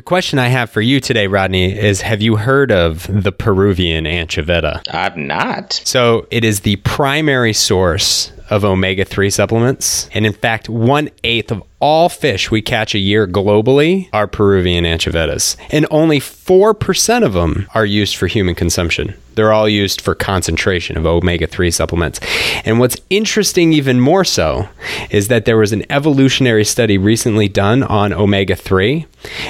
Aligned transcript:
The 0.00 0.04
question 0.04 0.38
I 0.38 0.48
have 0.48 0.70
for 0.70 0.80
you 0.80 0.98
today, 0.98 1.26
Rodney, 1.26 1.78
is 1.78 2.00
have 2.00 2.22
you 2.22 2.36
heard 2.36 2.72
of 2.72 3.06
the 3.22 3.30
Peruvian 3.30 4.06
anchoveta? 4.06 4.80
I've 4.90 5.18
not. 5.18 5.74
So 5.84 6.26
it 6.30 6.42
is 6.42 6.60
the 6.60 6.76
primary 6.76 7.52
source 7.52 8.32
of 8.50 8.64
omega 8.64 9.04
3 9.04 9.30
supplements. 9.30 10.08
And 10.12 10.26
in 10.26 10.32
fact, 10.32 10.68
one 10.68 11.08
eighth 11.24 11.50
of 11.50 11.62
all 11.80 12.10
fish 12.10 12.50
we 12.50 12.60
catch 12.60 12.94
a 12.94 12.98
year 12.98 13.26
globally 13.26 14.08
are 14.12 14.26
Peruvian 14.26 14.84
anchovetas. 14.84 15.56
And 15.70 15.86
only 15.90 16.20
4% 16.20 17.24
of 17.24 17.32
them 17.32 17.66
are 17.74 17.86
used 17.86 18.16
for 18.16 18.26
human 18.26 18.54
consumption. 18.54 19.14
They're 19.34 19.52
all 19.52 19.68
used 19.68 20.00
for 20.00 20.14
concentration 20.14 20.98
of 20.98 21.06
omega 21.06 21.46
3 21.46 21.70
supplements. 21.70 22.20
And 22.64 22.78
what's 22.78 22.96
interesting, 23.08 23.72
even 23.72 24.00
more 24.00 24.24
so, 24.24 24.68
is 25.10 25.28
that 25.28 25.46
there 25.46 25.56
was 25.56 25.72
an 25.72 25.84
evolutionary 25.90 26.64
study 26.64 26.98
recently 26.98 27.48
done 27.48 27.82
on 27.82 28.12
omega 28.12 28.56
3. 28.56 29.06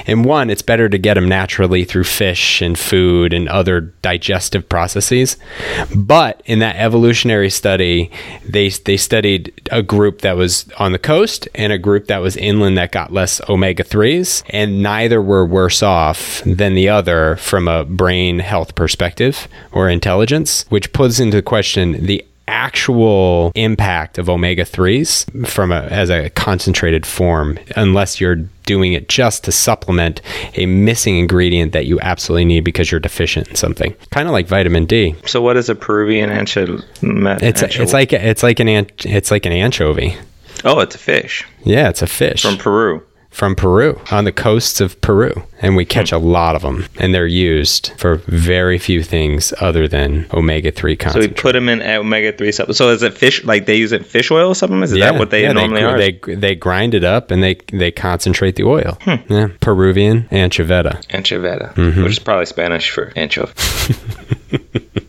And 0.07 0.25
one, 0.25 0.51
it's 0.51 0.63
better 0.63 0.89
to 0.89 0.99
get 0.99 1.15
them 1.15 1.29
naturally 1.29 1.85
through 1.85 2.05
fish 2.05 2.61
and 2.61 2.79
food 2.79 3.33
and 3.33 3.49
other 3.49 3.81
digestive 3.81 4.69
processes. 4.69 5.37
But 5.95 6.43
in 6.45 6.61
that 6.61 6.77
evolutionary 6.77 7.51
study, 7.51 8.11
they, 8.45 8.69
they 8.69 8.90
studied 8.97 9.53
a 9.71 9.83
group 9.83 10.21
that 10.21 10.37
was 10.37 10.67
on 10.79 10.93
the 10.93 10.99
coast 10.99 11.49
and 11.55 11.73
a 11.73 11.79
group 11.79 12.07
that 12.07 12.19
was 12.19 12.37
inland 12.37 12.79
that 12.79 12.93
got 12.93 13.13
less 13.13 13.41
omega 13.49 13.85
3s. 13.85 14.43
And 14.51 14.83
neither 14.83 15.21
were 15.21 15.47
worse 15.47 15.83
off 15.83 16.43
than 16.45 16.75
the 16.75 16.89
other 16.89 17.37
from 17.37 17.69
a 17.69 17.85
brain 17.85 18.39
health 18.39 18.75
perspective 18.75 19.49
or 19.73 19.89
intelligence, 19.89 20.65
which 20.69 20.93
puts 20.93 21.21
into 21.21 21.43
question 21.43 22.07
the 22.07 22.25
actual 22.51 23.53
impact 23.55 24.19
of 24.19 24.29
omega 24.29 24.65
3s 24.65 25.47
from 25.47 25.71
a, 25.73 25.81
as 25.83 26.11
a 26.11 26.29
concentrated 26.31 27.07
form 27.07 27.59
unless 27.77 28.21
you're 28.21 28.37
doing 28.67 28.93
it 28.93 29.09
just 29.09 29.45
to 29.45 29.53
supplement 29.53 30.21
a 30.55 30.67
missing 30.67 31.17
ingredient 31.19 31.73
that 31.73 31.87
you 31.87 31.99
absolutely 32.01 32.45
need 32.45 32.61
because 32.65 32.91
you're 32.91 33.01
deficient 33.01 33.49
in 33.49 33.55
something. 33.55 33.95
Kind 34.11 34.29
of 34.29 34.33
like 34.33 34.47
vitamin 34.47 34.85
D. 34.87 35.15
So 35.27 35.41
what 35.41 35.57
is 35.57 35.69
a 35.69 35.75
Peruvian 35.75 36.31
ancho? 36.31 36.83
it's 37.43 37.63
ancho- 37.63 37.81
it's 37.81 37.93
like 37.93 38.13
it's 38.13 38.43
like 38.43 38.61
an- 38.61 38.87
it's 39.05 39.31
like 39.31 39.47
an 39.47 39.53
anchovy. 39.53 40.17
Oh, 40.65 40.81
it's 40.81 40.95
a 40.95 40.99
fish. 40.99 41.47
Yeah 41.65 41.89
it's 41.89 42.03
a 42.03 42.07
fish. 42.07 42.43
From 42.43 42.59
Peru. 42.59 43.03
From 43.31 43.55
Peru 43.55 43.99
on 44.11 44.25
the 44.25 44.33
coasts 44.33 44.81
of 44.81 45.01
Peru 45.01 45.33
and 45.63 45.77
we 45.77 45.85
catch 45.85 46.11
a 46.13 46.19
lot 46.19 46.57
of 46.57 46.63
them 46.63 46.85
and 46.99 47.15
they're 47.15 47.27
used 47.27 47.93
for 47.97 48.17
very 48.27 48.77
few 48.79 49.03
things 49.03 49.55
other 49.61 49.87
than 49.87 50.27
omega 50.33 50.71
3 50.73 50.97
So 51.11 51.21
we 51.21 51.29
put 51.29 51.53
them 51.53 51.69
in 51.69 51.81
omega 51.81 52.37
three 52.37 52.51
supplements. 52.53 52.79
So 52.79 52.91
is 52.91 53.03
it 53.03 53.15
fish? 53.15 53.45
Like 53.45 53.67
they 53.67 53.77
use 53.77 53.93
it 53.93 54.05
fish 54.05 54.31
oil 54.31 54.55
supplements? 54.55 54.93
Is 54.93 54.99
that 54.99 55.15
what 55.15 55.31
they 55.31 55.43
yeah, 55.45 55.53
normally 55.53 55.83
are? 55.83 55.97
They 55.97 56.13
they 56.13 56.55
grind 56.55 56.95
it 56.95 57.05
up 57.05 57.31
and 57.31 57.43
they 57.43 57.55
they 57.73 57.91
concentrate 57.91 58.57
the 58.57 58.65
oil. 58.65 58.99
Hmm. 59.03 59.33
Yeah, 59.33 59.49
Peruvian 59.61 60.25
anchoveta. 60.31 61.01
Anchoveta, 61.09 61.75
Mm-hmm. 61.75 62.03
which 62.03 62.13
is 62.13 62.19
probably 62.19 62.47
Spanish 62.47 62.91
for 62.91 63.13
anchovy. 63.17 63.53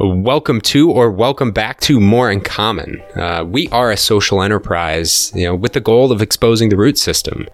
Welcome 0.00 0.60
to 0.62 0.90
or 0.90 1.08
welcome 1.08 1.52
back 1.52 1.78
to 1.82 2.00
More 2.00 2.28
in 2.28 2.40
Common. 2.40 3.00
Uh, 3.14 3.44
we 3.46 3.68
are 3.68 3.92
a 3.92 3.96
social 3.96 4.42
enterprise, 4.42 5.30
you 5.36 5.44
know, 5.44 5.54
with 5.54 5.72
the 5.72 5.80
goal 5.80 6.10
of 6.10 6.20
exposing 6.20 6.68
the 6.68 6.76
root 6.76 6.98
system. 6.98 7.46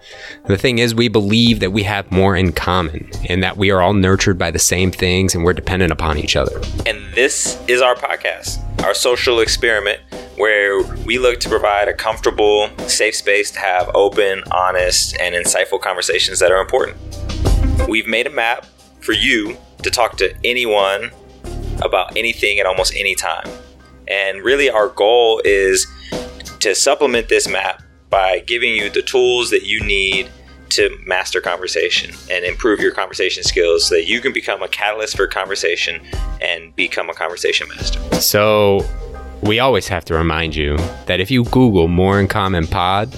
The 0.47 0.57
thing 0.57 0.79
is, 0.79 0.95
we 0.95 1.07
believe 1.07 1.59
that 1.59 1.71
we 1.71 1.83
have 1.83 2.11
more 2.11 2.35
in 2.35 2.51
common 2.51 3.11
and 3.29 3.43
that 3.43 3.57
we 3.57 3.69
are 3.69 3.79
all 3.79 3.93
nurtured 3.93 4.39
by 4.39 4.49
the 4.49 4.57
same 4.57 4.89
things 4.89 5.35
and 5.35 5.43
we're 5.43 5.53
dependent 5.53 5.91
upon 5.91 6.17
each 6.17 6.35
other. 6.35 6.59
And 6.87 7.13
this 7.13 7.61
is 7.67 7.79
our 7.79 7.93
podcast, 7.93 8.57
our 8.83 8.95
social 8.95 9.39
experiment, 9.39 9.99
where 10.35 10.81
we 11.05 11.19
look 11.19 11.39
to 11.41 11.49
provide 11.49 11.89
a 11.89 11.93
comfortable, 11.93 12.71
safe 12.87 13.15
space 13.15 13.51
to 13.51 13.59
have 13.59 13.91
open, 13.93 14.41
honest, 14.49 15.15
and 15.19 15.35
insightful 15.35 15.79
conversations 15.79 16.39
that 16.39 16.51
are 16.51 16.59
important. 16.59 16.97
We've 17.87 18.07
made 18.07 18.25
a 18.25 18.31
map 18.31 18.65
for 18.99 19.13
you 19.13 19.57
to 19.83 19.91
talk 19.91 20.17
to 20.17 20.33
anyone 20.43 21.11
about 21.81 22.15
anything 22.15 22.59
at 22.59 22.65
almost 22.65 22.93
any 22.95 23.15
time. 23.15 23.47
And 24.07 24.41
really, 24.43 24.69
our 24.69 24.89
goal 24.89 25.41
is 25.45 25.87
to 26.59 26.75
supplement 26.75 27.29
this 27.29 27.47
map 27.47 27.81
by 28.09 28.39
giving 28.39 28.75
you 28.75 28.89
the 28.89 29.01
tools 29.01 29.49
that 29.51 29.63
you 29.63 29.81
need 29.81 30.29
to 30.69 30.95
master 31.05 31.41
conversation 31.41 32.15
and 32.29 32.45
improve 32.45 32.79
your 32.79 32.91
conversation 32.91 33.43
skills 33.43 33.87
so 33.87 33.95
that 33.95 34.05
you 34.05 34.21
can 34.21 34.31
become 34.31 34.61
a 34.61 34.67
catalyst 34.67 35.17
for 35.17 35.27
conversation 35.27 36.01
and 36.39 36.75
become 36.75 37.09
a 37.09 37.13
conversation 37.13 37.67
master. 37.67 37.99
So, 38.21 38.85
we 39.41 39.59
always 39.59 39.87
have 39.87 40.05
to 40.05 40.13
remind 40.13 40.55
you 40.55 40.77
that 41.07 41.19
if 41.19 41.31
you 41.31 41.43
Google 41.45 41.87
More 41.87 42.19
in 42.19 42.27
Common 42.27 42.67
Pod, 42.67 43.13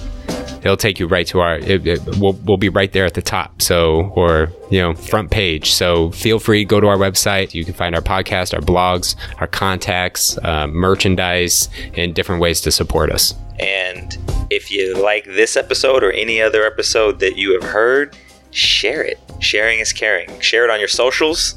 it'll 0.64 0.76
take 0.76 0.98
you 0.98 1.06
right 1.06 1.26
to 1.28 1.40
our. 1.40 1.56
It, 1.58 1.86
it, 1.86 2.00
we'll, 2.18 2.32
we'll 2.44 2.56
be 2.56 2.70
right 2.70 2.90
there 2.92 3.04
at 3.04 3.14
the 3.14 3.22
top. 3.22 3.62
So, 3.62 4.12
or 4.16 4.50
you 4.70 4.80
know, 4.80 4.94
front 4.94 5.30
page. 5.30 5.72
So 5.72 6.10
feel 6.10 6.38
free 6.38 6.64
go 6.64 6.80
to 6.80 6.88
our 6.88 6.96
website. 6.96 7.54
You 7.54 7.64
can 7.64 7.74
find 7.74 7.94
our 7.94 8.00
podcast, 8.00 8.54
our 8.54 8.60
blogs, 8.60 9.14
our 9.40 9.46
contacts, 9.46 10.38
uh, 10.38 10.66
merchandise, 10.66 11.68
and 11.94 12.14
different 12.14 12.40
ways 12.40 12.60
to 12.62 12.72
support 12.72 13.12
us. 13.12 13.34
And 13.60 14.18
if 14.50 14.70
you 14.70 15.00
like 15.00 15.24
this 15.26 15.56
episode 15.56 16.02
or 16.02 16.10
any 16.10 16.40
other 16.40 16.64
episode 16.64 17.20
that 17.20 17.36
you 17.36 17.52
have 17.52 17.70
heard, 17.70 18.16
share 18.50 19.02
it. 19.02 19.20
Sharing 19.40 19.78
is 19.78 19.92
caring. 19.92 20.40
Share 20.40 20.64
it 20.64 20.70
on 20.70 20.78
your 20.78 20.88
socials. 20.88 21.54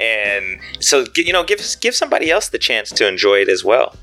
And 0.00 0.60
so 0.80 1.06
you 1.16 1.32
know, 1.32 1.44
give 1.44 1.60
give 1.80 1.94
somebody 1.94 2.30
else 2.30 2.48
the 2.48 2.58
chance 2.58 2.90
to 2.90 3.08
enjoy 3.08 3.40
it 3.40 3.48
as 3.48 3.64
well. 3.64 3.94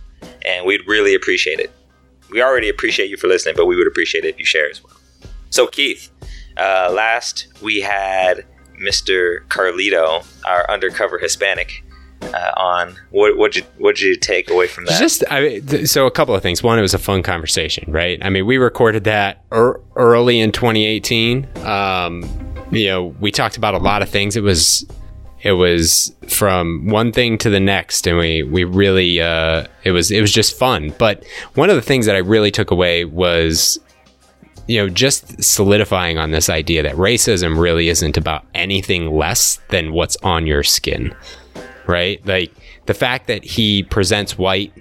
And 0.43 0.65
we'd 0.65 0.87
really 0.87 1.13
appreciate 1.13 1.59
it. 1.59 1.71
We 2.31 2.41
already 2.41 2.69
appreciate 2.69 3.09
you 3.09 3.17
for 3.17 3.27
listening, 3.27 3.55
but 3.55 3.65
we 3.65 3.75
would 3.75 3.87
appreciate 3.87 4.25
it 4.25 4.29
if 4.29 4.39
you 4.39 4.45
share 4.45 4.69
as 4.69 4.83
well. 4.83 4.95
So 5.49 5.67
Keith, 5.67 6.09
uh, 6.57 6.91
last 6.93 7.47
we 7.61 7.81
had 7.81 8.45
Mr. 8.81 9.45
Carlito, 9.47 10.25
our 10.45 10.69
undercover 10.69 11.19
Hispanic, 11.19 11.83
uh, 12.21 12.51
on. 12.57 12.95
What 13.09 13.37
would 13.37 13.55
you 13.55 13.63
what 13.77 13.95
did 13.95 14.03
you 14.05 14.15
take 14.15 14.49
away 14.49 14.67
from 14.67 14.85
that? 14.85 14.99
Just 14.99 15.23
I, 15.29 15.59
th- 15.59 15.87
so 15.87 16.05
a 16.05 16.11
couple 16.11 16.35
of 16.35 16.41
things. 16.41 16.63
One, 16.63 16.77
it 16.77 16.81
was 16.81 16.93
a 16.93 16.99
fun 16.99 17.23
conversation, 17.23 17.91
right? 17.91 18.23
I 18.23 18.29
mean, 18.29 18.45
we 18.45 18.57
recorded 18.57 19.03
that 19.05 19.43
er- 19.51 19.81
early 19.95 20.39
in 20.39 20.51
2018. 20.51 21.47
Um, 21.65 22.23
you 22.71 22.87
know, 22.87 23.07
we 23.19 23.31
talked 23.31 23.57
about 23.57 23.73
a 23.73 23.79
lot 23.79 24.01
of 24.01 24.09
things. 24.09 24.35
It 24.35 24.43
was 24.43 24.85
it 25.43 25.53
was 25.53 26.15
from 26.27 26.87
one 26.87 27.11
thing 27.11 27.37
to 27.39 27.49
the 27.49 27.59
next, 27.59 28.07
and 28.07 28.17
we 28.17 28.43
we 28.43 28.63
really 28.63 29.21
uh, 29.21 29.65
it 29.83 29.91
was 29.91 30.11
it 30.11 30.21
was 30.21 30.31
just 30.31 30.57
fun. 30.57 30.93
But 30.97 31.25
one 31.55 31.69
of 31.69 31.75
the 31.75 31.81
things 31.81 32.05
that 32.05 32.15
I 32.15 32.19
really 32.19 32.51
took 32.51 32.71
away 32.71 33.05
was 33.05 33.79
you 34.67 34.77
know, 34.77 34.87
just 34.87 35.43
solidifying 35.43 36.17
on 36.17 36.31
this 36.31 36.49
idea 36.49 36.83
that 36.83 36.95
racism 36.95 37.59
really 37.59 37.89
isn't 37.89 38.15
about 38.15 38.45
anything 38.53 39.11
less 39.11 39.59
than 39.69 39.91
what's 39.91 40.15
on 40.17 40.47
your 40.47 40.63
skin, 40.63 41.13
right? 41.87 42.25
Like 42.25 42.53
the 42.85 42.93
fact 42.93 43.27
that 43.27 43.43
he 43.43 43.83
presents 43.83 44.37
white, 44.37 44.71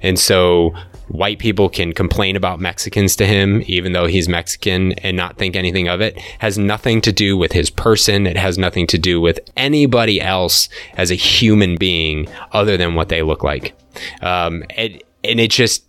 and 0.00 0.18
so 0.18 0.74
white 1.12 1.38
people 1.38 1.68
can 1.68 1.92
complain 1.92 2.36
about 2.36 2.58
Mexicans 2.58 3.14
to 3.16 3.26
him, 3.26 3.62
even 3.66 3.92
though 3.92 4.06
he's 4.06 4.28
Mexican, 4.28 4.92
and 4.94 5.16
not 5.16 5.36
think 5.36 5.54
anything 5.54 5.88
of 5.88 6.00
it, 6.00 6.18
has 6.38 6.58
nothing 6.58 7.00
to 7.02 7.12
do 7.12 7.36
with 7.36 7.52
his 7.52 7.70
person. 7.70 8.26
It 8.26 8.36
has 8.36 8.58
nothing 8.58 8.86
to 8.88 8.98
do 8.98 9.20
with 9.20 9.38
anybody 9.56 10.20
else 10.20 10.68
as 10.94 11.10
a 11.10 11.14
human 11.14 11.76
being 11.76 12.28
other 12.52 12.76
than 12.76 12.94
what 12.94 13.08
they 13.08 13.22
look 13.22 13.44
like. 13.44 13.74
Um, 14.22 14.64
and, 14.76 15.02
and 15.22 15.38
it 15.38 15.50
just, 15.50 15.84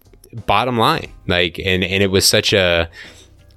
bottom 0.46 0.78
line, 0.78 1.12
like, 1.28 1.58
and, 1.58 1.84
and 1.84 2.04
it 2.04 2.12
was 2.12 2.28
such 2.28 2.54
a, 2.54 2.90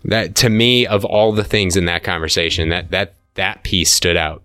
that 0.06 0.36
to 0.36 0.48
me 0.48 0.86
of 0.86 1.04
all 1.04 1.32
the 1.32 1.44
things 1.44 1.76
in 1.76 1.84
that 1.86 2.04
conversation 2.04 2.68
that 2.70 2.90
that 2.92 3.14
that 3.34 3.62
piece 3.64 3.92
stood 3.92 4.16
out 4.16 4.42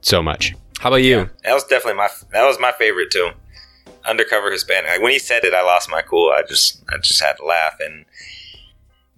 so 0.00 0.22
much 0.22 0.54
how 0.80 0.88
about 0.88 0.96
you 0.96 1.28
That 1.44 1.52
was 1.52 1.64
definitely 1.64 1.98
my 1.98 2.08
that 2.32 2.44
was 2.44 2.58
my 2.58 2.72
favorite 2.72 3.10
too. 3.10 3.30
Undercover 4.04 4.50
Hispanic. 4.50 4.90
Like 4.90 5.02
when 5.02 5.12
he 5.12 5.18
said 5.18 5.44
it, 5.44 5.54
I 5.54 5.62
lost 5.62 5.90
my 5.90 6.02
cool. 6.02 6.30
I 6.30 6.42
just 6.42 6.82
I 6.88 6.98
just 6.98 7.22
had 7.22 7.36
to 7.38 7.44
laugh 7.44 7.76
and 7.80 8.04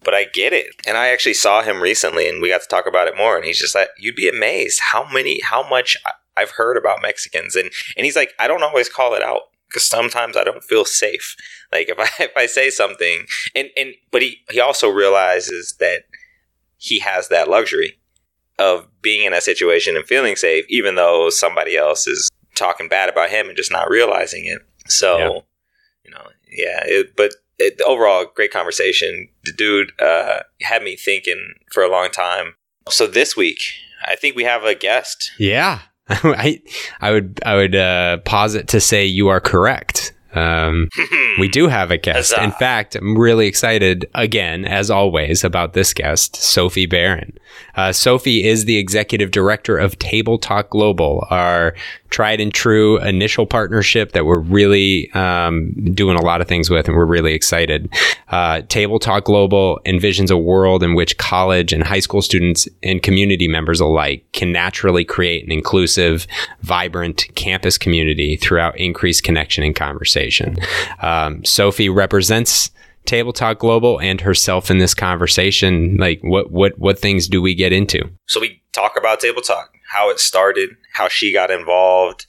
but 0.02 0.14
I 0.14 0.24
get 0.24 0.52
it. 0.52 0.74
And 0.86 0.96
I 0.96 1.08
actually 1.08 1.34
saw 1.34 1.62
him 1.62 1.80
recently 1.80 2.28
and 2.28 2.42
we 2.42 2.50
got 2.50 2.62
to 2.62 2.68
talk 2.68 2.86
about 2.86 3.08
it 3.08 3.16
more 3.16 3.36
and 3.36 3.44
he's 3.44 3.58
just 3.58 3.74
like 3.74 3.88
you'd 3.98 4.16
be 4.16 4.28
amazed 4.28 4.80
how 4.80 5.08
many 5.10 5.40
how 5.40 5.68
much 5.68 5.96
I've 6.36 6.50
heard 6.50 6.76
about 6.76 7.02
Mexicans 7.02 7.56
and 7.56 7.70
and 7.96 8.04
he's 8.04 8.16
like 8.16 8.32
I 8.38 8.46
don't 8.46 8.62
always 8.62 8.88
call 8.88 9.14
it 9.14 9.22
out 9.22 9.42
because 9.68 9.86
sometimes 9.86 10.36
I 10.36 10.44
don't 10.44 10.62
feel 10.62 10.84
safe. 10.84 11.36
Like 11.72 11.88
if 11.88 11.98
I 11.98 12.08
if 12.24 12.36
I 12.36 12.46
say 12.46 12.70
something 12.70 13.26
and 13.54 13.68
and 13.76 13.94
but 14.10 14.22
he 14.22 14.38
he 14.50 14.60
also 14.60 14.88
realizes 14.88 15.76
that 15.80 16.04
he 16.76 16.98
has 17.00 17.28
that 17.28 17.48
luxury 17.48 17.98
of 18.58 18.86
being 19.02 19.24
in 19.24 19.32
a 19.32 19.40
situation 19.40 19.96
and 19.96 20.06
feeling 20.06 20.36
safe, 20.36 20.64
even 20.68 20.94
though 20.94 21.28
somebody 21.30 21.76
else 21.76 22.06
is 22.06 22.30
talking 22.54 22.88
bad 22.88 23.08
about 23.08 23.30
him 23.30 23.48
and 23.48 23.56
just 23.56 23.72
not 23.72 23.90
realizing 23.90 24.46
it. 24.46 24.60
So, 24.86 25.18
Yeah. 25.18 25.28
you 26.04 26.10
know, 26.10 26.26
yeah. 26.50 26.80
It, 26.84 27.16
but 27.16 27.32
it, 27.58 27.80
overall, 27.86 28.26
great 28.34 28.52
conversation. 28.52 29.28
The 29.44 29.52
dude 29.52 29.92
uh, 30.00 30.40
had 30.62 30.82
me 30.82 30.96
thinking 30.96 31.54
for 31.72 31.82
a 31.82 31.90
long 31.90 32.10
time. 32.10 32.54
So 32.88 33.06
this 33.06 33.36
week, 33.36 33.60
I 34.06 34.16
think 34.16 34.36
we 34.36 34.44
have 34.44 34.64
a 34.64 34.74
guest. 34.74 35.32
yeah 35.38 35.80
i 36.10 36.60
i 37.00 37.10
would 37.10 37.40
i 37.46 37.54
would 37.56 37.74
uh 37.74 38.18
posit 38.26 38.68
to 38.68 38.78
say 38.78 39.06
you 39.06 39.28
are 39.28 39.40
correct 39.40 40.12
Um, 40.34 40.88
we 41.38 41.48
do 41.48 41.68
have 41.68 41.90
a 41.92 41.96
guest. 41.96 42.32
Huzzah. 42.32 42.42
In 42.44 42.50
fact, 42.52 42.96
I'm 42.96 43.16
really 43.16 43.46
excited 43.46 44.04
again, 44.14 44.64
as 44.66 44.90
always, 44.90 45.44
about 45.44 45.72
this 45.74 45.94
guest, 45.94 46.34
Sophie 46.36 46.86
Barron. 46.86 47.38
Uh, 47.76 47.92
Sophie 47.92 48.44
is 48.44 48.64
the 48.64 48.76
executive 48.76 49.30
director 49.30 49.76
of 49.76 49.98
Table 49.98 50.38
Talk 50.38 50.70
Global, 50.70 51.26
our 51.30 51.74
tried 52.10 52.40
and 52.40 52.54
true 52.54 52.98
initial 53.00 53.46
partnership 53.46 54.12
that 54.12 54.24
we're 54.24 54.38
really 54.38 55.10
um, 55.12 55.72
doing 55.94 56.16
a 56.16 56.22
lot 56.22 56.40
of 56.40 56.46
things 56.46 56.70
with, 56.70 56.86
and 56.86 56.96
we're 56.96 57.04
really 57.04 57.34
excited. 57.34 57.92
Uh, 58.28 58.62
Table 58.68 58.98
Talk 58.98 59.24
Global 59.24 59.80
envisions 59.84 60.30
a 60.30 60.36
world 60.36 60.82
in 60.82 60.94
which 60.94 61.18
college 61.18 61.72
and 61.72 61.82
high 61.82 61.98
school 61.98 62.22
students 62.22 62.68
and 62.82 63.02
community 63.02 63.48
members 63.48 63.80
alike 63.80 64.24
can 64.32 64.52
naturally 64.52 65.04
create 65.04 65.44
an 65.44 65.50
inclusive, 65.50 66.26
vibrant 66.62 67.24
campus 67.34 67.76
community 67.76 68.36
throughout 68.36 68.78
increased 68.78 69.24
connection 69.24 69.64
and 69.64 69.74
conversation. 69.74 70.56
Um, 71.00 71.44
Sophie 71.44 71.88
represents 71.88 72.70
Table 73.06 73.32
Talk 73.32 73.58
Global 73.58 74.00
and 74.00 74.20
herself 74.20 74.70
in 74.70 74.78
this 74.78 74.94
conversation. 74.94 75.96
Like, 75.96 76.20
what 76.22 76.50
what 76.50 76.78
what 76.78 76.98
things 76.98 77.28
do 77.28 77.42
we 77.42 77.54
get 77.54 77.72
into? 77.72 78.10
So 78.26 78.40
we 78.40 78.62
talk 78.72 78.96
about 78.96 79.20
table 79.20 79.42
talk, 79.42 79.74
how 79.88 80.10
it 80.10 80.18
started, 80.18 80.70
how 80.92 81.08
she 81.08 81.32
got 81.32 81.50
involved. 81.50 82.26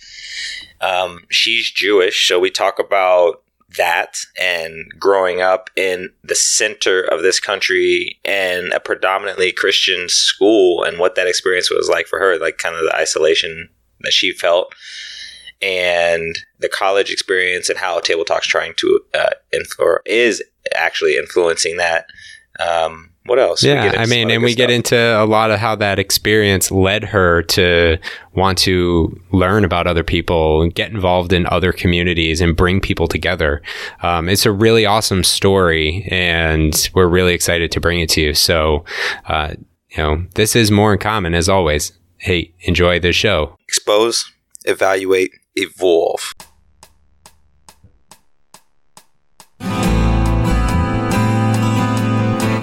Um, 0.81 1.25
she's 1.29 1.71
Jewish, 1.71 2.27
so 2.27 2.39
we 2.39 2.51
talk 2.51 2.79
about 2.79 3.41
that 3.77 4.19
and 4.39 4.85
growing 4.99 5.41
up 5.41 5.69
in 5.75 6.09
the 6.23 6.35
center 6.35 7.01
of 7.01 7.21
this 7.21 7.39
country 7.39 8.19
and 8.23 8.71
a 8.71 8.79
predominantly 8.79 9.51
Christian 9.51 10.07
school 10.07 10.83
and 10.83 10.99
what 10.99 11.15
that 11.15 11.27
experience 11.27 11.69
was 11.69 11.89
like 11.89 12.07
for 12.07 12.19
her, 12.19 12.37
like 12.37 12.57
kind 12.57 12.75
of 12.75 12.81
the 12.83 12.95
isolation 12.95 13.69
that 14.01 14.13
she 14.13 14.31
felt 14.31 14.73
and 15.61 16.37
the 16.59 16.69
college 16.69 17.11
experience 17.11 17.69
and 17.69 17.79
how 17.79 17.99
Table 17.99 18.25
Talk's 18.25 18.47
trying 18.47 18.73
to 18.75 18.99
uh, 19.13 19.29
or 19.79 20.01
is 20.05 20.43
actually 20.73 21.17
influencing 21.17 21.77
that. 21.77 22.05
Um, 22.59 23.11
what 23.25 23.39
else? 23.39 23.63
Yeah, 23.63 23.95
I 23.97 24.05
mean, 24.05 24.29
and 24.29 24.43
we 24.43 24.53
get 24.53 24.69
into 24.69 24.95
a 24.95 25.25
lot 25.25 25.49
of 25.49 25.59
how 25.59 25.75
that 25.77 25.97
experience 25.97 26.69
led 26.69 27.03
her 27.03 27.41
to 27.41 27.97
want 28.33 28.59
to 28.59 29.19
learn 29.31 29.65
about 29.65 29.87
other 29.87 30.03
people, 30.03 30.61
and 30.61 30.73
get 30.73 30.91
involved 30.91 31.33
in 31.33 31.47
other 31.47 31.73
communities, 31.73 32.39
and 32.39 32.55
bring 32.55 32.79
people 32.79 33.07
together. 33.07 33.63
Um, 34.03 34.29
it's 34.29 34.45
a 34.45 34.51
really 34.51 34.85
awesome 34.85 35.23
story, 35.23 36.07
and 36.11 36.89
we're 36.93 37.07
really 37.07 37.33
excited 37.33 37.71
to 37.71 37.79
bring 37.79 37.99
it 37.99 38.09
to 38.09 38.21
you. 38.21 38.33
So, 38.35 38.85
uh, 39.27 39.55
you 39.89 39.97
know, 39.97 40.25
this 40.35 40.55
is 40.55 40.69
more 40.69 40.93
in 40.93 40.99
common 40.99 41.33
as 41.33 41.49
always. 41.49 41.93
Hey, 42.17 42.53
enjoy 42.61 42.99
the 42.99 43.11
show. 43.11 43.57
expose, 43.67 44.31
evaluate, 44.65 45.31
evolve. 45.55 46.33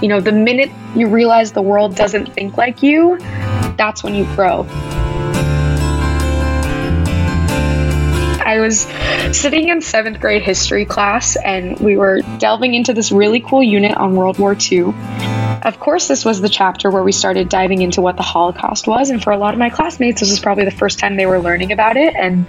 You 0.03 0.09
know, 0.09 0.21
the 0.21 0.33
minute 0.33 0.73
you 0.97 1.07
realize 1.07 1.53
the 1.53 1.63
world 1.63 1.95
doesn't 1.95 2.35
think 2.35 2.57
like 2.57 2.83
you, 2.83 3.19
that's 3.77 4.03
when 4.03 4.17
you 4.17 4.25
grow. 4.35 4.65
I 8.53 8.61
was 8.61 8.81
sitting 9.35 9.71
in 9.71 9.81
seventh 9.81 10.21
grade 10.21 10.43
history 10.43 10.85
class 10.85 11.37
and 11.37 11.81
we 11.81 11.97
were 11.97 12.21
delving 12.37 12.75
into 12.75 12.93
this 12.93 13.11
really 13.11 13.41
cool 13.41 13.63
unit 13.63 13.97
on 13.97 14.15
World 14.15 14.39
War 14.39 14.55
II. 14.55 14.93
Of 15.63 15.81
course, 15.81 16.07
this 16.07 16.23
was 16.23 16.43
the 16.43 16.51
chapter 16.51 16.91
where 16.91 17.03
we 17.03 17.13
started 17.13 17.49
diving 17.49 17.81
into 17.81 18.03
what 18.03 18.19
the 18.19 18.23
Holocaust 18.23 18.87
was, 18.87 19.09
and 19.09 19.23
for 19.23 19.33
a 19.33 19.39
lot 19.39 19.55
of 19.55 19.59
my 19.59 19.71
classmates, 19.71 20.21
this 20.21 20.29
was 20.29 20.39
probably 20.39 20.67
the 20.67 20.71
first 20.71 20.99
time 20.99 21.17
they 21.17 21.25
were 21.25 21.39
learning 21.39 21.73
about 21.73 21.97
it. 21.97 22.15
And 22.15 22.47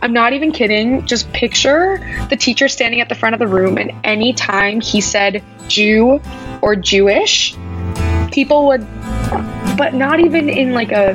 I'm 0.00 0.12
not 0.12 0.32
even 0.32 0.52
kidding, 0.52 1.04
just 1.06 1.32
picture 1.32 1.98
the 2.30 2.36
teacher 2.36 2.68
standing 2.68 3.00
at 3.00 3.08
the 3.08 3.16
front 3.16 3.34
of 3.34 3.40
the 3.40 3.48
room, 3.48 3.78
and 3.78 3.90
anytime 4.04 4.80
he 4.80 5.00
said 5.00 5.42
Jew 5.66 6.20
or 6.60 6.76
Jewish, 6.76 7.56
people 8.30 8.66
would, 8.68 8.86
but 9.76 9.92
not 9.92 10.20
even 10.20 10.48
in 10.48 10.72
like 10.72 10.92
a 10.92 11.14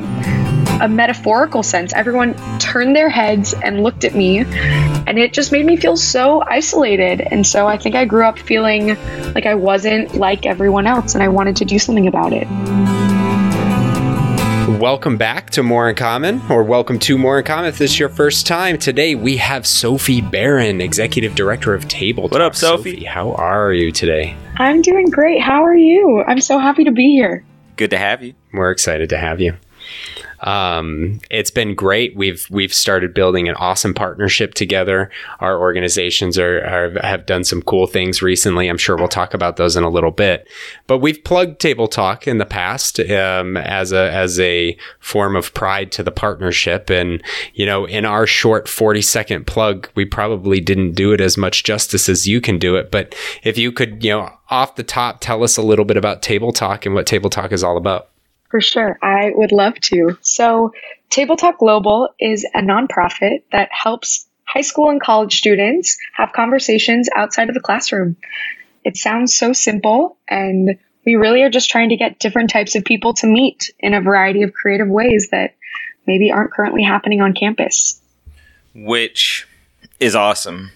a 0.82 0.88
metaphorical 0.88 1.64
sense. 1.64 1.94
Everyone 1.94 2.36
turned 2.60 2.96
their 2.96 3.10
heads 3.10 3.54
and 3.54 3.82
looked 3.84 4.04
at 4.04 4.14
me, 4.14 4.40
and 4.40 5.18
it 5.18 5.34
just 5.34 5.52
made 5.52 5.66
me 5.66 5.76
feel 5.76 5.98
so 5.98 6.44
isolated. 6.46 7.22
And 7.22 7.46
so 7.46 7.68
I 7.68 7.78
think 7.78 7.96
I 7.96 8.06
grew 8.06 8.26
up 8.26 8.38
feeling 8.38 8.96
like 9.34 9.46
I 9.46 9.56
wasn't 9.56 10.16
like 10.16 10.46
everyone 10.46 10.86
else, 10.86 11.16
and 11.16 11.24
I 11.24 11.30
wanted 11.30 11.56
to 11.58 11.66
do 11.66 11.80
something 11.80 12.08
about 12.08 12.32
it. 12.34 12.48
Welcome 14.80 15.18
back 15.18 15.50
to 15.52 15.64
More 15.64 15.90
in 15.90 15.96
Common, 15.96 16.42
or 16.50 16.64
welcome 16.64 17.00
to 17.00 17.18
More 17.18 17.40
in 17.40 17.46
Common 17.46 17.66
if 17.70 17.80
this 17.80 17.92
is 17.92 18.00
your 18.00 18.10
first 18.10 18.46
time. 18.46 18.78
Today 18.78 19.16
we 19.16 19.38
have 19.38 19.66
Sophie 19.66 20.22
Barron, 20.22 20.82
Executive 20.82 21.34
Director 21.34 21.74
of 21.74 21.88
Table. 21.88 22.24
What 22.24 22.38
Talk. 22.38 22.42
up, 22.42 22.56
Sophie? 22.56 23.04
How 23.04 23.32
are 23.34 23.74
you 23.74 23.92
today? 23.92 24.36
I'm 24.58 24.84
doing 24.84 25.10
great. 25.10 25.42
How 25.42 25.64
are 25.64 25.76
you? 25.76 26.24
I'm 26.28 26.42
so 26.42 26.60
happy 26.60 26.84
to 26.84 26.92
be 26.92 27.14
here. 27.14 27.44
Good 27.78 27.90
to 27.92 27.98
have 27.98 28.22
you. 28.22 28.36
We're 28.54 28.72
excited 28.72 29.10
to 29.10 29.18
have 29.18 29.40
you. 29.40 29.56
Um, 30.42 31.19
it's 31.31 31.51
been 31.51 31.75
great. 31.75 32.16
We've 32.16 32.48
we've 32.50 32.74
started 32.74 33.13
building 33.13 33.50
an 33.50 33.56
awesome 33.56 33.94
partnership 33.94 34.54
together. 34.54 35.10
Our 35.39 35.60
organizations 35.60 36.38
are, 36.38 36.60
are 36.60 37.00
have 37.01 37.25
done 37.25 37.44
some 37.44 37.62
cool 37.62 37.88
things 37.88 38.22
recently. 38.22 38.68
I'm 38.68 38.78
sure 38.78 38.95
we'll 38.95 39.07
talk 39.07 39.34
about 39.34 39.57
those 39.57 39.75
in 39.75 39.84
a 39.84 39.89
little 39.89 40.12
bit. 40.12 40.48
But 40.86 41.00
we've 41.00 41.24
plugged 41.24 41.60
Table 41.60 41.88
Talk 41.88 42.28
in 42.28 42.38
the 42.38 42.45
past 42.45 43.00
um, 43.00 43.57
as 43.57 43.92
a 43.92 44.12
as 44.12 44.39
a 44.39 44.78
form 45.00 45.36
of 45.36 45.54
pride 45.54 45.92
to 45.94 46.04
the 46.04 46.12
partnership. 46.12 46.90
And 46.90 47.24
you 47.54 47.66
know, 47.66 47.86
in 47.86 48.06
our 48.06 48.28
short 48.28 48.68
40 48.68 49.01
second 49.01 49.48
plug, 49.48 49.90
we 49.95 50.06
probably 50.06 50.60
didn't 50.60 50.94
do 50.94 51.13
it 51.13 51.22
as 51.22 51.38
much 51.38 51.63
justice 51.63 52.10
as 52.10 52.28
you 52.28 52.42
can 52.42 52.60
do 52.60 52.75
it. 52.75 52.92
But 52.92 53.16
if 53.44 53.57
you 53.57 53.72
could, 53.72 54.04
you 54.04 54.12
know, 54.12 54.31
off 54.50 54.75
the 54.75 54.83
top, 54.83 55.19
tell 55.19 55.44
us 55.44 55.57
a 55.57 55.62
little 55.62 55.86
bit 55.86 55.98
about 55.98 56.22
Table 56.22 56.51
Talk 56.51 56.86
and 56.86 56.94
what 56.95 57.06
Table 57.06 57.30
Talk 57.30 57.51
is 57.51 57.63
all 57.63 57.78
about. 57.78 58.10
For 58.50 58.62
sure. 58.62 58.98
I 59.02 59.32
would 59.34 59.52
love 59.52 59.76
to. 59.82 60.18
So, 60.22 60.74
Table 61.10 61.36
Talk 61.36 61.60
Global 61.60 62.10
is 62.20 62.46
a 62.54 62.62
nonprofit 62.62 63.44
that 63.52 63.70
helps 63.72 64.28
high 64.46 64.62
school 64.62 64.90
and 64.90 65.02
college 65.02 65.38
students 65.38 65.98
have 66.14 66.32
conversations 66.34 67.10
outside 67.16 67.50
of 67.50 67.56
the 67.56 67.62
classroom. 67.62 68.16
It 68.84 68.96
sounds 68.96 69.36
so 69.36 69.52
simple, 69.54 70.18
and 70.30 70.78
we 71.06 71.16
really 71.16 71.44
are 71.44 71.50
just 71.50 71.70
trying 71.70 71.90
to 71.90 71.98
get 71.98 72.20
different 72.20 72.50
types 72.50 72.76
of 72.76 72.86
people 72.86 73.14
to 73.16 73.28
meet 73.28 73.72
in 73.80 73.94
a 73.94 74.02
variety 74.02 74.44
of 74.44 74.54
creative 74.54 74.88
ways 74.88 75.30
that 75.32 75.56
maybe 76.06 76.32
aren't 76.32 76.52
currently 76.52 76.84
happening 76.84 77.22
on 77.22 77.34
campus. 77.34 78.02
which 78.74 79.48
is 80.00 80.16
awesome 80.16 80.72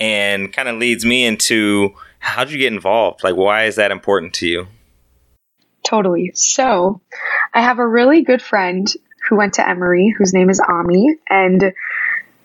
and 0.00 0.52
kind 0.52 0.68
of 0.68 0.76
leads 0.78 1.04
me 1.04 1.24
into 1.24 1.94
how'd 2.18 2.50
you 2.50 2.58
get 2.58 2.72
involved? 2.72 3.22
Like, 3.22 3.36
why 3.36 3.64
is 3.64 3.76
that 3.76 3.90
important 3.90 4.32
to 4.34 4.46
you? 4.46 4.66
Totally. 5.94 6.32
So, 6.34 7.00
I 7.52 7.62
have 7.62 7.78
a 7.78 7.86
really 7.86 8.22
good 8.22 8.42
friend 8.42 8.92
who 9.28 9.36
went 9.36 9.54
to 9.54 9.68
Emory, 9.68 10.14
whose 10.16 10.32
name 10.34 10.50
is 10.50 10.60
Ami, 10.60 11.16
and 11.30 11.72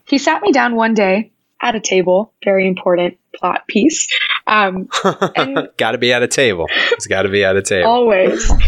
he 0.06 0.18
sat 0.18 0.42
me 0.42 0.52
down 0.52 0.76
one 0.76 0.94
day 0.94 1.32
at 1.62 1.76
a 1.76 1.80
table, 1.80 2.32
very 2.44 2.68
important 2.68 3.18
plot 3.34 3.68
piece. 3.68 4.08
Um, 4.48 4.88
got 5.78 5.92
to 5.92 5.98
be 5.98 6.14
at 6.14 6.24
a 6.24 6.28
table. 6.28 6.68
It's 6.92 7.08
got 7.08 7.24
to 7.24 7.30
be 7.30 7.44
at 7.44 7.56
a 7.56 7.62
table. 7.62 7.90
always. 7.90 8.50
Um, 8.50 8.60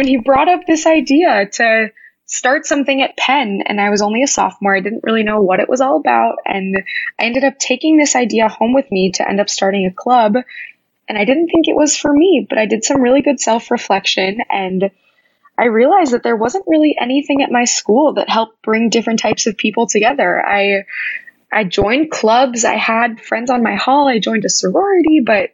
and 0.00 0.08
he 0.08 0.16
brought 0.16 0.48
up 0.48 0.60
this 0.66 0.86
idea 0.86 1.48
to 1.52 1.90
start 2.26 2.64
something 2.66 3.02
at 3.02 3.16
Penn, 3.16 3.62
and 3.66 3.80
I 3.80 3.90
was 3.90 4.02
only 4.02 4.22
a 4.22 4.26
sophomore. 4.26 4.74
I 4.74 4.80
didn't 4.80 5.04
really 5.04 5.22
know 5.22 5.42
what 5.42 5.60
it 5.60 5.68
was 5.68 5.80
all 5.80 5.98
about, 5.98 6.36
and 6.46 6.82
I 7.18 7.24
ended 7.24 7.44
up 7.44 7.58
taking 7.58 7.98
this 7.98 8.16
idea 8.16 8.48
home 8.48 8.72
with 8.72 8.90
me 8.90 9.12
to 9.12 9.28
end 9.28 9.40
up 9.40 9.50
starting 9.50 9.86
a 9.86 9.92
club. 9.92 10.36
And 11.12 11.18
I 11.18 11.26
didn't 11.26 11.48
think 11.48 11.68
it 11.68 11.76
was 11.76 11.94
for 11.94 12.10
me, 12.10 12.46
but 12.48 12.56
I 12.56 12.64
did 12.64 12.84
some 12.84 13.02
really 13.02 13.20
good 13.20 13.38
self 13.38 13.70
reflection 13.70 14.38
and 14.48 14.90
I 15.58 15.66
realized 15.66 16.14
that 16.14 16.22
there 16.22 16.38
wasn't 16.38 16.64
really 16.66 16.96
anything 16.98 17.42
at 17.42 17.50
my 17.50 17.64
school 17.64 18.14
that 18.14 18.30
helped 18.30 18.62
bring 18.62 18.88
different 18.88 19.18
types 19.18 19.46
of 19.46 19.58
people 19.58 19.86
together. 19.86 20.42
I 20.42 20.84
I 21.52 21.64
joined 21.64 22.10
clubs, 22.10 22.64
I 22.64 22.76
had 22.76 23.20
friends 23.20 23.50
on 23.50 23.62
my 23.62 23.74
hall, 23.74 24.08
I 24.08 24.20
joined 24.20 24.46
a 24.46 24.48
sorority, 24.48 25.20
but 25.20 25.50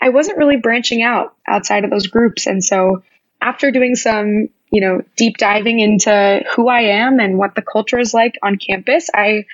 I 0.00 0.08
wasn't 0.08 0.38
really 0.38 0.56
branching 0.56 1.02
out 1.02 1.36
outside 1.46 1.84
of 1.84 1.90
those 1.90 2.06
groups. 2.06 2.46
And 2.46 2.64
so 2.64 3.02
after 3.42 3.70
doing 3.70 3.94
some, 3.94 4.48
you 4.70 4.80
know, 4.80 5.02
deep 5.16 5.38
diving 5.38 5.80
into 5.80 6.42
who 6.54 6.68
I 6.68 6.80
am 6.80 7.20
and 7.20 7.38
what 7.38 7.54
the 7.54 7.62
culture 7.62 7.98
is 7.98 8.12
like 8.12 8.38
on 8.42 8.56
campus, 8.56 9.08
I 9.14 9.44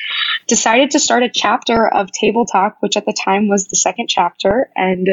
decided 0.46 0.92
to 0.92 0.98
start 0.98 1.22
a 1.22 1.28
chapter 1.28 1.86
of 1.86 2.10
Table 2.10 2.46
Talk, 2.46 2.76
which 2.80 2.96
at 2.96 3.06
the 3.06 3.12
time 3.12 3.48
was 3.48 3.66
the 3.66 3.76
second 3.76 4.08
chapter, 4.08 4.70
and 4.74 5.08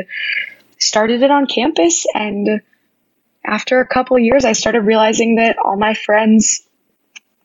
started 0.80 1.22
it 1.22 1.32
on 1.32 1.46
campus. 1.46 2.06
And 2.14 2.62
after 3.46 3.80
a 3.80 3.88
couple 3.88 4.18
years, 4.18 4.46
I 4.46 4.54
started 4.54 4.82
realizing 4.82 5.36
that 5.36 5.58
all 5.64 5.78
my 5.78 5.94
friends 5.94 6.62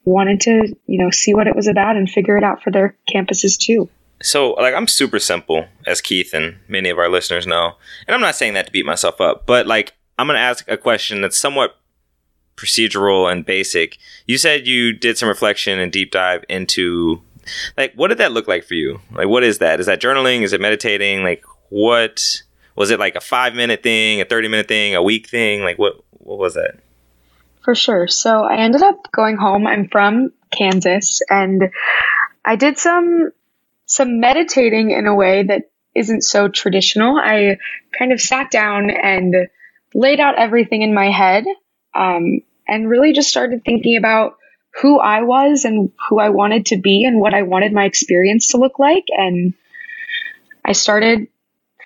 wanted 0.04 0.40
to, 0.42 0.76
you 0.86 1.02
know, 1.02 1.10
see 1.10 1.34
what 1.34 1.46
it 1.46 1.56
was 1.56 1.66
about 1.66 1.96
and 1.96 2.08
figure 2.08 2.36
it 2.36 2.44
out 2.44 2.62
for 2.62 2.70
their 2.70 2.96
campuses 3.12 3.58
too. 3.58 3.88
So, 4.22 4.52
like, 4.52 4.74
I'm 4.74 4.88
super 4.88 5.18
simple, 5.18 5.66
as 5.86 6.00
Keith 6.00 6.32
and 6.32 6.56
many 6.68 6.88
of 6.88 6.98
our 6.98 7.10
listeners 7.10 7.46
know. 7.46 7.72
And 8.06 8.14
I'm 8.14 8.20
not 8.20 8.34
saying 8.34 8.54
that 8.54 8.66
to 8.66 8.72
beat 8.72 8.86
myself 8.86 9.20
up, 9.20 9.44
but 9.46 9.66
like, 9.66 9.92
I'm 10.18 10.26
going 10.26 10.36
to 10.36 10.40
ask 10.40 10.66
a 10.68 10.78
question 10.78 11.20
that's 11.20 11.36
somewhat 11.36 11.76
procedural 12.56 13.30
and 13.30 13.44
basic. 13.44 13.98
You 14.26 14.38
said 14.38 14.66
you 14.66 14.92
did 14.92 15.18
some 15.18 15.28
reflection 15.28 15.78
and 15.78 15.92
deep 15.92 16.10
dive 16.10 16.44
into 16.48 17.22
like 17.76 17.94
what 17.94 18.08
did 18.08 18.18
that 18.18 18.32
look 18.32 18.48
like 18.48 18.64
for 18.64 18.74
you? 18.74 19.00
Like 19.12 19.28
what 19.28 19.44
is 19.44 19.58
that? 19.58 19.80
Is 19.80 19.86
that 19.86 20.00
journaling? 20.00 20.42
Is 20.42 20.52
it 20.52 20.60
meditating? 20.60 21.22
Like 21.22 21.44
what 21.68 22.42
was 22.74 22.90
it 22.90 22.98
like 22.98 23.14
a 23.14 23.20
five 23.20 23.54
minute 23.54 23.82
thing, 23.82 24.20
a 24.20 24.24
thirty 24.24 24.48
minute 24.48 24.68
thing, 24.68 24.94
a 24.94 25.02
week 25.02 25.28
thing? 25.28 25.62
Like 25.62 25.78
what 25.78 26.02
what 26.10 26.38
was 26.38 26.54
that? 26.54 26.80
For 27.62 27.74
sure. 27.74 28.06
So 28.08 28.42
I 28.42 28.56
ended 28.58 28.82
up 28.82 29.10
going 29.12 29.36
home. 29.36 29.66
I'm 29.66 29.88
from 29.88 30.32
Kansas 30.50 31.20
and 31.28 31.70
I 32.44 32.56
did 32.56 32.78
some 32.78 33.30
some 33.86 34.20
meditating 34.20 34.90
in 34.90 35.06
a 35.06 35.14
way 35.14 35.44
that 35.44 35.70
isn't 35.94 36.22
so 36.22 36.48
traditional. 36.48 37.16
I 37.16 37.58
kind 37.98 38.12
of 38.12 38.20
sat 38.20 38.50
down 38.50 38.90
and 38.90 39.34
laid 39.94 40.20
out 40.20 40.38
everything 40.38 40.82
in 40.82 40.92
my 40.92 41.10
head 41.10 41.44
um, 41.96 42.40
and 42.68 42.88
really 42.88 43.12
just 43.12 43.28
started 43.28 43.64
thinking 43.64 43.96
about 43.96 44.36
who 44.82 44.98
I 44.98 45.22
was 45.22 45.64
and 45.64 45.92
who 46.08 46.18
I 46.18 46.30
wanted 46.30 46.66
to 46.66 46.76
be 46.76 47.04
and 47.04 47.20
what 47.20 47.34
I 47.34 47.42
wanted 47.42 47.72
my 47.72 47.84
experience 47.84 48.48
to 48.48 48.58
look 48.58 48.78
like. 48.78 49.06
And 49.10 49.54
I 50.64 50.72
started 50.72 51.28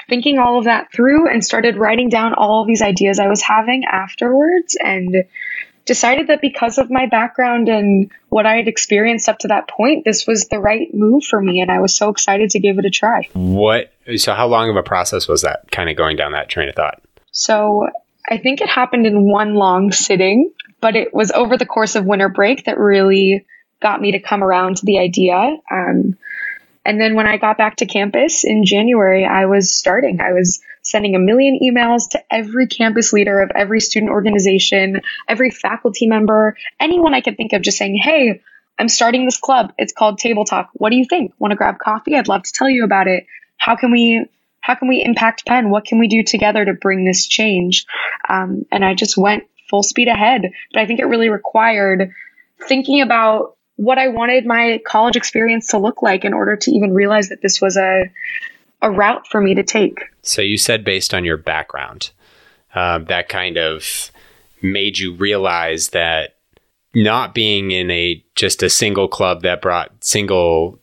thinking 0.09 0.38
all 0.38 0.59
of 0.59 0.64
that 0.64 0.93
through 0.93 1.31
and 1.31 1.45
started 1.45 1.76
writing 1.76 2.09
down 2.09 2.35
all 2.35 2.64
these 2.67 2.83
ideas 2.83 3.21
I 3.21 3.29
was 3.29 3.43
having 3.43 3.85
afterwards 3.85 4.76
and 4.83 5.25
decided 5.87 6.26
that 6.26 6.40
because 6.40 6.79
of 6.79 6.90
my 6.90 7.07
background 7.07 7.69
and 7.69 8.11
what 8.29 8.45
I 8.45 8.57
had 8.57 8.69
experienced 8.69 9.29
up 9.29 9.38
to 9.40 9.49
that 9.49 9.69
point, 9.69 10.05
this 10.05 10.26
was 10.26 10.49
the 10.49 10.59
right 10.59 10.93
move 10.93 11.25
for 11.25 11.40
me. 11.40 11.61
And 11.61 11.71
I 11.71 11.81
was 11.81 11.97
so 11.97 12.11
excited 12.11 12.50
to 12.50 12.59
give 12.59 12.79
it 12.79 12.85
a 12.85 12.90
try. 12.90 13.29
What? 13.33 13.93
So, 14.17 14.35
how 14.35 14.49
long 14.49 14.69
of 14.69 14.76
a 14.76 14.83
process 14.83 15.29
was 15.29 15.43
that 15.43 15.71
kind 15.71 15.88
of 15.88 15.97
going 15.97 16.17
down 16.17 16.33
that 16.33 16.49
train 16.49 16.69
of 16.69 16.75
thought? 16.75 17.00
So, 17.33 17.88
I 18.30 18.38
think 18.38 18.60
it 18.60 18.68
happened 18.68 19.06
in 19.06 19.28
one 19.28 19.54
long 19.54 19.90
sitting, 19.90 20.52
but 20.80 20.94
it 20.94 21.12
was 21.12 21.32
over 21.32 21.56
the 21.56 21.66
course 21.66 21.96
of 21.96 22.04
winter 22.06 22.28
break 22.28 22.64
that 22.64 22.78
really 22.78 23.44
got 23.82 24.00
me 24.00 24.12
to 24.12 24.20
come 24.20 24.44
around 24.44 24.76
to 24.76 24.87
the 24.87 24.99
idea. 24.99 25.56
Um, 25.70 26.16
and 26.84 27.00
then 27.00 27.14
when 27.14 27.26
I 27.26 27.37
got 27.37 27.58
back 27.58 27.76
to 27.76 27.87
campus 27.87 28.44
in 28.44 28.64
January, 28.64 29.26
I 29.26 29.46
was 29.46 29.75
starting. 29.75 30.20
I 30.20 30.32
was 30.32 30.60
sending 30.82 31.14
a 31.14 31.18
million 31.18 31.58
emails 31.62 32.10
to 32.10 32.22
every 32.30 32.66
campus 32.66 33.12
leader 33.12 33.40
of 33.40 33.50
every 33.54 33.80
student 33.80 34.12
organization, 34.12 35.02
every 35.28 35.50
faculty 35.50 36.06
member, 36.06 36.56
anyone 36.78 37.14
I 37.14 37.20
could 37.20 37.37
think 37.37 37.52
of, 37.52 37.62
just 37.62 37.78
saying, 37.78 37.96
hey, 37.96 38.40
I'm 38.78 38.88
starting 38.88 39.26
this 39.26 39.38
club. 39.38 39.75
It's 39.76 39.92
called 39.92 40.18
Table 40.18 40.44
Talk. 40.44 40.70
What 40.72 40.90
do 40.90 40.96
you 40.96 41.04
think? 41.04 41.34
Want 41.38 41.52
to 41.52 41.56
grab 41.56 41.78
coffee? 41.78 42.16
I'd 42.16 42.28
love 42.28 42.44
to 42.44 42.52
tell 42.52 42.70
you 42.70 42.84
about 42.84 43.08
it. 43.08 43.26
How 43.58 43.76
can 43.76 43.90
we 43.90 44.26
how 44.61 44.75
can 44.75 44.88
we 44.88 45.02
impact 45.02 45.47
Penn? 45.47 45.71
What 45.71 45.85
can 45.85 45.99
we 45.99 46.09
do 46.09 46.23
together 46.23 46.64
to 46.64 46.75
bring 46.75 47.05
this 47.05 47.26
change? 47.26 47.87
Um, 48.29 48.67
and 48.71 48.85
I 48.85 48.95
just 48.95 49.17
went 49.17 49.45
full 49.69 49.83
speed 49.83 50.09
ahead. 50.09 50.43
But 50.73 50.83
I 50.83 50.87
think 50.87 51.00
it 51.00 51.07
really 51.07 51.31
required 51.31 52.11
thinking 52.69 53.00
about 53.00 53.57
what 53.76 53.99
I 53.99 54.09
wanted 54.09 54.45
my 54.45 54.81
college 54.87 55.17
experience 55.17 55.69
to 55.69 55.79
look 55.79 56.02
like 56.02 56.25
in 56.25 56.35
order 56.35 56.57
to 56.57 56.71
even 56.71 56.93
realize 56.93 57.31
that 57.31 57.40
this 57.40 57.61
was 57.61 57.76
a 57.76 58.11
a 58.83 58.90
route 58.90 59.26
for 59.26 59.40
me 59.40 59.55
to 59.55 59.62
take. 59.62 59.99
So 60.23 60.40
you 60.43 60.57
said 60.57 60.85
based 60.85 61.12
on 61.12 61.25
your 61.25 61.37
background, 61.37 62.11
uh, 62.75 62.99
that 63.00 63.29
kind 63.29 63.59
of 63.59 64.11
made 64.62 64.99
you 64.99 65.14
realize 65.14 65.90
that 65.90 66.37
not 66.95 67.35
being 67.35 67.71
in 67.71 67.90
a 67.90 68.25
just 68.35 68.62
a 68.62 68.71
single 68.71 69.09
club 69.09 69.43
that 69.43 69.62
brought 69.62 69.93
single 70.02 70.79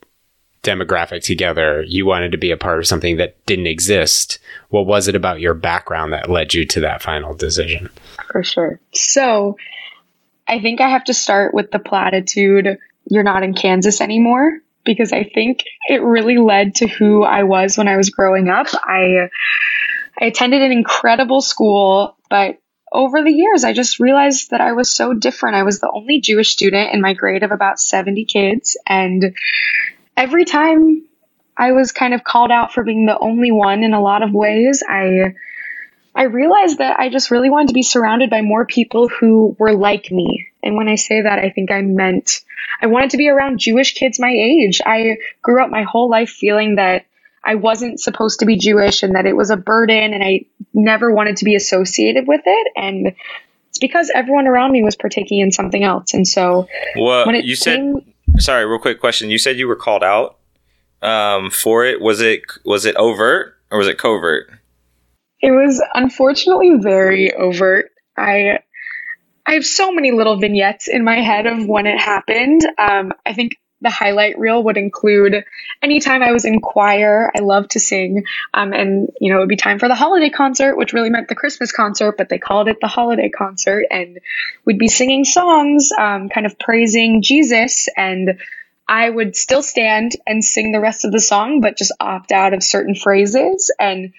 demographic 0.62 1.22
together, 1.22 1.82
you 1.86 2.06
wanted 2.06 2.32
to 2.32 2.38
be 2.38 2.50
a 2.50 2.56
part 2.56 2.78
of 2.78 2.86
something 2.86 3.16
that 3.16 3.44
didn't 3.46 3.66
exist. 3.66 4.38
What 4.70 4.86
was 4.86 5.08
it 5.08 5.14
about 5.14 5.40
your 5.40 5.54
background 5.54 6.12
that 6.12 6.30
led 6.30 6.54
you 6.54 6.64
to 6.66 6.80
that 6.80 7.02
final 7.02 7.34
decision? 7.34 7.90
For 8.30 8.42
sure. 8.42 8.80
So 8.92 9.56
I 10.46 10.60
think 10.60 10.80
I 10.80 10.88
have 10.88 11.04
to 11.04 11.14
start 11.14 11.54
with 11.54 11.70
the 11.70 11.78
platitude 11.78 12.78
you're 13.10 13.22
not 13.22 13.42
in 13.42 13.54
Kansas 13.54 14.00
anymore 14.00 14.60
because 14.84 15.12
I 15.12 15.24
think 15.24 15.64
it 15.88 16.02
really 16.02 16.38
led 16.38 16.76
to 16.76 16.88
who 16.88 17.22
I 17.22 17.42
was 17.42 17.76
when 17.76 17.88
I 17.88 17.96
was 17.96 18.10
growing 18.10 18.48
up. 18.48 18.66
I 18.72 19.28
I 20.20 20.26
attended 20.26 20.62
an 20.62 20.72
incredible 20.72 21.40
school, 21.40 22.16
but 22.28 22.58
over 22.90 23.22
the 23.22 23.32
years 23.32 23.64
I 23.64 23.72
just 23.72 24.00
realized 24.00 24.50
that 24.50 24.60
I 24.60 24.72
was 24.72 24.90
so 24.90 25.14
different. 25.14 25.56
I 25.56 25.62
was 25.62 25.80
the 25.80 25.90
only 25.92 26.20
Jewish 26.20 26.50
student 26.50 26.92
in 26.92 27.00
my 27.00 27.14
grade 27.14 27.42
of 27.42 27.52
about 27.52 27.80
70 27.80 28.24
kids 28.24 28.76
and 28.86 29.36
every 30.18 30.44
time 30.44 31.04
I 31.56 31.72
was 31.72 31.92
kind 31.92 32.12
of 32.12 32.24
called 32.24 32.50
out 32.50 32.72
for 32.72 32.84
being 32.84 33.06
the 33.06 33.18
only 33.18 33.52
one 33.52 33.84
in 33.84 33.94
a 33.94 34.00
lot 34.00 34.22
of 34.22 34.32
ways, 34.32 34.82
I 34.86 35.34
I 36.14 36.24
realized 36.24 36.78
that 36.78 36.98
I 36.98 37.08
just 37.10 37.30
really 37.30 37.48
wanted 37.48 37.68
to 37.68 37.74
be 37.74 37.82
surrounded 37.82 38.28
by 38.28 38.42
more 38.42 38.66
people 38.66 39.08
who 39.08 39.54
were 39.58 39.72
like 39.72 40.10
me. 40.10 40.48
And 40.62 40.76
when 40.76 40.88
I 40.88 40.96
say 40.96 41.22
that, 41.22 41.38
I 41.38 41.50
think 41.50 41.70
I 41.70 41.80
meant 41.82 42.40
I 42.82 42.86
wanted 42.86 43.10
to 43.10 43.16
be 43.16 43.28
around 43.28 43.60
Jewish 43.60 43.94
kids 43.94 44.18
my 44.18 44.30
age. 44.30 44.80
I 44.84 45.18
grew 45.42 45.62
up 45.62 45.70
my 45.70 45.84
whole 45.84 46.10
life 46.10 46.30
feeling 46.30 46.74
that 46.76 47.06
I 47.44 47.54
wasn't 47.54 48.00
supposed 48.00 48.40
to 48.40 48.46
be 48.46 48.58
Jewish 48.58 49.04
and 49.04 49.14
that 49.14 49.26
it 49.26 49.36
was 49.36 49.50
a 49.50 49.56
burden 49.56 50.12
and 50.12 50.22
I 50.22 50.46
never 50.74 51.12
wanted 51.12 51.36
to 51.38 51.44
be 51.44 51.54
associated 51.54 52.26
with 52.26 52.42
it. 52.44 52.72
And 52.76 53.14
it's 53.68 53.78
because 53.78 54.10
everyone 54.12 54.48
around 54.48 54.72
me 54.72 54.82
was 54.82 54.96
partaking 54.96 55.40
in 55.40 55.52
something 55.52 55.84
else. 55.84 56.14
And 56.14 56.26
so 56.26 56.68
well, 56.96 57.26
when 57.26 57.36
it 57.36 57.44
you 57.44 57.56
came, 57.56 58.00
said 58.00 58.14
sorry, 58.38 58.66
real 58.66 58.78
quick 58.78 59.00
question. 59.00 59.30
You 59.30 59.38
said 59.38 59.58
you 59.58 59.68
were 59.68 59.76
called 59.76 60.02
out 60.02 60.38
um, 61.02 61.50
for 61.50 61.84
it. 61.84 62.00
Was 62.00 62.20
it 62.20 62.42
was 62.64 62.84
it 62.84 62.96
overt 62.96 63.56
or 63.70 63.78
was 63.78 63.88
it 63.88 63.98
covert? 63.98 64.50
It 65.40 65.50
was 65.50 65.82
unfortunately 65.94 66.74
very 66.80 67.32
overt. 67.34 67.90
I 68.16 68.58
I 69.46 69.52
have 69.54 69.64
so 69.64 69.92
many 69.92 70.12
little 70.12 70.38
vignettes 70.38 70.88
in 70.88 71.04
my 71.04 71.20
head 71.20 71.46
of 71.46 71.66
when 71.66 71.86
it 71.86 71.98
happened. 71.98 72.60
Um, 72.78 73.12
I 73.24 73.32
think 73.32 73.52
the 73.80 73.90
highlight 73.90 74.38
reel 74.38 74.62
would 74.64 74.76
include 74.76 75.44
anytime 75.82 76.22
I 76.22 76.32
was 76.32 76.44
in 76.44 76.60
choir, 76.60 77.30
I 77.34 77.40
love 77.40 77.68
to 77.68 77.80
sing. 77.80 78.24
Um, 78.52 78.72
and, 78.72 79.10
you 79.20 79.32
know, 79.32 79.38
it 79.38 79.40
would 79.40 79.48
be 79.48 79.56
time 79.56 79.78
for 79.78 79.88
the 79.88 79.94
holiday 79.94 80.30
concert, 80.30 80.76
which 80.76 80.92
really 80.92 81.10
meant 81.10 81.28
the 81.28 81.34
Christmas 81.34 81.70
concert, 81.70 82.16
but 82.16 82.28
they 82.28 82.38
called 82.38 82.68
it 82.68 82.80
the 82.80 82.88
holiday 82.88 83.28
concert. 83.28 83.86
And 83.90 84.18
we'd 84.64 84.78
be 84.78 84.88
singing 84.88 85.24
songs, 85.24 85.90
um, 85.92 86.28
kind 86.28 86.46
of 86.46 86.58
praising 86.58 87.22
Jesus. 87.22 87.88
And 87.96 88.38
I 88.88 89.08
would 89.08 89.36
still 89.36 89.62
stand 89.62 90.12
and 90.26 90.42
sing 90.42 90.72
the 90.72 90.80
rest 90.80 91.04
of 91.04 91.12
the 91.12 91.20
song, 91.20 91.60
but 91.60 91.76
just 91.76 91.92
opt 92.00 92.32
out 92.32 92.54
of 92.54 92.62
certain 92.62 92.96
phrases. 92.96 93.72
And 93.78 94.12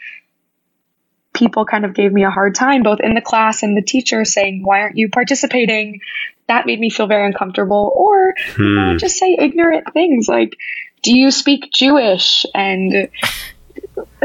people 1.34 1.66
kind 1.66 1.86
of 1.86 1.94
gave 1.94 2.13
me 2.13 2.24
a 2.24 2.30
hard 2.30 2.56
time, 2.56 2.84
both 2.84 3.00
in 3.01 3.13
the 3.13 3.22
class 3.22 3.63
and 3.63 3.75
the 3.75 3.82
teacher, 3.82 4.24
saying, 4.25 4.63
Why 4.63 4.82
aren't 4.82 4.98
you 4.98 5.10
participating? 5.10 6.01
That 6.50 6.65
made 6.65 6.79
me 6.79 6.89
feel 6.89 7.08
very 7.08 7.25
uncomfortable. 7.25 7.94
Or 7.96 8.36
hmm. 8.56 8.98
just 8.98 9.18
say 9.18 9.38
ignorant 9.39 9.94
things 9.94 10.27
like, 10.27 10.58
Do 11.01 11.18
you 11.18 11.32
speak 11.32 11.72
Jewish? 11.72 12.46
And 12.53 13.10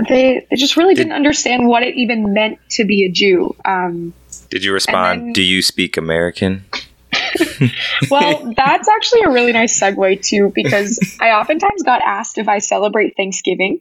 they, 0.09 0.47
they 0.51 0.57
just 0.57 0.77
really 0.77 0.95
did, 0.95 1.09
not 1.09 1.17
understand 1.17 1.69
what 1.69 1.83
it 1.83 1.97
even 1.97 2.33
meant 2.33 2.59
to 2.71 2.85
be 2.85 3.05
a 3.05 3.11
Jew. 3.11 3.55
Um, 3.65 4.13
did 4.51 4.65
you 4.65 4.73
respond, 4.73 5.21
then, 5.21 5.33
Do 5.33 5.43
you 5.43 5.63
speak 5.63 5.97
American? 5.97 6.65
well, 8.11 8.53
that's 8.57 8.89
actually 8.89 9.23
a 9.23 9.31
really 9.31 9.53
nice 9.53 9.79
segue 9.79 10.23
too, 10.23 10.51
because 10.55 10.99
I 11.21 11.31
oftentimes 11.31 11.83
got 11.83 12.03
asked 12.03 12.39
if 12.39 12.49
I 12.49 12.59
celebrate 12.59 13.17
Thanksgiving. 13.17 13.81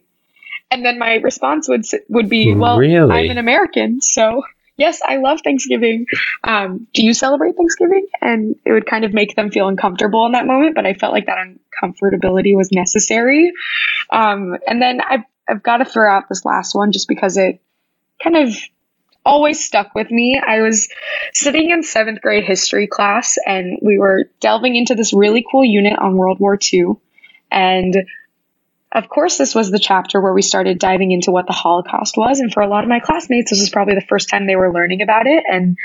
And 0.70 0.84
then 0.84 0.98
my 0.98 1.16
response 1.16 1.68
would 1.68 1.84
would 2.08 2.28
be, 2.28 2.52
"Well, 2.52 2.78
really? 2.78 3.14
I'm 3.14 3.30
an 3.30 3.38
American, 3.38 4.00
so 4.00 4.42
yes, 4.76 5.00
I 5.06 5.16
love 5.16 5.40
Thanksgiving. 5.42 6.06
Um, 6.42 6.86
do 6.92 7.04
you 7.04 7.14
celebrate 7.14 7.56
Thanksgiving?" 7.56 8.06
And 8.20 8.56
it 8.64 8.72
would 8.72 8.86
kind 8.86 9.04
of 9.04 9.12
make 9.12 9.36
them 9.36 9.50
feel 9.50 9.68
uncomfortable 9.68 10.26
in 10.26 10.32
that 10.32 10.46
moment, 10.46 10.74
but 10.74 10.86
I 10.86 10.94
felt 10.94 11.12
like 11.12 11.26
that 11.26 11.38
uncomfortability 11.38 12.56
was 12.56 12.72
necessary. 12.72 13.52
Um, 14.10 14.56
and 14.66 14.80
then 14.80 15.00
I've 15.00 15.24
I've 15.48 15.62
got 15.62 15.78
to 15.78 15.84
throw 15.84 16.10
out 16.10 16.28
this 16.28 16.44
last 16.44 16.74
one 16.74 16.92
just 16.92 17.08
because 17.08 17.36
it 17.36 17.60
kind 18.22 18.36
of 18.36 18.56
always 19.24 19.64
stuck 19.64 19.94
with 19.94 20.10
me. 20.10 20.40
I 20.44 20.60
was 20.60 20.88
sitting 21.32 21.70
in 21.70 21.82
seventh 21.82 22.20
grade 22.20 22.44
history 22.44 22.86
class 22.86 23.38
and 23.44 23.78
we 23.82 23.98
were 23.98 24.30
delving 24.40 24.76
into 24.76 24.94
this 24.94 25.12
really 25.12 25.44
cool 25.50 25.64
unit 25.64 25.98
on 25.98 26.16
World 26.16 26.40
War 26.40 26.58
II. 26.72 26.94
And 27.50 27.94
of 28.94 29.08
course, 29.08 29.38
this 29.38 29.54
was 29.54 29.70
the 29.70 29.78
chapter 29.78 30.20
where 30.20 30.32
we 30.32 30.42
started 30.42 30.78
diving 30.78 31.10
into 31.10 31.32
what 31.32 31.46
the 31.46 31.52
Holocaust 31.52 32.16
was. 32.16 32.40
And 32.40 32.52
for 32.52 32.62
a 32.62 32.68
lot 32.68 32.84
of 32.84 32.88
my 32.88 33.00
classmates, 33.00 33.50
this 33.50 33.60
was 33.60 33.70
probably 33.70 33.94
the 33.94 34.06
first 34.08 34.28
time 34.28 34.46
they 34.46 34.56
were 34.56 34.72
learning 34.72 35.02
about 35.02 35.26
it. 35.26 35.42
And 35.50 35.76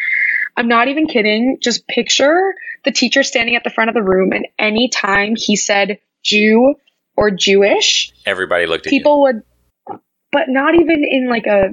I'm 0.56 0.68
not 0.68 0.88
even 0.90 1.08
kidding. 1.08 1.58
Just 1.62 1.88
picture 1.88 2.54
the 2.84 2.92
teacher 2.92 3.24
standing 3.24 3.56
at 3.56 3.64
the 3.64 3.70
front 3.70 3.90
of 3.90 3.94
the 3.94 4.04
room, 4.04 4.32
and 4.32 4.48
any 4.58 4.90
time 4.90 5.36
he 5.36 5.56
said 5.56 6.00
Jew 6.24 6.76
or 7.16 7.32
Jewish, 7.32 8.12
everybody 8.26 8.66
looked 8.66 8.88
at 8.88 8.90
people 8.90 9.18
you. 9.18 9.22
would, 9.22 10.02
but 10.32 10.44
not 10.48 10.76
even 10.76 11.04
in 11.04 11.30
like 11.30 11.46
a 11.48 11.72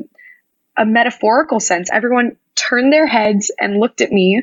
a 0.76 0.85
metaphorical 0.85 1.61
sense. 1.61 1.90
Everyone 1.90 2.37
turned 2.55 2.93
their 2.93 3.07
heads 3.07 3.50
and 3.59 3.78
looked 3.78 4.00
at 4.00 4.11
me, 4.11 4.43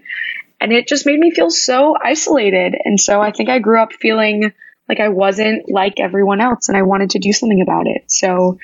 and 0.59 0.71
it 0.71 0.88
just 0.88 1.05
made 1.05 1.19
me 1.19 1.31
feel 1.31 1.50
so 1.50 1.95
isolated. 2.01 2.75
And 2.83 3.00
so 3.00 3.21
I 3.21 3.31
think 3.31 3.50
I 3.50 3.59
grew 3.59 3.81
up 3.81 3.93
feeling 3.93 4.53
like 4.89 4.99
I 4.99 5.09
wasn't 5.09 5.69
like 5.69 5.99
everyone 5.99 6.41
else 6.41 6.69
and 6.69 6.77
I 6.77 6.81
wanted 6.81 7.11
to 7.11 7.19
do 7.19 7.33
something 7.33 7.61
about 7.61 7.87
it. 7.87 8.03
So 8.07 8.57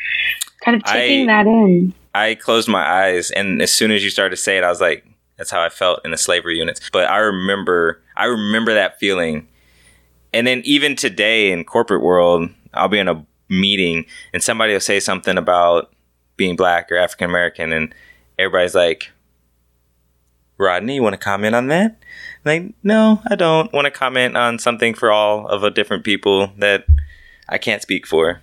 kind 0.64 0.76
of 0.76 0.84
taking 0.84 1.30
I, 1.30 1.44
that 1.44 1.48
in. 1.48 1.94
I 2.14 2.36
closed 2.36 2.68
my 2.68 2.86
eyes 2.88 3.32
and 3.32 3.62
as 3.62 3.72
soon 3.72 3.92
as 3.92 4.04
you 4.04 4.10
started 4.10 4.36
to 4.36 4.42
say 4.42 4.58
it, 4.58 4.64
I 4.64 4.70
was 4.70 4.82
like, 4.82 5.06
that's 5.38 5.52
how 5.52 5.62
I 5.62 5.70
felt 5.70 6.02
in 6.04 6.12
the 6.12 6.18
slavery 6.18 6.58
units. 6.58 6.90
But 6.92 7.10
I 7.10 7.18
remember 7.18 8.02
I 8.16 8.26
remember 8.26 8.74
that 8.74 9.00
feeling 9.00 9.48
and 10.34 10.46
then 10.46 10.62
even 10.66 10.96
today 10.96 11.52
in 11.52 11.64
corporate 11.64 12.04
world, 12.04 12.50
I'll 12.74 12.88
be 12.88 13.00
in 13.00 13.08
a 13.08 13.26
meeting 13.50 14.06
and 14.34 14.44
somebody 14.44 14.74
will 14.74 14.80
say 14.80 15.00
something 15.00 15.38
about 15.38 15.92
being 16.40 16.56
black 16.56 16.92
or 16.92 16.98
African 16.98 17.30
American, 17.30 17.72
and 17.72 17.94
everybody's 18.40 18.74
like, 18.74 19.12
Rodney, 20.58 20.96
you 20.96 21.04
want 21.04 21.14
to 21.14 21.20
comment 21.20 21.54
on 21.54 21.68
that? 21.68 22.02
Like, 22.46 22.74
no, 22.84 23.22
I 23.30 23.36
don't 23.36 23.72
want 23.74 23.86
to 23.86 23.92
comment 23.92 24.38
on 24.38 24.60
something 24.60 24.94
for 24.94 25.12
all 25.12 25.48
of 25.48 25.64
a 25.64 25.72
different 25.72 26.04
people 26.04 26.52
that 26.58 26.86
I 27.48 27.58
can't 27.58 27.82
speak 27.82 28.08
for. 28.08 28.42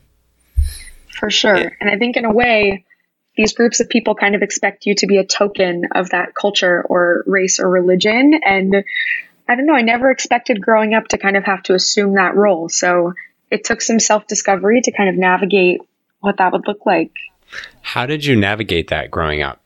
For 1.18 1.30
sure. 1.30 1.56
Yeah. 1.56 1.70
And 1.80 1.90
I 1.90 1.96
think 1.96 2.16
in 2.16 2.24
a 2.24 2.32
way, 2.32 2.84
these 3.36 3.52
groups 3.52 3.80
of 3.80 3.88
people 3.88 4.14
kind 4.14 4.34
of 4.34 4.42
expect 4.42 4.86
you 4.86 4.94
to 4.96 5.06
be 5.06 5.18
a 5.18 5.24
token 5.24 5.84
of 5.94 6.10
that 6.10 6.34
culture 6.34 6.82
or 6.82 7.22
race 7.26 7.60
or 7.60 7.68
religion. 7.68 8.40
And 8.44 8.84
I 9.48 9.54
don't 9.54 9.66
know, 9.66 9.74
I 9.74 9.82
never 9.82 10.10
expected 10.10 10.60
growing 10.60 10.94
up 10.94 11.08
to 11.08 11.18
kind 11.18 11.36
of 11.36 11.44
have 11.44 11.62
to 11.64 11.74
assume 11.74 12.14
that 12.14 12.34
role. 12.34 12.68
So 12.68 13.12
it 13.50 13.64
took 13.64 13.80
some 13.80 14.00
self 14.00 14.26
discovery 14.26 14.80
to 14.82 14.92
kind 14.92 15.08
of 15.08 15.16
navigate 15.16 15.80
what 16.20 16.38
that 16.38 16.52
would 16.52 16.66
look 16.66 16.84
like. 16.84 17.12
How 17.80 18.06
did 18.06 18.24
you 18.24 18.36
navigate 18.36 18.88
that 18.88 19.10
growing 19.10 19.42
up? 19.42 19.65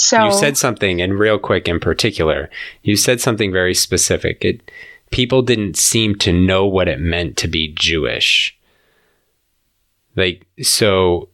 So 0.00 0.24
you 0.24 0.32
said 0.32 0.56
something, 0.56 1.00
and 1.02 1.18
real 1.18 1.38
quick 1.38 1.68
in 1.68 1.78
particular, 1.78 2.48
you 2.82 2.96
said 2.96 3.20
something 3.20 3.52
very 3.52 3.74
specific. 3.74 4.44
It 4.44 4.70
people 5.10 5.42
didn't 5.42 5.76
seem 5.76 6.14
to 6.16 6.32
know 6.32 6.64
what 6.66 6.88
it 6.88 7.00
meant 7.00 7.36
to 7.38 7.48
be 7.48 7.74
Jewish. 7.74 8.56
Like 10.16 10.46
so 10.62 11.28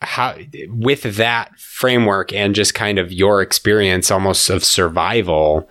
how 0.00 0.36
with 0.68 1.02
that 1.16 1.58
framework 1.58 2.32
and 2.32 2.54
just 2.54 2.74
kind 2.74 2.98
of 2.98 3.12
your 3.12 3.42
experience 3.42 4.10
almost 4.10 4.48
of 4.48 4.64
survival 4.64 5.68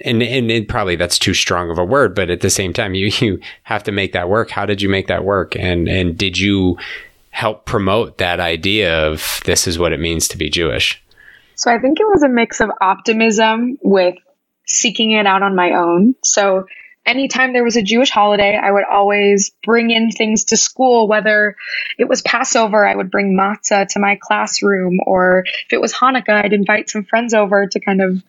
and 0.00 0.22
and 0.22 0.50
it, 0.50 0.68
probably 0.68 0.96
that's 0.96 1.18
too 1.18 1.34
strong 1.34 1.70
of 1.70 1.78
a 1.78 1.84
word 1.84 2.14
but 2.14 2.30
at 2.30 2.40
the 2.40 2.48
same 2.48 2.72
time 2.72 2.94
you 2.94 3.10
you 3.20 3.38
have 3.64 3.82
to 3.82 3.92
make 3.92 4.12
that 4.12 4.28
work 4.28 4.50
how 4.50 4.64
did 4.64 4.80
you 4.80 4.88
make 4.88 5.06
that 5.06 5.24
work 5.24 5.54
and 5.56 5.86
and 5.86 6.16
did 6.16 6.38
you 6.38 6.78
help 7.30 7.66
promote 7.66 8.16
that 8.18 8.40
idea 8.40 9.06
of 9.06 9.40
this 9.44 9.66
is 9.66 9.78
what 9.78 9.92
it 9.92 10.00
means 10.00 10.28
to 10.28 10.38
be 10.38 10.48
jewish 10.48 11.01
so 11.62 11.70
i 11.70 11.78
think 11.78 12.00
it 12.00 12.06
was 12.06 12.22
a 12.22 12.28
mix 12.28 12.60
of 12.60 12.70
optimism 12.80 13.78
with 13.82 14.16
seeking 14.66 15.12
it 15.12 15.26
out 15.26 15.42
on 15.42 15.56
my 15.56 15.72
own 15.72 16.14
so 16.22 16.66
anytime 17.04 17.52
there 17.52 17.64
was 17.64 17.76
a 17.76 17.82
Jewish 17.82 18.10
holiday, 18.10 18.56
I 18.56 18.70
would 18.70 18.84
always 18.84 19.50
bring 19.64 19.90
in 19.90 20.10
things 20.10 20.44
to 20.44 20.56
school, 20.56 21.08
whether 21.08 21.56
it 21.98 22.08
was 22.08 22.22
Passover, 22.22 22.86
I 22.86 22.94
would 22.94 23.10
bring 23.10 23.36
matzah 23.36 23.88
to 23.88 23.98
my 23.98 24.18
classroom, 24.20 25.00
or 25.04 25.44
if 25.46 25.72
it 25.72 25.80
was 25.80 25.92
Hanukkah, 25.92 26.44
I'd 26.44 26.52
invite 26.52 26.90
some 26.90 27.04
friends 27.04 27.34
over 27.34 27.66
to 27.66 27.80
kind 27.80 28.00
of 28.00 28.22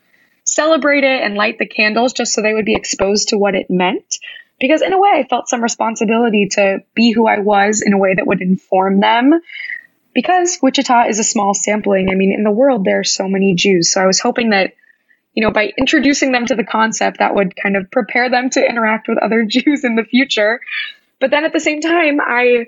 celebrate 0.43 1.03
it 1.03 1.21
and 1.21 1.35
light 1.35 1.57
the 1.57 1.67
candles 1.67 2.13
just 2.13 2.33
so 2.33 2.41
they 2.41 2.53
would 2.53 2.65
be 2.65 2.75
exposed 2.75 3.29
to 3.29 3.37
what 3.37 3.55
it 3.55 3.69
meant. 3.69 4.17
Because 4.59 4.81
in 4.81 4.93
a 4.93 4.99
way, 4.99 5.09
I 5.13 5.27
felt 5.27 5.49
some 5.49 5.61
responsibility 5.61 6.47
to 6.51 6.83
be 6.93 7.11
who 7.11 7.27
I 7.27 7.39
was 7.39 7.81
in 7.81 7.93
a 7.93 7.97
way 7.97 8.13
that 8.15 8.27
would 8.27 8.41
inform 8.41 8.99
them. 8.99 9.33
Because 10.13 10.59
Wichita 10.61 11.07
is 11.07 11.19
a 11.19 11.23
small 11.23 11.53
sampling, 11.53 12.09
I 12.09 12.15
mean, 12.15 12.31
in 12.31 12.43
the 12.43 12.51
world, 12.51 12.85
there 12.85 12.99
are 12.99 13.03
so 13.03 13.27
many 13.27 13.55
Jews. 13.55 13.91
So 13.91 14.01
I 14.01 14.05
was 14.05 14.19
hoping 14.19 14.51
that 14.51 14.73
you 15.33 15.43
know, 15.43 15.51
by 15.51 15.73
introducing 15.77 16.31
them 16.31 16.45
to 16.45 16.55
the 16.55 16.63
concept, 16.63 17.19
that 17.19 17.35
would 17.35 17.55
kind 17.55 17.75
of 17.75 17.89
prepare 17.89 18.29
them 18.29 18.49
to 18.51 18.63
interact 18.63 19.07
with 19.07 19.17
other 19.17 19.45
Jews 19.47 19.83
in 19.83 19.95
the 19.95 20.03
future. 20.03 20.61
But 21.19 21.31
then 21.31 21.45
at 21.45 21.53
the 21.53 21.59
same 21.59 21.81
time, 21.81 22.19
I, 22.21 22.67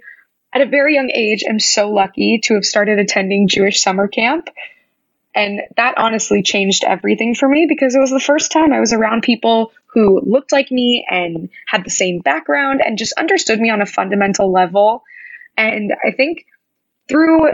at 0.54 0.62
a 0.62 0.66
very 0.66 0.96
young 0.96 1.12
age, 1.14 1.44
am 1.48 1.60
so 1.60 1.92
lucky 1.92 2.40
to 2.46 2.56
have 2.56 2.66
started 2.66 3.00
attending 3.00 3.48
Jewish 3.48 3.82
summer 3.82 4.08
camp. 4.08 4.50
And 5.36 5.62
that 5.76 5.98
honestly 5.98 6.44
changed 6.44 6.86
everything 6.86 7.36
for 7.36 7.48
me 7.48 7.66
because 7.68 7.94
it 7.94 8.00
was 8.00 8.10
the 8.10 8.22
first 8.22 8.54
time 8.54 8.72
I 8.72 8.80
was 8.80 8.94
around 8.94 9.24
people 9.24 9.74
who 9.88 10.22
looked 10.22 10.54
like 10.54 10.72
me 10.72 11.06
and 11.10 11.50
had 11.68 11.84
the 11.84 11.90
same 11.90 12.20
background 12.20 12.82
and 12.84 12.98
just 12.98 13.14
understood 13.18 13.60
me 13.60 13.70
on 13.70 13.82
a 13.82 13.86
fundamental 13.86 14.50
level. 14.50 15.04
And 15.58 15.94
I 16.04 16.12
think 16.12 16.46
through 17.08 17.52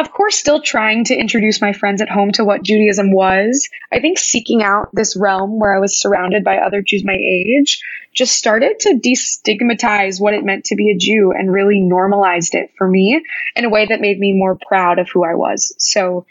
of 0.00 0.12
course, 0.12 0.36
still 0.36 0.62
trying 0.62 1.04
to 1.04 1.14
introduce 1.14 1.60
my 1.60 1.74
friends 1.74 2.00
at 2.00 2.08
home 2.08 2.32
to 2.32 2.44
what 2.44 2.62
Judaism 2.62 3.12
was. 3.12 3.68
I 3.92 4.00
think 4.00 4.18
seeking 4.18 4.62
out 4.62 4.88
this 4.94 5.14
realm 5.14 5.60
where 5.60 5.76
I 5.76 5.80
was 5.80 6.00
surrounded 6.00 6.42
by 6.42 6.56
other 6.56 6.80
Jews 6.80 7.04
my 7.04 7.12
age 7.12 7.82
just 8.14 8.34
started 8.34 8.80
to 8.80 8.94
destigmatize 8.94 10.18
what 10.18 10.32
it 10.32 10.44
meant 10.44 10.64
to 10.66 10.74
be 10.74 10.90
a 10.90 10.96
Jew 10.96 11.32
and 11.36 11.52
really 11.52 11.80
normalized 11.80 12.54
it 12.54 12.70
for 12.78 12.88
me 12.88 13.22
in 13.54 13.64
a 13.64 13.68
way 13.68 13.86
that 13.86 14.00
made 14.00 14.18
me 14.18 14.32
more 14.32 14.56
proud 14.56 14.98
of 14.98 15.10
who 15.10 15.22
I 15.22 15.34
was. 15.34 15.74
So 15.78 16.24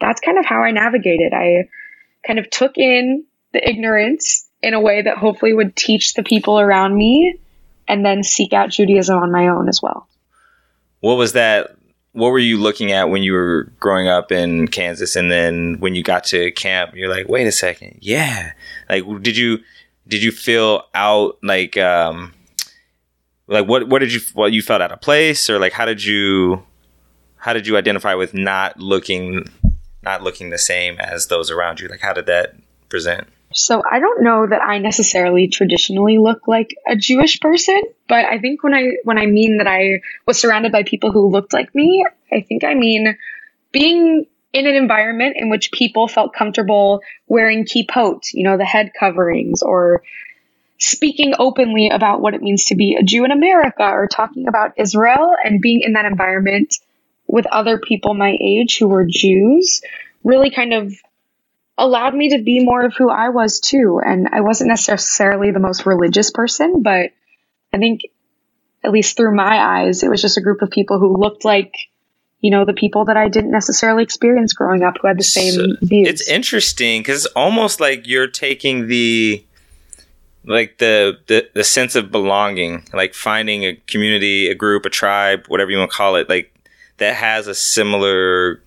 that's 0.00 0.20
kind 0.20 0.38
of 0.38 0.46
how 0.46 0.62
I 0.62 0.70
navigated. 0.70 1.32
I 1.34 1.68
kind 2.24 2.38
of 2.38 2.48
took 2.48 2.78
in 2.78 3.24
the 3.52 3.68
ignorance 3.68 4.46
in 4.62 4.72
a 4.72 4.80
way 4.80 5.02
that 5.02 5.18
hopefully 5.18 5.52
would 5.52 5.74
teach 5.74 6.14
the 6.14 6.22
people 6.22 6.60
around 6.60 6.96
me 6.96 7.38
and 7.88 8.04
then 8.04 8.22
seek 8.22 8.52
out 8.52 8.70
Judaism 8.70 9.18
on 9.18 9.32
my 9.32 9.48
own 9.48 9.68
as 9.68 9.82
well. 9.82 10.08
What 11.00 11.16
was 11.16 11.32
that 11.32 11.75
what 12.16 12.32
were 12.32 12.38
you 12.38 12.56
looking 12.56 12.92
at 12.92 13.10
when 13.10 13.22
you 13.22 13.34
were 13.34 13.70
growing 13.78 14.08
up 14.08 14.32
in 14.32 14.68
Kansas, 14.68 15.16
and 15.16 15.30
then 15.30 15.76
when 15.80 15.94
you 15.94 16.02
got 16.02 16.24
to 16.24 16.50
camp, 16.52 16.94
you're 16.94 17.10
like, 17.10 17.28
wait 17.28 17.46
a 17.46 17.52
second, 17.52 17.98
yeah. 18.00 18.52
Like, 18.88 19.04
did 19.22 19.36
you 19.36 19.58
did 20.08 20.22
you 20.22 20.32
feel 20.32 20.84
out 20.94 21.36
like 21.42 21.76
um 21.76 22.32
like 23.48 23.68
what 23.68 23.88
what 23.88 23.98
did 23.98 24.14
you 24.14 24.20
what 24.32 24.52
you 24.52 24.62
felt 24.62 24.80
out 24.80 24.92
of 24.92 25.00
place, 25.02 25.50
or 25.50 25.58
like 25.58 25.74
how 25.74 25.84
did 25.84 26.02
you 26.02 26.64
how 27.36 27.52
did 27.52 27.66
you 27.66 27.76
identify 27.76 28.14
with 28.14 28.32
not 28.32 28.80
looking 28.80 29.44
not 30.02 30.22
looking 30.22 30.48
the 30.48 30.58
same 30.58 30.98
as 30.98 31.26
those 31.26 31.50
around 31.50 31.80
you? 31.80 31.88
Like, 31.88 32.00
how 32.00 32.14
did 32.14 32.26
that 32.26 32.54
present? 32.88 33.28
So 33.56 33.82
I 33.90 34.00
don't 34.00 34.22
know 34.22 34.46
that 34.46 34.60
I 34.60 34.78
necessarily 34.78 35.48
traditionally 35.48 36.18
look 36.18 36.46
like 36.46 36.76
a 36.86 36.94
Jewish 36.94 37.40
person, 37.40 37.80
but 38.06 38.26
I 38.26 38.38
think 38.38 38.62
when 38.62 38.74
I 38.74 38.92
when 39.04 39.18
I 39.18 39.26
mean 39.26 39.58
that 39.58 39.66
I 39.66 40.02
was 40.26 40.38
surrounded 40.38 40.72
by 40.72 40.82
people 40.82 41.10
who 41.10 41.30
looked 41.30 41.54
like 41.54 41.74
me, 41.74 42.04
I 42.30 42.42
think 42.42 42.64
I 42.64 42.74
mean 42.74 43.16
being 43.72 44.26
in 44.52 44.66
an 44.66 44.74
environment 44.74 45.36
in 45.38 45.48
which 45.48 45.72
people 45.72 46.06
felt 46.06 46.34
comfortable 46.34 47.00
wearing 47.28 47.64
kippot, 47.64 48.22
you 48.32 48.44
know, 48.44 48.58
the 48.58 48.64
head 48.64 48.92
coverings, 48.98 49.62
or 49.62 50.02
speaking 50.78 51.34
openly 51.38 51.88
about 51.88 52.20
what 52.20 52.34
it 52.34 52.42
means 52.42 52.66
to 52.66 52.76
be 52.76 52.94
a 52.94 53.02
Jew 53.02 53.24
in 53.24 53.30
America, 53.30 53.84
or 53.84 54.06
talking 54.06 54.48
about 54.48 54.74
Israel 54.76 55.34
and 55.42 55.62
being 55.62 55.80
in 55.80 55.94
that 55.94 56.04
environment 56.04 56.74
with 57.26 57.46
other 57.46 57.78
people 57.78 58.12
my 58.12 58.36
age 58.38 58.78
who 58.78 58.88
were 58.88 59.06
Jews 59.08 59.80
really 60.22 60.50
kind 60.50 60.74
of 60.74 60.94
allowed 61.78 62.14
me 62.14 62.30
to 62.30 62.42
be 62.42 62.64
more 62.64 62.84
of 62.84 62.94
who 62.94 63.10
I 63.10 63.28
was 63.28 63.60
too. 63.60 64.00
And 64.04 64.28
I 64.32 64.40
wasn't 64.40 64.68
necessarily 64.68 65.50
the 65.50 65.60
most 65.60 65.86
religious 65.86 66.30
person, 66.30 66.82
but 66.82 67.10
I 67.72 67.78
think, 67.78 68.02
at 68.84 68.92
least 68.92 69.16
through 69.16 69.34
my 69.34 69.58
eyes, 69.58 70.02
it 70.02 70.08
was 70.08 70.22
just 70.22 70.38
a 70.38 70.40
group 70.40 70.62
of 70.62 70.70
people 70.70 70.98
who 70.98 71.16
looked 71.16 71.44
like, 71.44 71.74
you 72.40 72.50
know, 72.50 72.64
the 72.64 72.72
people 72.72 73.06
that 73.06 73.16
I 73.16 73.28
didn't 73.28 73.50
necessarily 73.50 74.04
experience 74.04 74.52
growing 74.52 74.82
up 74.82 74.98
who 75.00 75.08
had 75.08 75.18
the 75.18 75.24
same 75.24 75.54
so 75.54 75.66
views. 75.82 76.08
It's 76.08 76.28
interesting 76.28 77.00
because 77.00 77.24
it's 77.24 77.34
almost 77.34 77.80
like 77.80 78.06
you're 78.06 78.28
taking 78.28 78.86
the 78.86 79.44
like 80.44 80.78
the, 80.78 81.18
the 81.26 81.48
the 81.54 81.64
sense 81.64 81.96
of 81.96 82.12
belonging 82.12 82.86
like 82.92 83.14
finding 83.14 83.64
a 83.64 83.74
community 83.88 84.48
a 84.48 84.54
group 84.54 84.86
a 84.86 84.90
tribe 84.90 85.44
whatever 85.48 85.72
you 85.72 85.78
want 85.78 85.90
to 85.90 85.96
call 85.96 86.14
it 86.14 86.28
like 86.28 86.56
that 86.98 87.16
has 87.16 87.48
a 87.48 87.54
similar 87.54 88.62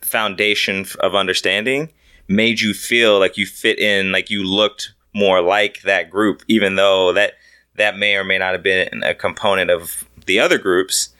foundation 0.00 0.84
of 0.98 1.14
understanding 1.14 1.88
made 2.28 2.60
you 2.60 2.74
feel 2.74 3.18
like 3.18 3.36
you 3.36 3.46
fit 3.46 3.78
in, 3.78 4.12
like 4.12 4.30
you 4.30 4.44
looked 4.44 4.92
more 5.14 5.40
like 5.40 5.82
that 5.82 6.10
group, 6.10 6.42
even 6.48 6.76
though 6.76 7.12
that 7.12 7.34
that 7.76 7.96
may 7.96 8.16
or 8.16 8.24
may 8.24 8.38
not 8.38 8.52
have 8.52 8.62
been 8.62 9.02
a 9.02 9.14
component 9.14 9.70
of 9.70 10.08
the 10.26 10.38
other 10.38 10.58
groups. 10.58 11.10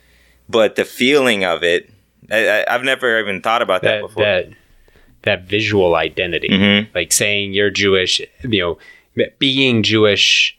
But 0.48 0.76
the 0.76 0.84
feeling 0.84 1.44
of 1.44 1.62
it, 1.62 1.90
I, 2.30 2.64
have 2.68 2.82
never 2.82 3.20
even 3.20 3.42
thought 3.42 3.62
about 3.62 3.82
that, 3.82 4.00
that 4.00 4.02
before. 4.02 4.24
That, 4.24 4.48
that 5.22 5.42
visual 5.44 5.94
identity, 5.94 6.48
mm-hmm. 6.48 6.90
like 6.94 7.12
saying 7.12 7.52
you're 7.52 7.70
Jewish, 7.70 8.20
you 8.42 8.60
know, 8.60 8.78
being 9.38 9.82
Jewish 9.82 10.58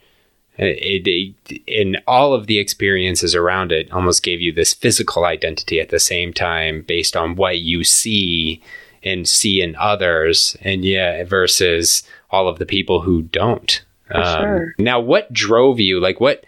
it, 0.59 1.07
it, 1.07 1.61
in 1.65 1.97
all 2.05 2.33
of 2.33 2.47
the 2.47 2.59
experiences 2.59 3.33
around 3.33 3.71
it 3.71 3.91
almost 3.91 4.23
gave 4.23 4.41
you 4.41 4.51
this 4.51 4.73
physical 4.73 5.23
identity 5.23 5.79
at 5.79 5.89
the 5.89 5.99
same 5.99 6.33
time 6.33 6.81
based 6.81 7.15
on 7.15 7.35
what 7.35 7.59
you 7.59 7.83
see 7.83 8.61
and 9.03 9.27
see 9.27 9.61
in 9.61 9.75
others 9.75 10.57
and 10.61 10.83
yeah 10.83 11.23
versus 11.23 12.03
all 12.29 12.47
of 12.47 12.59
the 12.59 12.65
people 12.65 13.01
who 13.01 13.21
don't 13.21 13.83
um, 14.11 14.41
sure. 14.41 14.75
now 14.77 14.99
what 14.99 15.31
drove 15.31 15.79
you 15.79 15.99
like 15.99 16.19
what 16.19 16.45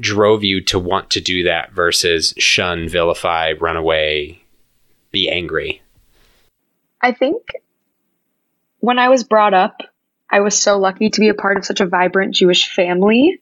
drove 0.00 0.42
you 0.42 0.60
to 0.60 0.78
want 0.78 1.10
to 1.10 1.20
do 1.20 1.44
that 1.44 1.72
versus 1.72 2.34
shun 2.38 2.88
vilify 2.88 3.52
run 3.60 3.76
away 3.76 4.42
be 5.10 5.28
angry 5.28 5.82
i 7.00 7.12
think 7.12 7.42
when 8.80 8.98
i 8.98 9.08
was 9.08 9.24
brought 9.24 9.54
up 9.54 9.80
i 10.30 10.40
was 10.40 10.58
so 10.58 10.78
lucky 10.78 11.10
to 11.10 11.20
be 11.20 11.28
a 11.28 11.34
part 11.34 11.58
of 11.58 11.64
such 11.64 11.80
a 11.80 11.86
vibrant 11.86 12.34
jewish 12.34 12.68
family 12.74 13.38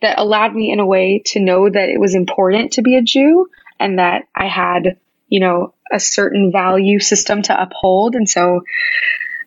that 0.00 0.18
allowed 0.18 0.54
me 0.54 0.72
in 0.72 0.80
a 0.80 0.86
way 0.86 1.22
to 1.24 1.40
know 1.40 1.68
that 1.68 1.88
it 1.88 2.00
was 2.00 2.14
important 2.14 2.72
to 2.72 2.82
be 2.82 2.96
a 2.96 3.02
jew 3.02 3.48
and 3.80 3.98
that 3.98 4.28
i 4.34 4.46
had 4.46 4.96
you 5.32 5.40
know 5.40 5.72
a 5.90 5.98
certain 5.98 6.52
value 6.52 7.00
system 7.00 7.40
to 7.40 7.62
uphold. 7.62 8.14
And 8.14 8.28
so 8.28 8.60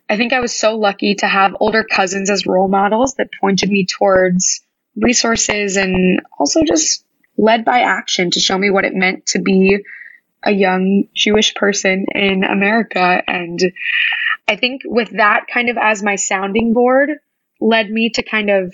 I 0.10 0.18
think 0.18 0.34
I 0.34 0.40
was 0.40 0.56
so 0.56 0.78
lucky 0.78 1.14
to 1.16 1.28
have 1.28 1.56
older 1.60 1.84
cousins 1.84 2.32
as 2.32 2.48
role 2.48 2.68
models 2.68 3.14
that 3.16 3.30
pointed 3.40 3.70
me 3.70 3.86
towards 3.86 4.62
resources 4.96 5.78
and 5.78 6.22
also 6.40 6.64
just 6.64 7.06
led 7.38 7.66
by 7.66 7.82
action 7.82 8.32
to 8.32 8.40
show 8.40 8.58
me 8.58 8.72
what 8.72 8.86
it 8.86 8.96
meant 8.96 9.28
to 9.28 9.40
be 9.40 9.84
a 10.42 10.52
young 10.52 11.04
Jewish 11.14 11.54
person 11.54 12.08
in 12.16 12.44
America. 12.44 13.22
And 13.28 13.60
I 14.48 14.56
think 14.56 14.82
with 14.86 15.12
that 15.18 15.46
kind 15.54 15.70
of 15.70 15.78
as 15.80 16.02
my 16.02 16.16
sounding 16.16 16.74
board 16.74 17.12
led 17.62 17.92
me 17.92 18.10
to 18.12 18.24
kind 18.24 18.50
of 18.50 18.74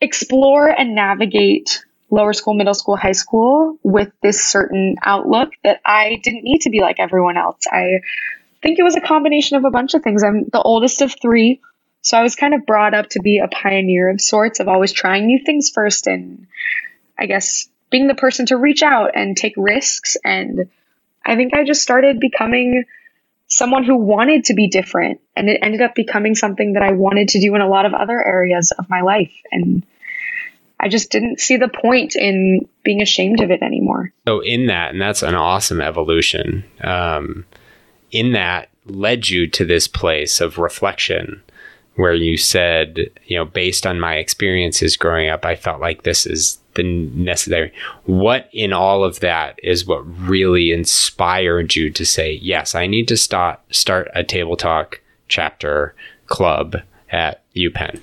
explore 0.00 0.68
and 0.68 0.94
navigate 0.94 1.85
lower 2.10 2.32
school, 2.32 2.54
middle 2.54 2.74
school, 2.74 2.96
high 2.96 3.12
school 3.12 3.78
with 3.82 4.10
this 4.22 4.44
certain 4.44 4.96
outlook 5.02 5.50
that 5.64 5.80
I 5.84 6.20
didn't 6.22 6.44
need 6.44 6.60
to 6.62 6.70
be 6.70 6.80
like 6.80 7.00
everyone 7.00 7.36
else. 7.36 7.64
I 7.70 8.00
think 8.62 8.78
it 8.78 8.82
was 8.82 8.96
a 8.96 9.00
combination 9.00 9.56
of 9.56 9.64
a 9.64 9.70
bunch 9.70 9.94
of 9.94 10.02
things. 10.02 10.22
I'm 10.22 10.44
the 10.52 10.62
oldest 10.62 11.02
of 11.02 11.14
three, 11.20 11.60
so 12.02 12.16
I 12.16 12.22
was 12.22 12.36
kind 12.36 12.54
of 12.54 12.64
brought 12.66 12.94
up 12.94 13.08
to 13.10 13.20
be 13.20 13.38
a 13.38 13.48
pioneer 13.48 14.08
of 14.10 14.20
sorts 14.20 14.60
of 14.60 14.68
always 14.68 14.92
trying 14.92 15.26
new 15.26 15.40
things 15.44 15.70
first 15.70 16.06
and 16.06 16.46
I 17.18 17.26
guess 17.26 17.68
being 17.90 18.06
the 18.06 18.14
person 18.14 18.46
to 18.46 18.56
reach 18.56 18.82
out 18.82 19.12
and 19.14 19.36
take 19.36 19.54
risks. 19.56 20.16
And 20.24 20.68
I 21.24 21.36
think 21.36 21.54
I 21.54 21.64
just 21.64 21.82
started 21.82 22.20
becoming 22.20 22.84
someone 23.48 23.84
who 23.84 23.96
wanted 23.96 24.44
to 24.46 24.54
be 24.54 24.68
different. 24.68 25.20
And 25.36 25.48
it 25.48 25.60
ended 25.62 25.82
up 25.82 25.94
becoming 25.94 26.34
something 26.34 26.74
that 26.74 26.82
I 26.82 26.92
wanted 26.92 27.28
to 27.30 27.40
do 27.40 27.54
in 27.54 27.60
a 27.60 27.68
lot 27.68 27.86
of 27.86 27.94
other 27.94 28.22
areas 28.24 28.72
of 28.72 28.88
my 28.88 29.02
life. 29.02 29.32
And 29.50 29.84
I 30.78 30.88
just 30.88 31.10
didn't 31.10 31.40
see 31.40 31.56
the 31.56 31.68
point 31.68 32.16
in 32.16 32.68
being 32.82 33.00
ashamed 33.00 33.40
of 33.40 33.50
it 33.50 33.62
anymore. 33.62 34.12
So, 34.26 34.40
in 34.40 34.66
that, 34.66 34.92
and 34.92 35.00
that's 35.00 35.22
an 35.22 35.34
awesome 35.34 35.80
evolution, 35.80 36.64
um, 36.82 37.46
in 38.10 38.32
that 38.32 38.68
led 38.84 39.28
you 39.28 39.46
to 39.48 39.64
this 39.64 39.88
place 39.88 40.40
of 40.40 40.58
reflection 40.58 41.42
where 41.96 42.14
you 42.14 42.36
said, 42.36 43.10
you 43.24 43.36
know, 43.36 43.44
based 43.44 43.86
on 43.86 43.98
my 43.98 44.16
experiences 44.16 44.96
growing 44.96 45.30
up, 45.30 45.44
I 45.44 45.56
felt 45.56 45.80
like 45.80 46.02
this 46.02 46.26
is 46.26 46.58
the 46.74 46.82
necessary. 46.82 47.72
What 48.04 48.48
in 48.52 48.72
all 48.72 49.02
of 49.02 49.20
that 49.20 49.58
is 49.62 49.86
what 49.86 50.06
really 50.28 50.72
inspired 50.72 51.74
you 51.74 51.90
to 51.90 52.04
say, 52.04 52.32
yes, 52.42 52.74
I 52.74 52.86
need 52.86 53.08
to 53.08 53.16
start 53.16 53.60
start 53.70 54.08
a 54.14 54.22
table 54.22 54.56
talk 54.56 55.00
chapter 55.28 55.94
club 56.26 56.76
at 57.10 57.42
UPenn? 57.54 58.00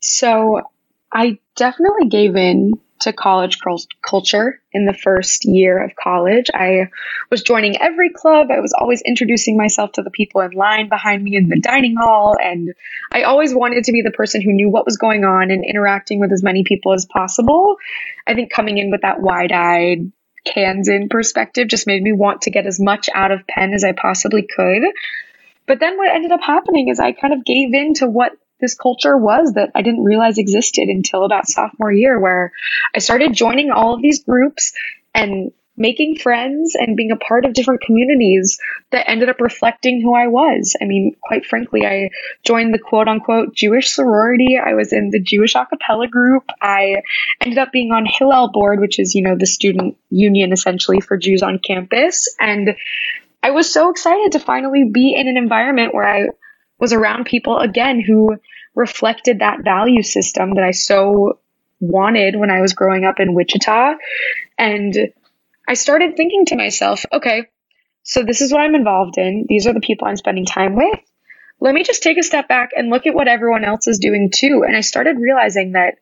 So 0.00 0.62
I 1.12 1.38
definitely 1.56 2.08
gave 2.08 2.36
in 2.36 2.74
to 3.00 3.12
college 3.12 3.58
culture 4.02 4.60
in 4.72 4.84
the 4.84 4.92
first 4.92 5.44
year 5.44 5.82
of 5.82 5.94
college. 5.94 6.46
I 6.52 6.88
was 7.30 7.42
joining 7.42 7.80
every 7.80 8.10
club. 8.10 8.48
I 8.50 8.60
was 8.60 8.72
always 8.72 9.02
introducing 9.02 9.56
myself 9.56 9.92
to 9.92 10.02
the 10.02 10.10
people 10.10 10.40
in 10.40 10.50
line 10.50 10.88
behind 10.88 11.22
me 11.22 11.36
in 11.36 11.48
the 11.48 11.60
dining 11.60 11.96
hall. 11.96 12.36
And 12.42 12.74
I 13.12 13.22
always 13.22 13.54
wanted 13.54 13.84
to 13.84 13.92
be 13.92 14.02
the 14.02 14.10
person 14.10 14.42
who 14.42 14.52
knew 14.52 14.68
what 14.68 14.84
was 14.84 14.96
going 14.96 15.24
on 15.24 15.50
and 15.50 15.64
interacting 15.64 16.18
with 16.18 16.32
as 16.32 16.42
many 16.42 16.64
people 16.64 16.92
as 16.92 17.06
possible. 17.06 17.76
I 18.26 18.34
think 18.34 18.50
coming 18.50 18.78
in 18.78 18.90
with 18.90 19.02
that 19.02 19.20
wide 19.20 19.52
eyed, 19.52 20.10
Kansan 20.44 21.08
perspective 21.08 21.68
just 21.68 21.86
made 21.86 22.02
me 22.02 22.12
want 22.12 22.42
to 22.42 22.50
get 22.50 22.66
as 22.66 22.80
much 22.80 23.08
out 23.14 23.30
of 23.30 23.46
Penn 23.46 23.74
as 23.74 23.84
I 23.84 23.92
possibly 23.92 24.42
could. 24.42 24.82
But 25.66 25.78
then 25.78 25.96
what 25.98 26.10
ended 26.10 26.32
up 26.32 26.40
happening 26.42 26.88
is 26.88 26.98
I 26.98 27.12
kind 27.12 27.34
of 27.34 27.44
gave 27.44 27.74
in 27.74 27.94
to 27.94 28.06
what 28.06 28.32
this 28.60 28.74
culture 28.74 29.16
was 29.16 29.52
that 29.54 29.70
I 29.74 29.82
didn't 29.82 30.04
realize 30.04 30.38
existed 30.38 30.88
until 30.88 31.24
about 31.24 31.48
sophomore 31.48 31.92
year, 31.92 32.18
where 32.18 32.52
I 32.94 32.98
started 32.98 33.32
joining 33.32 33.70
all 33.70 33.94
of 33.94 34.02
these 34.02 34.24
groups 34.24 34.72
and 35.14 35.52
making 35.78 36.16
friends 36.16 36.74
and 36.74 36.96
being 36.96 37.12
a 37.12 37.16
part 37.16 37.44
of 37.44 37.52
different 37.52 37.80
communities 37.80 38.58
that 38.90 39.08
ended 39.08 39.28
up 39.28 39.40
reflecting 39.40 40.02
who 40.02 40.14
I 40.14 40.26
was. 40.26 40.76
I 40.82 40.84
mean, 40.84 41.14
quite 41.22 41.46
frankly, 41.46 41.86
I 41.86 42.10
joined 42.44 42.74
the 42.74 42.78
quote 42.78 43.08
unquote 43.08 43.54
Jewish 43.54 43.90
sorority. 43.90 44.58
I 44.58 44.74
was 44.74 44.92
in 44.92 45.10
the 45.10 45.20
Jewish 45.20 45.54
a 45.54 45.64
cappella 45.64 46.08
group. 46.08 46.44
I 46.60 47.02
ended 47.40 47.58
up 47.58 47.72
being 47.72 47.92
on 47.92 48.06
Hillel 48.06 48.50
board, 48.52 48.80
which 48.80 48.98
is, 48.98 49.14
you 49.14 49.22
know, 49.22 49.36
the 49.36 49.46
student 49.46 49.96
union 50.10 50.52
essentially 50.52 51.00
for 51.00 51.16
Jews 51.16 51.42
on 51.42 51.60
campus. 51.60 52.34
And 52.40 52.74
I 53.42 53.52
was 53.52 53.72
so 53.72 53.90
excited 53.90 54.32
to 54.32 54.40
finally 54.40 54.90
be 54.92 55.14
in 55.14 55.28
an 55.28 55.36
environment 55.36 55.94
where 55.94 56.06
I 56.06 56.28
was 56.78 56.92
around 56.92 57.26
people 57.26 57.58
again 57.58 58.00
who 58.00 58.36
reflected 58.74 59.40
that 59.40 59.64
value 59.64 60.02
system 60.02 60.54
that 60.54 60.64
I 60.64 60.70
so 60.70 61.40
wanted 61.80 62.36
when 62.36 62.50
I 62.50 62.60
was 62.60 62.72
growing 62.72 63.04
up 63.04 63.20
in 63.20 63.34
Wichita. 63.34 63.94
And 64.56 64.96
I 65.66 65.74
started 65.74 66.16
thinking 66.16 66.46
to 66.46 66.56
myself, 66.56 67.04
okay, 67.12 67.46
so 68.02 68.22
this 68.22 68.40
is 68.40 68.52
what 68.52 68.62
I'm 68.62 68.74
involved 68.74 69.18
in. 69.18 69.46
These 69.48 69.66
are 69.66 69.74
the 69.74 69.80
people 69.80 70.08
I'm 70.08 70.16
spending 70.16 70.46
time 70.46 70.76
with. 70.76 71.00
Let 71.60 71.74
me 71.74 71.82
just 71.82 72.02
take 72.02 72.18
a 72.18 72.22
step 72.22 72.48
back 72.48 72.70
and 72.76 72.88
look 72.88 73.06
at 73.06 73.14
what 73.14 73.28
everyone 73.28 73.64
else 73.64 73.86
is 73.88 73.98
doing 73.98 74.30
too. 74.30 74.64
And 74.66 74.76
I 74.76 74.80
started 74.80 75.18
realizing 75.18 75.72
that 75.72 75.96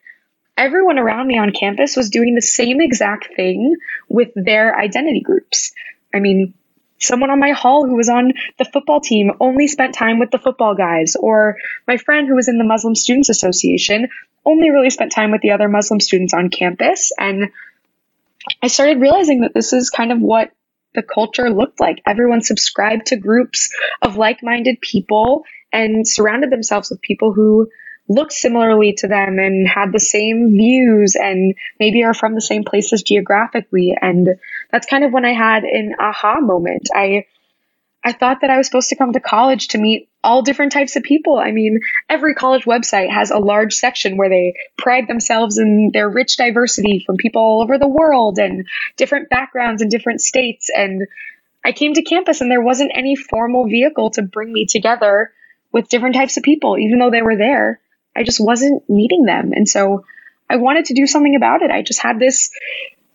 everyone 0.57 0.99
around 0.99 1.27
me 1.27 1.39
on 1.39 1.53
campus 1.53 1.97
was 1.97 2.11
doing 2.11 2.35
the 2.35 2.43
same 2.43 2.81
exact 2.81 3.35
thing 3.35 3.77
with 4.09 4.29
their 4.35 4.79
identity 4.79 5.21
groups. 5.21 5.73
I 6.15 6.21
mean, 6.21 6.55
someone 6.99 7.31
on 7.31 7.41
my 7.41 7.51
hall 7.51 7.87
who 7.87 7.97
was 7.97 8.09
on 8.09 8.33
the 8.59 8.65
football 8.65 9.01
team 9.01 9.33
only 9.41 9.67
spent 9.67 9.95
time 9.95 10.19
with 10.19 10.31
the 10.31 10.39
football 10.39 10.75
guys, 10.75 11.17
or 11.17 11.57
my 11.87 11.97
friend 11.97 12.29
who 12.29 12.35
was 12.35 12.49
in 12.49 12.59
the 12.59 12.65
Muslim 12.65 12.95
Students 12.95 13.29
Association 13.29 14.09
only 14.45 14.71
really 14.71 14.91
spent 14.91 15.13
time 15.13 15.33
with 15.33 15.41
the 15.41 15.51
other 15.51 15.69
Muslim 15.69 16.01
students 16.01 16.33
on 16.33 16.51
campus. 16.51 17.13
And 17.19 17.51
I 18.63 18.69
started 18.69 19.01
realizing 19.01 19.41
that 19.41 19.55
this 19.55 19.73
is 19.73 19.91
kind 19.91 20.13
of 20.13 20.21
what 20.21 20.53
the 20.95 21.03
culture 21.03 21.51
looked 21.51 21.81
like. 21.81 22.01
Everyone 22.07 22.41
subscribed 22.41 23.07
to 23.07 23.17
groups 23.17 23.75
of 24.01 24.17
like 24.17 24.43
minded 24.43 24.81
people 24.81 25.45
and 25.73 26.07
surrounded 26.07 26.51
themselves 26.51 26.91
with 26.91 27.01
people 27.01 27.33
who 27.33 27.69
looked 28.09 28.33
similarly 28.33 28.95
to 28.99 29.09
them 29.09 29.39
and 29.39 29.67
had 29.69 29.93
the 29.93 30.01
same 30.01 30.51
views 30.51 31.17
and 31.17 31.55
maybe 31.81 32.05
are 32.05 32.15
from 32.15 32.35
the 32.35 32.41
same 32.41 32.65
places 32.65 33.03
geographically. 33.03 33.97
And 34.01 34.29
that's 34.71 34.87
kind 34.87 35.05
of 35.05 35.13
when 35.13 35.25
I 35.25 35.33
had 35.33 35.65
an 35.65 35.95
aha 35.99 36.41
moment. 36.41 36.89
I 36.95 37.27
I 38.07 38.13
thought 38.13 38.43
that 38.43 38.51
I 38.51 38.57
was 38.57 38.69
supposed 38.69 38.91
to 38.91 38.97
come 38.97 39.13
to 39.15 39.21
college 39.21 39.69
to 39.69 39.79
meet 39.79 40.09
all 40.23 40.43
different 40.43 40.71
types 40.71 40.95
of 40.95 41.03
people. 41.03 41.39
I 41.39 41.51
mean, 41.51 41.81
every 42.09 42.37
college 42.37 42.65
website 42.65 43.11
has 43.11 43.33
a 43.33 43.39
large 43.39 43.75
section 43.75 44.17
where 44.17 44.29
they 44.29 44.55
pride 44.79 45.09
themselves 45.09 45.59
in 45.59 45.91
their 45.93 46.09
rich 46.09 46.37
diversity 46.37 47.03
from 47.05 47.17
people 47.17 47.43
all 47.43 47.63
over 47.63 47.79
the 47.79 47.89
world 47.89 48.39
and 48.39 48.65
different 48.97 49.29
backgrounds 49.29 49.83
and 49.83 49.91
different 49.91 50.21
states. 50.21 50.71
And 50.73 51.09
I 51.65 51.73
came 51.73 51.95
to 51.95 52.03
campus 52.03 52.41
and 52.41 52.49
there 52.49 52.63
wasn't 52.63 52.93
any 52.95 53.17
formal 53.17 53.67
vehicle 53.67 54.11
to 54.11 54.23
bring 54.23 54.53
me 54.53 54.67
together 54.67 55.33
with 55.73 55.89
different 55.89 56.15
types 56.15 56.37
of 56.37 56.45
people, 56.45 56.79
even 56.79 57.01
though 57.01 57.11
they 57.11 57.23
were 57.23 57.37
there. 57.37 57.81
I 58.17 58.23
just 58.23 58.41
wasn't 58.41 58.89
meeting 58.89 59.25
them. 59.25 59.53
And 59.53 59.69
so 59.69 60.05
I 60.49 60.57
wanted 60.57 60.87
to 60.87 60.95
do 60.95 61.07
something 61.07 61.37
about 61.37 61.63
it. 61.63 61.71
I 61.71 61.83
just 61.83 62.01
had 62.01 62.19
this 62.19 62.51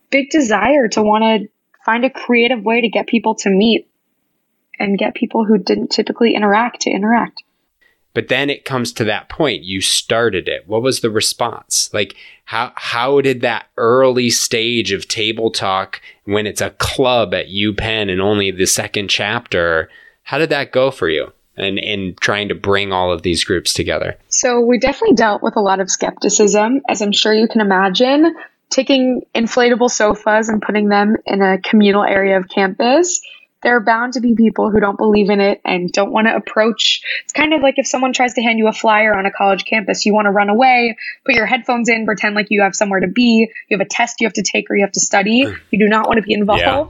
big 0.10 0.30
desire 0.30 0.88
to 0.90 1.02
want 1.02 1.24
to 1.24 1.50
find 1.86 2.06
a 2.06 2.10
creative 2.10 2.64
way 2.64 2.82
to 2.82 2.90
get 2.90 3.08
people 3.08 3.36
to 3.36 3.50
meet 3.50 3.90
and 4.80 4.98
get 4.98 5.16
people 5.16 5.46
who 5.46 5.58
didn't 5.58 5.90
typically 5.90 6.36
interact 6.36 6.82
to 6.82 6.90
interact. 6.90 7.44
But 8.14 8.28
then 8.28 8.50
it 8.50 8.66
comes 8.66 8.92
to 8.94 9.06
that 9.06 9.30
point. 9.30 9.64
You 9.64 9.80
started 9.80 10.50
it. 10.50 10.68
What 10.68 10.82
was 10.82 11.00
the 11.00 11.10
response? 11.10 11.90
Like 11.94 12.16
how 12.46 12.74
how 12.76 13.22
did 13.22 13.42
that 13.42 13.68
early 13.78 14.30
stage 14.30 14.92
of 14.92 15.08
table 15.08 15.50
talk 15.50 16.02
when 16.26 16.46
it's 16.46 16.62
a 16.62 16.72
club 16.72 17.34
at 17.34 17.48
UPenn 17.48 18.12
and 18.12 18.20
only 18.20 18.52
the 18.52 18.68
second 18.68 19.10
chapter, 19.10 19.90
how 20.24 20.38
did 20.38 20.50
that 20.50 20.74
go 20.74 20.92
for 20.92 21.10
you? 21.10 21.32
And 21.62 21.78
in 21.80 22.16
trying 22.20 22.50
to 22.50 22.56
bring 22.56 22.92
all 22.92 23.12
of 23.12 23.22
these 23.22 23.44
groups 23.44 23.74
together? 23.74 24.18
So 24.28 24.60
we 24.60 24.80
definitely 24.80 25.16
dealt 25.16 25.42
with 25.42 25.56
a 25.56 25.62
lot 25.62 25.80
of 25.80 25.90
skepticism, 25.90 26.82
as 26.90 27.02
I'm 27.02 27.12
sure 27.12 27.34
you 27.34 27.48
can 27.48 27.62
imagine. 27.62 28.36
Taking 28.70 29.22
inflatable 29.36 29.92
sofas 29.92 30.50
and 30.50 30.62
putting 30.62 30.90
them 30.90 31.18
in 31.26 31.42
a 31.42 31.60
communal 31.60 32.04
area 32.04 32.38
of 32.38 32.48
campus 32.48 33.22
there 33.64 33.76
are 33.76 33.80
bound 33.80 34.14
to 34.14 34.22
be 34.22 34.36
people 34.36 34.72
who 34.72 34.80
don't 34.80 34.98
believe 34.98 35.30
in 35.30 35.40
it 35.40 35.62
and 35.64 35.92
don't 35.92 36.12
want 36.12 36.28
to 36.28 36.36
approach. 36.36 37.02
It's 37.24 37.34
kind 37.34 37.54
of 37.54 37.62
like 37.62 37.76
if 37.78 37.88
someone 37.88 38.14
tries 38.14 38.34
to 38.34 38.42
hand 38.42 38.58
you 38.58 38.68
a 38.68 38.74
flyer 38.74 39.14
on 39.14 39.26
a 39.26 39.32
college 39.32 39.66
campus, 39.66 40.06
you 40.06 40.14
want 40.14 40.26
to 40.26 40.32
run 40.32 40.50
away, 40.50 40.98
put 41.26 41.36
your 41.36 41.46
headphones 41.46 41.88
in, 41.88 42.06
pretend 42.06 42.36
like 42.36 42.48
you 42.50 42.62
have 42.62 42.76
somewhere 42.76 43.02
to 43.02 43.08
be, 43.08 43.52
you 43.70 43.78
have 43.78 43.86
a 43.86 43.90
test 43.90 44.20
you 44.20 44.28
have 44.28 44.34
to 44.34 44.42
take 44.42 44.70
or 44.70 44.76
you 44.76 44.84
have 44.84 44.94
to 44.94 45.00
study. 45.00 45.46
You 45.70 45.80
do 45.80 45.88
not 45.88 46.08
want 46.08 46.18
to 46.18 46.24
be 46.24 46.34
involved. 46.34 46.62
Yeah. 46.62 46.86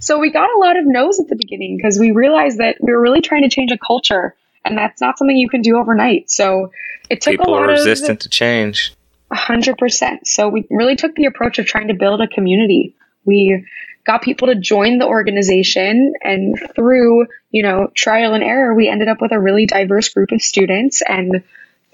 So 0.00 0.18
we 0.18 0.30
got 0.30 0.50
a 0.50 0.58
lot 0.58 0.76
of 0.76 0.84
no's 0.86 1.20
at 1.20 1.28
the 1.28 1.36
beginning 1.36 1.76
because 1.76 1.98
we 1.98 2.10
realized 2.10 2.58
that 2.58 2.76
we 2.80 2.92
were 2.92 3.00
really 3.00 3.20
trying 3.20 3.42
to 3.42 3.48
change 3.48 3.70
a 3.70 3.78
culture 3.78 4.34
and 4.64 4.76
that's 4.76 5.00
not 5.00 5.18
something 5.18 5.36
you 5.36 5.48
can 5.48 5.62
do 5.62 5.76
overnight. 5.78 6.30
So 6.30 6.72
it 7.08 7.20
took 7.20 7.32
people 7.32 7.50
a 7.50 7.52
lot 7.52 7.62
are 7.64 7.68
resistant 7.68 8.10
of, 8.10 8.18
to 8.20 8.28
change. 8.28 8.92
A 9.30 9.36
hundred 9.36 9.78
percent. 9.78 10.26
So 10.26 10.48
we 10.48 10.66
really 10.70 10.96
took 10.96 11.14
the 11.14 11.26
approach 11.26 11.58
of 11.58 11.66
trying 11.66 11.88
to 11.88 11.94
build 11.94 12.20
a 12.20 12.28
community. 12.28 12.94
We 13.24 13.66
got 14.06 14.22
people 14.22 14.48
to 14.48 14.54
join 14.54 14.98
the 14.98 15.06
organization 15.06 16.14
and 16.22 16.58
through 16.74 17.26
you 17.50 17.62
know 17.62 17.90
trial 17.94 18.34
and 18.34 18.42
error 18.42 18.74
we 18.74 18.88
ended 18.88 19.08
up 19.08 19.20
with 19.20 19.32
a 19.32 19.38
really 19.38 19.66
diverse 19.66 20.08
group 20.08 20.32
of 20.32 20.40
students 20.40 21.02
and 21.06 21.42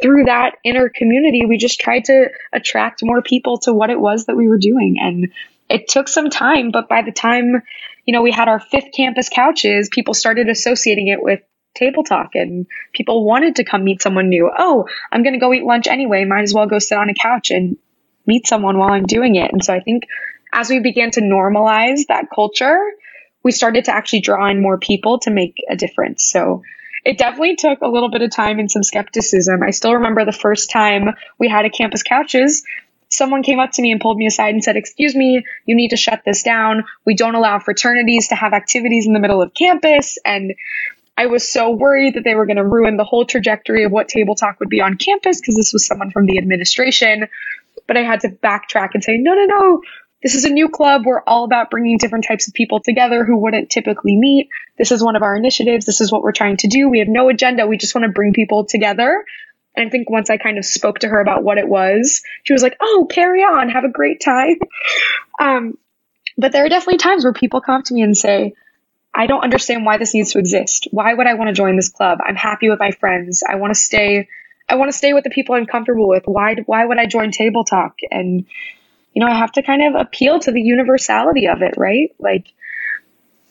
through 0.00 0.24
that 0.24 0.56
inner 0.64 0.88
community 0.88 1.44
we 1.46 1.58
just 1.58 1.80
tried 1.80 2.04
to 2.04 2.28
attract 2.52 3.02
more 3.02 3.22
people 3.22 3.58
to 3.58 3.72
what 3.72 3.90
it 3.90 3.98
was 3.98 4.26
that 4.26 4.36
we 4.36 4.48
were 4.48 4.58
doing 4.58 4.96
and 5.00 5.32
it 5.68 5.88
took 5.88 6.06
some 6.06 6.30
time 6.30 6.70
but 6.70 6.88
by 6.88 7.02
the 7.02 7.12
time 7.12 7.60
you 8.06 8.12
know 8.12 8.22
we 8.22 8.32
had 8.32 8.48
our 8.48 8.60
fifth 8.60 8.92
campus 8.96 9.28
couches 9.28 9.90
people 9.92 10.14
started 10.14 10.48
associating 10.48 11.08
it 11.08 11.22
with 11.22 11.40
table 11.76 12.02
talk 12.02 12.30
and 12.34 12.66
people 12.92 13.24
wanted 13.24 13.56
to 13.56 13.64
come 13.64 13.84
meet 13.84 14.02
someone 14.02 14.28
new. 14.28 14.50
Oh, 14.56 14.86
I'm 15.12 15.22
going 15.22 15.34
to 15.34 15.38
go 15.38 15.52
eat 15.52 15.62
lunch 15.62 15.86
anyway. 15.86 16.24
Might 16.24 16.42
as 16.42 16.54
well 16.54 16.66
go 16.66 16.78
sit 16.78 16.98
on 16.98 17.10
a 17.10 17.14
couch 17.14 17.50
and 17.50 17.76
meet 18.26 18.46
someone 18.46 18.78
while 18.78 18.92
I'm 18.92 19.06
doing 19.06 19.36
it. 19.36 19.52
And 19.52 19.62
so 19.62 19.72
I 19.72 19.80
think 19.80 20.04
as 20.52 20.68
we 20.70 20.80
began 20.80 21.10
to 21.12 21.20
normalize 21.20 22.06
that 22.08 22.26
culture, 22.34 22.78
we 23.42 23.52
started 23.52 23.84
to 23.84 23.94
actually 23.94 24.20
draw 24.20 24.50
in 24.50 24.60
more 24.60 24.78
people 24.78 25.20
to 25.20 25.30
make 25.30 25.62
a 25.70 25.76
difference. 25.76 26.28
So 26.28 26.62
it 27.04 27.18
definitely 27.18 27.54
took 27.54 27.82
a 27.82 27.88
little 27.88 28.10
bit 28.10 28.22
of 28.22 28.30
time 28.30 28.58
and 28.58 28.70
some 28.70 28.82
skepticism. 28.82 29.62
I 29.62 29.70
still 29.70 29.94
remember 29.94 30.24
the 30.24 30.32
first 30.32 30.70
time 30.70 31.14
we 31.38 31.48
had 31.48 31.64
a 31.64 31.70
campus 31.70 32.02
couches, 32.02 32.64
someone 33.08 33.42
came 33.42 33.58
up 33.58 33.72
to 33.72 33.82
me 33.82 33.92
and 33.92 34.00
pulled 34.00 34.16
me 34.16 34.26
aside 34.26 34.54
and 34.54 34.62
said, 34.62 34.76
Excuse 34.76 35.14
me, 35.14 35.44
you 35.64 35.76
need 35.76 35.90
to 35.90 35.96
shut 35.96 36.22
this 36.24 36.42
down. 36.42 36.84
We 37.04 37.14
don't 37.14 37.34
allow 37.34 37.58
fraternities 37.58 38.28
to 38.28 38.34
have 38.34 38.52
activities 38.52 39.06
in 39.06 39.12
the 39.12 39.20
middle 39.20 39.42
of 39.42 39.54
campus. 39.54 40.18
And 40.24 40.54
I 41.16 41.26
was 41.26 41.50
so 41.50 41.70
worried 41.70 42.14
that 42.14 42.24
they 42.24 42.34
were 42.34 42.46
going 42.46 42.56
to 42.56 42.66
ruin 42.66 42.96
the 42.96 43.04
whole 43.04 43.24
trajectory 43.24 43.84
of 43.84 43.92
what 43.92 44.08
Table 44.08 44.34
Talk 44.34 44.60
would 44.60 44.68
be 44.68 44.80
on 44.80 44.96
campus 44.96 45.40
because 45.40 45.56
this 45.56 45.72
was 45.72 45.86
someone 45.86 46.10
from 46.10 46.26
the 46.26 46.38
administration. 46.38 47.28
But 47.86 47.96
I 47.96 48.02
had 48.02 48.20
to 48.20 48.28
backtrack 48.28 48.90
and 48.94 49.02
say, 49.02 49.16
No, 49.16 49.34
no, 49.34 49.44
no. 49.44 49.82
This 50.22 50.34
is 50.34 50.44
a 50.44 50.50
new 50.50 50.68
club. 50.68 51.02
We're 51.04 51.22
all 51.22 51.44
about 51.44 51.70
bringing 51.70 51.98
different 51.98 52.24
types 52.26 52.48
of 52.48 52.54
people 52.54 52.80
together 52.80 53.24
who 53.24 53.36
wouldn't 53.36 53.70
typically 53.70 54.16
meet. 54.16 54.48
This 54.76 54.90
is 54.90 55.02
one 55.02 55.14
of 55.14 55.22
our 55.22 55.36
initiatives. 55.36 55.86
This 55.86 56.00
is 56.00 56.10
what 56.10 56.22
we're 56.22 56.32
trying 56.32 56.56
to 56.58 56.68
do. 56.68 56.88
We 56.88 56.98
have 56.98 57.08
no 57.08 57.28
agenda. 57.28 57.66
We 57.66 57.76
just 57.76 57.94
want 57.94 58.06
to 58.06 58.12
bring 58.12 58.32
people 58.32 58.64
together. 58.64 59.24
And 59.76 59.86
I 59.86 59.90
think 59.90 60.08
once 60.08 60.30
I 60.30 60.38
kind 60.38 60.58
of 60.58 60.64
spoke 60.64 61.00
to 61.00 61.08
her 61.08 61.20
about 61.20 61.42
what 61.44 61.58
it 61.58 61.68
was, 61.68 62.22
she 62.44 62.52
was 62.52 62.62
like, 62.62 62.76
"Oh, 62.80 63.06
carry 63.10 63.42
on. 63.42 63.68
Have 63.68 63.84
a 63.84 63.90
great 63.90 64.20
time." 64.20 64.56
Um, 65.38 65.76
but 66.38 66.52
there 66.52 66.64
are 66.64 66.68
definitely 66.70 66.96
times 66.96 67.24
where 67.24 67.34
people 67.34 67.60
come 67.60 67.82
to 67.82 67.92
me 67.92 68.00
and 68.00 68.16
say, 68.16 68.54
I 69.14 69.26
don't 69.26 69.42
understand 69.42 69.84
why 69.84 69.98
this 69.98 70.14
needs 70.14 70.32
to 70.32 70.38
exist. 70.38 70.88
Why 70.90 71.12
would 71.12 71.26
I 71.26 71.34
want 71.34 71.48
to 71.48 71.54
join 71.54 71.76
this 71.76 71.90
club? 71.90 72.20
I'm 72.26 72.36
happy 72.36 72.70
with 72.70 72.78
my 72.78 72.90
friends. 72.90 73.42
I 73.46 73.56
want 73.56 73.74
to 73.74 73.78
stay 73.78 74.28
I 74.68 74.74
want 74.74 74.90
to 74.90 74.96
stay 74.96 75.12
with 75.12 75.24
the 75.24 75.30
people 75.30 75.54
I'm 75.54 75.66
comfortable 75.66 76.08
with. 76.08 76.24
Why 76.26 76.56
why 76.66 76.84
would 76.84 76.98
I 76.98 77.06
join 77.06 77.30
table 77.30 77.64
talk? 77.64 77.96
And 78.10 78.46
you 79.14 79.20
know, 79.20 79.28
I 79.28 79.38
have 79.38 79.52
to 79.52 79.62
kind 79.62 79.82
of 79.82 80.00
appeal 80.00 80.38
to 80.40 80.52
the 80.52 80.60
universality 80.60 81.48
of 81.48 81.62
it, 81.62 81.74
right? 81.78 82.14
Like, 82.18 82.48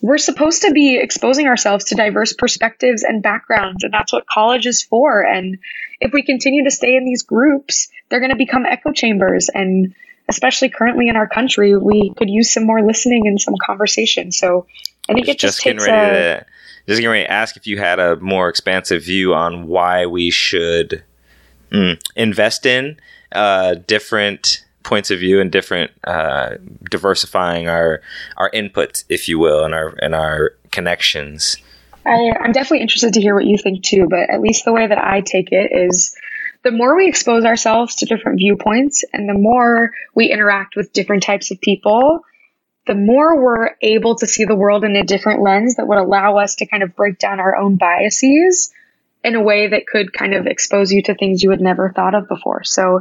we're 0.00 0.18
supposed 0.18 0.62
to 0.62 0.70
be 0.70 0.96
exposing 0.96 1.48
ourselves 1.48 1.86
to 1.86 1.96
diverse 1.96 2.32
perspectives 2.34 3.02
and 3.02 3.20
backgrounds, 3.20 3.82
and 3.82 3.92
that's 3.92 4.12
what 4.12 4.28
college 4.28 4.66
is 4.66 4.84
for. 4.84 5.22
And 5.22 5.58
if 6.00 6.12
we 6.12 6.22
continue 6.22 6.64
to 6.64 6.70
stay 6.70 6.96
in 6.96 7.04
these 7.04 7.22
groups, 7.22 7.88
they're 8.08 8.20
going 8.20 8.30
to 8.30 8.36
become 8.36 8.66
echo 8.66 8.92
chambers. 8.92 9.48
And 9.48 9.94
especially 10.28 10.68
currently 10.68 11.08
in 11.08 11.16
our 11.16 11.28
country, 11.28 11.76
we 11.76 12.12
could 12.16 12.30
use 12.30 12.50
some 12.52 12.64
more 12.64 12.82
listening 12.82 13.26
and 13.26 13.40
some 13.40 13.54
conversation. 13.64 14.32
So 14.32 14.66
I 15.08 15.14
think 15.14 15.28
it 15.28 15.38
just, 15.38 15.58
just 15.58 15.62
takes 15.62 15.84
getting 15.84 15.94
ready 15.94 16.16
a, 16.16 16.38
to 16.40 16.46
just 16.86 17.00
getting 17.00 17.10
ready 17.10 17.24
to 17.24 17.32
ask 17.32 17.56
if 17.56 17.66
you 17.66 17.78
had 17.78 17.98
a 17.98 18.16
more 18.16 18.48
expansive 18.48 19.04
view 19.04 19.34
on 19.34 19.66
why 19.66 20.06
we 20.06 20.30
should 20.30 21.02
mm, 21.70 22.00
invest 22.14 22.66
in 22.66 22.98
uh, 23.32 23.74
different 23.86 24.64
points 24.82 25.10
of 25.10 25.18
view 25.18 25.40
and 25.40 25.50
different 25.50 25.90
uh, 26.04 26.56
diversifying 26.90 27.68
our 27.68 28.00
our 28.36 28.50
inputs, 28.52 29.04
if 29.08 29.28
you 29.28 29.38
will, 29.38 29.64
and 29.64 29.74
our 29.74 29.94
and 30.00 30.14
our 30.14 30.52
connections. 30.70 31.56
I, 32.06 32.30
I'm 32.40 32.52
definitely 32.52 32.82
interested 32.82 33.14
to 33.14 33.20
hear 33.20 33.34
what 33.34 33.44
you 33.44 33.58
think 33.58 33.82
too, 33.82 34.06
but 34.08 34.30
at 34.30 34.40
least 34.40 34.64
the 34.64 34.72
way 34.72 34.86
that 34.86 34.98
I 34.98 35.20
take 35.20 35.48
it 35.50 35.72
is 35.72 36.14
the 36.62 36.70
more 36.70 36.96
we 36.96 37.08
expose 37.08 37.44
ourselves 37.44 37.96
to 37.96 38.06
different 38.06 38.38
viewpoints 38.38 39.04
and 39.12 39.28
the 39.28 39.34
more 39.34 39.90
we 40.14 40.30
interact 40.30 40.76
with 40.76 40.92
different 40.92 41.22
types 41.22 41.50
of 41.50 41.60
people, 41.60 42.20
the 42.86 42.94
more 42.94 43.40
we're 43.42 43.70
able 43.82 44.14
to 44.16 44.26
see 44.26 44.44
the 44.44 44.54
world 44.54 44.84
in 44.84 44.94
a 44.94 45.02
different 45.02 45.42
lens 45.42 45.76
that 45.76 45.88
would 45.88 45.98
allow 45.98 46.38
us 46.38 46.56
to 46.56 46.66
kind 46.66 46.82
of 46.82 46.94
break 46.94 47.18
down 47.18 47.40
our 47.40 47.56
own 47.56 47.76
biases 47.76 48.72
in 49.26 49.34
a 49.34 49.42
way 49.42 49.66
that 49.66 49.88
could 49.88 50.12
kind 50.12 50.34
of 50.34 50.46
expose 50.46 50.92
you 50.92 51.02
to 51.02 51.12
things 51.12 51.42
you 51.42 51.50
had 51.50 51.60
never 51.60 51.90
thought 51.90 52.14
of 52.14 52.28
before. 52.28 52.62
So 52.62 53.00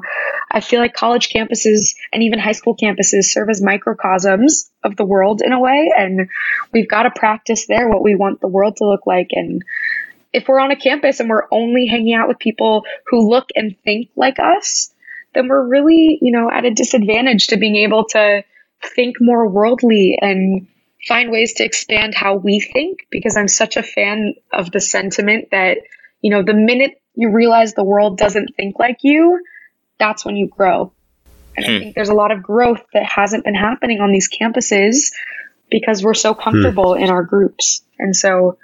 I 0.50 0.60
feel 0.60 0.80
like 0.80 0.96
college 0.96 1.30
campuses 1.30 1.94
and 2.12 2.24
even 2.24 2.40
high 2.40 2.54
school 2.54 2.76
campuses 2.76 3.26
serve 3.26 3.48
as 3.48 3.62
microcosms 3.62 4.72
of 4.84 4.96
the 4.96 5.06
world 5.06 5.44
in 5.46 5.52
a 5.52 5.60
way. 5.60 5.92
And 5.96 6.30
we've 6.74 6.90
got 6.90 7.04
to 7.04 7.12
practice 7.12 7.68
there 7.68 7.88
what 7.88 8.02
we 8.02 8.16
want 8.16 8.42
the 8.42 8.48
world 8.48 8.78
to 8.78 8.88
look 8.88 9.06
like. 9.06 9.28
And 9.34 9.62
if 10.34 10.48
we're 10.48 10.60
on 10.60 10.72
a 10.72 10.76
campus 10.76 11.20
and 11.20 11.30
we're 11.30 11.48
only 11.52 11.86
hanging 11.86 12.16
out 12.16 12.28
with 12.28 12.40
people 12.40 12.86
who 13.06 13.30
look 13.30 13.50
and 13.56 13.78
think 13.84 14.10
like 14.16 14.40
us, 14.40 14.92
then 15.36 15.48
we're 15.48 15.68
really, 15.68 16.18
you 16.24 16.32
know, 16.32 16.50
at 16.50 16.66
a 16.66 16.72
disadvantage 16.72 17.48
to 17.48 17.58
being 17.58 17.76
able 17.76 18.06
to 18.06 18.44
think 18.96 19.18
more 19.22 19.48
worldly 19.48 20.18
and 20.20 20.68
find 21.08 21.30
ways 21.30 21.54
to 21.54 21.64
expand 21.64 22.16
how 22.16 22.34
we 22.34 22.60
think 22.60 23.06
because 23.12 23.38
I'm 23.38 23.48
such 23.48 23.78
a 23.78 23.84
fan 23.84 24.34
of 24.52 24.72
the 24.72 24.80
sentiment 24.82 25.50
that 25.52 25.78
you 26.26 26.32
know, 26.32 26.42
the 26.42 26.56
minute 26.56 27.00
you 27.14 27.30
realize 27.30 27.76
the 27.76 27.84
world 27.84 28.18
doesn't 28.18 28.56
think 28.56 28.80
like 28.80 28.98
you, 29.04 29.44
that's 30.00 30.26
when 30.26 30.36
you 30.36 30.48
grow. 30.48 30.92
And 31.56 31.64
I 31.64 31.70
hmm. 31.70 31.80
think 31.84 31.94
there's 31.94 32.10
a 32.10 32.16
lot 32.16 32.32
of 32.32 32.42
growth 32.42 32.82
that 32.94 33.06
hasn't 33.06 33.46
been 33.46 33.54
happening 33.54 34.02
on 34.02 34.12
these 34.12 34.28
campuses 34.28 35.12
because 35.70 36.04
we're 36.04 36.16
so 36.16 36.34
comfortable 36.34 36.96
hmm. 36.96 37.04
in 37.04 37.12
our 37.12 37.22
groups. 37.22 37.84
And 38.00 38.16
so 38.16 38.58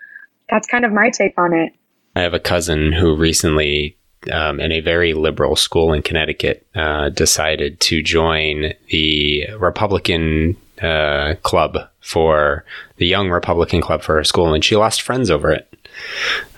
that's 0.50 0.67
kind 0.67 0.86
of 0.86 0.91
my 0.91 1.12
take 1.12 1.38
on 1.38 1.54
it. 1.54 1.74
I 2.15 2.21
have 2.21 2.34
a 2.34 2.39
cousin 2.39 2.93
who 2.93 3.15
recently, 3.15 3.95
um, 4.32 4.60
in 4.60 4.71
a 4.71 4.80
very 4.80 5.13
liberal 5.13 5.56
school 5.56 5.93
in 5.93 6.02
Connecticut, 6.02 6.65
uh, 6.74 7.10
decided 7.10 7.80
to 7.82 8.02
join 8.02 8.74
the 8.89 9.50
Republican 9.60 10.58
uh, 10.82 11.36
club 11.43 11.78
for 12.00 12.65
the 12.97 13.06
young 13.06 13.30
Republican 13.30 13.82
club 13.82 14.02
for 14.02 14.15
her 14.15 14.24
school, 14.24 14.52
and 14.52 14.65
she 14.65 14.76
lost 14.76 15.04
friends 15.04 15.30
over 15.30 15.52
it. 15.52 15.70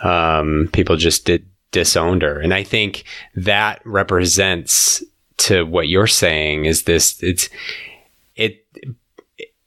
Um, 0.02 0.70
people 0.74 0.96
just 0.96 1.26
did 1.26 1.46
disowned 1.72 2.22
her, 2.22 2.40
and 2.40 2.54
I 2.54 2.64
think 2.64 3.04
that 3.36 3.82
represents 3.86 5.04
to 5.38 5.64
what 5.64 5.88
you're 5.88 6.08
saying 6.08 6.66
is 6.66 6.84
this. 6.84 7.22
It's 7.22 7.50
it 8.36 8.66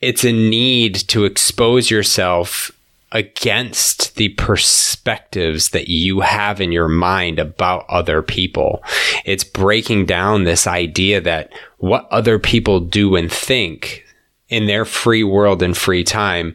it's 0.00 0.24
a 0.24 0.32
need 0.32 0.94
to 1.08 1.24
expose 1.24 1.90
yourself 1.90 2.70
against 3.12 4.16
the 4.16 4.30
perspectives 4.30 5.70
that 5.70 5.88
you 5.88 6.20
have 6.20 6.60
in 6.60 6.72
your 6.72 6.88
mind 6.88 7.38
about 7.38 7.86
other 7.88 8.20
people. 8.20 8.82
It's 9.24 9.44
breaking 9.44 10.06
down 10.06 10.44
this 10.44 10.66
idea 10.66 11.20
that 11.20 11.52
what 11.78 12.08
other 12.10 12.38
people 12.38 12.80
do 12.80 13.16
and 13.16 13.32
think 13.32 14.04
in 14.48 14.66
their 14.66 14.84
free 14.84 15.24
world 15.24 15.62
and 15.62 15.76
free 15.76 16.04
time 16.04 16.54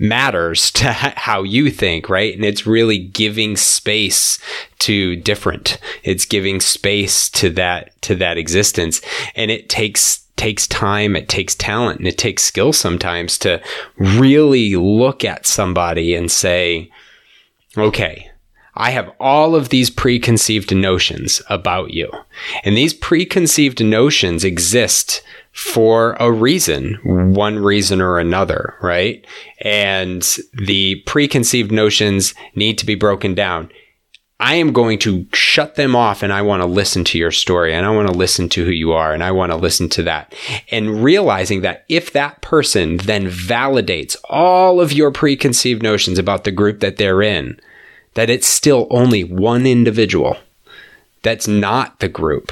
matters 0.00 0.70
to 0.72 0.90
how 0.92 1.42
you 1.42 1.70
think, 1.70 2.08
right? 2.08 2.34
And 2.34 2.44
it's 2.44 2.66
really 2.66 2.98
giving 2.98 3.56
space 3.56 4.38
to 4.80 5.14
different. 5.16 5.78
It's 6.02 6.24
giving 6.24 6.60
space 6.60 7.28
to 7.30 7.50
that 7.50 8.00
to 8.02 8.14
that 8.16 8.38
existence. 8.38 9.00
And 9.36 9.50
it 9.50 9.68
takes 9.68 10.20
takes 10.36 10.66
time, 10.66 11.14
it 11.16 11.28
takes 11.28 11.54
talent, 11.54 11.98
and 11.98 12.08
it 12.08 12.16
takes 12.16 12.42
skill 12.42 12.72
sometimes 12.72 13.36
to 13.38 13.62
really 13.98 14.74
look 14.74 15.22
at 15.22 15.44
somebody 15.44 16.14
and 16.14 16.32
say, 16.32 16.90
okay, 17.76 18.30
I 18.74 18.92
have 18.92 19.12
all 19.20 19.54
of 19.54 19.68
these 19.68 19.90
preconceived 19.90 20.74
notions 20.74 21.42
about 21.50 21.90
you. 21.90 22.10
And 22.64 22.74
these 22.74 22.94
preconceived 22.94 23.84
notions 23.84 24.42
exist 24.42 25.22
for 25.60 26.16
a 26.18 26.32
reason, 26.32 26.94
one 27.34 27.58
reason 27.58 28.00
or 28.00 28.18
another, 28.18 28.74
right? 28.80 29.24
And 29.60 30.22
the 30.54 30.96
preconceived 31.06 31.70
notions 31.70 32.34
need 32.54 32.78
to 32.78 32.86
be 32.86 32.94
broken 32.94 33.34
down. 33.34 33.70
I 34.40 34.54
am 34.54 34.72
going 34.72 34.98
to 35.00 35.26
shut 35.34 35.74
them 35.74 35.94
off 35.94 36.22
and 36.22 36.32
I 36.32 36.40
want 36.40 36.62
to 36.62 36.66
listen 36.66 37.04
to 37.04 37.18
your 37.18 37.30
story 37.30 37.74
and 37.74 37.84
I 37.84 37.90
want 37.90 38.08
to 38.08 38.14
listen 38.14 38.48
to 38.48 38.64
who 38.64 38.70
you 38.70 38.92
are 38.92 39.12
and 39.12 39.22
I 39.22 39.32
want 39.32 39.52
to 39.52 39.58
listen 39.58 39.90
to 39.90 40.02
that. 40.04 40.34
And 40.70 41.04
realizing 41.04 41.60
that 41.60 41.84
if 41.90 42.10
that 42.14 42.40
person 42.40 42.96
then 42.96 43.26
validates 43.26 44.16
all 44.30 44.80
of 44.80 44.94
your 44.94 45.10
preconceived 45.10 45.82
notions 45.82 46.18
about 46.18 46.44
the 46.44 46.52
group 46.52 46.80
that 46.80 46.96
they're 46.96 47.20
in, 47.20 47.60
that 48.14 48.30
it's 48.30 48.46
still 48.46 48.86
only 48.90 49.24
one 49.24 49.66
individual. 49.66 50.38
That's 51.22 51.46
not 51.46 52.00
the 52.00 52.08
group. 52.08 52.50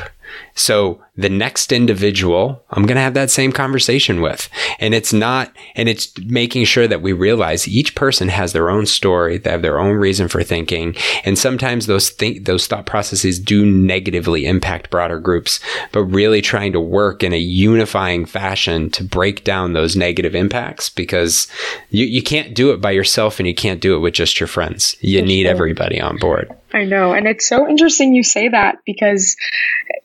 So 0.54 1.02
the 1.18 1.28
next 1.28 1.72
individual 1.72 2.64
I'm 2.70 2.86
going 2.86 2.94
to 2.96 3.02
have 3.02 3.14
that 3.14 3.30
same 3.30 3.50
conversation 3.50 4.20
with. 4.20 4.48
And 4.78 4.94
it's 4.94 5.12
not, 5.12 5.52
and 5.74 5.88
it's 5.88 6.16
making 6.18 6.64
sure 6.64 6.86
that 6.86 7.02
we 7.02 7.12
realize 7.12 7.66
each 7.66 7.96
person 7.96 8.28
has 8.28 8.52
their 8.52 8.70
own 8.70 8.86
story. 8.86 9.36
They 9.36 9.50
have 9.50 9.62
their 9.62 9.80
own 9.80 9.96
reason 9.96 10.28
for 10.28 10.44
thinking. 10.44 10.94
And 11.24 11.36
sometimes 11.36 11.86
those 11.86 12.10
think, 12.10 12.46
those 12.46 12.68
thought 12.68 12.86
processes 12.86 13.40
do 13.40 13.66
negatively 13.66 14.46
impact 14.46 14.90
broader 14.90 15.18
groups, 15.18 15.58
but 15.90 16.04
really 16.04 16.40
trying 16.40 16.72
to 16.72 16.80
work 16.80 17.24
in 17.24 17.32
a 17.32 17.38
unifying 17.38 18.24
fashion 18.24 18.88
to 18.90 19.02
break 19.02 19.42
down 19.42 19.72
those 19.72 19.96
negative 19.96 20.36
impacts 20.36 20.88
because 20.88 21.48
you, 21.90 22.06
you 22.06 22.22
can't 22.22 22.54
do 22.54 22.70
it 22.70 22.80
by 22.80 22.92
yourself 22.92 23.40
and 23.40 23.48
you 23.48 23.54
can't 23.54 23.80
do 23.80 23.96
it 23.96 24.00
with 24.00 24.14
just 24.14 24.38
your 24.38 24.46
friends. 24.46 24.96
You 25.00 25.20
need 25.22 25.46
everybody 25.46 26.00
on 26.00 26.16
board. 26.18 26.54
I 26.72 26.84
know. 26.84 27.12
And 27.12 27.26
it's 27.26 27.48
so 27.48 27.68
interesting 27.68 28.14
you 28.14 28.22
say 28.22 28.48
that 28.48 28.76
because 28.84 29.36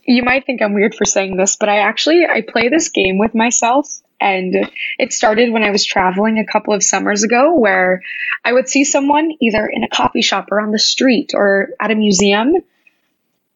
you 0.06 0.24
might 0.24 0.46
think 0.46 0.62
I'm 0.62 0.74
weird 0.74 0.96
for 0.96 1.06
saying 1.06 1.38
this, 1.38 1.56
but 1.56 1.70
I 1.70 1.80
actually 1.80 2.26
I 2.26 2.42
play 2.42 2.70
this 2.70 2.89
game 2.89 3.18
with 3.18 3.34
myself 3.34 4.02
And 4.24 4.70
it 4.98 5.12
started 5.12 5.52
when 5.52 5.63
I 5.63 5.72
was 5.72 5.84
traveling 5.84 6.39
a 6.39 6.46
couple 6.46 6.74
of 6.74 6.82
summers 6.82 7.24
ago, 7.24 7.56
where 7.60 8.02
I 8.46 8.54
would 8.54 8.70
see 8.70 8.86
someone 8.86 9.34
either 9.42 9.68
in 9.68 9.84
a 9.84 9.89
coffee 9.89 10.22
shop 10.22 10.48
or 10.50 10.62
on 10.62 10.72
the 10.72 10.80
street 10.80 11.32
or 11.34 11.70
at 11.78 11.92
a 11.92 11.96
museum. 11.96 12.54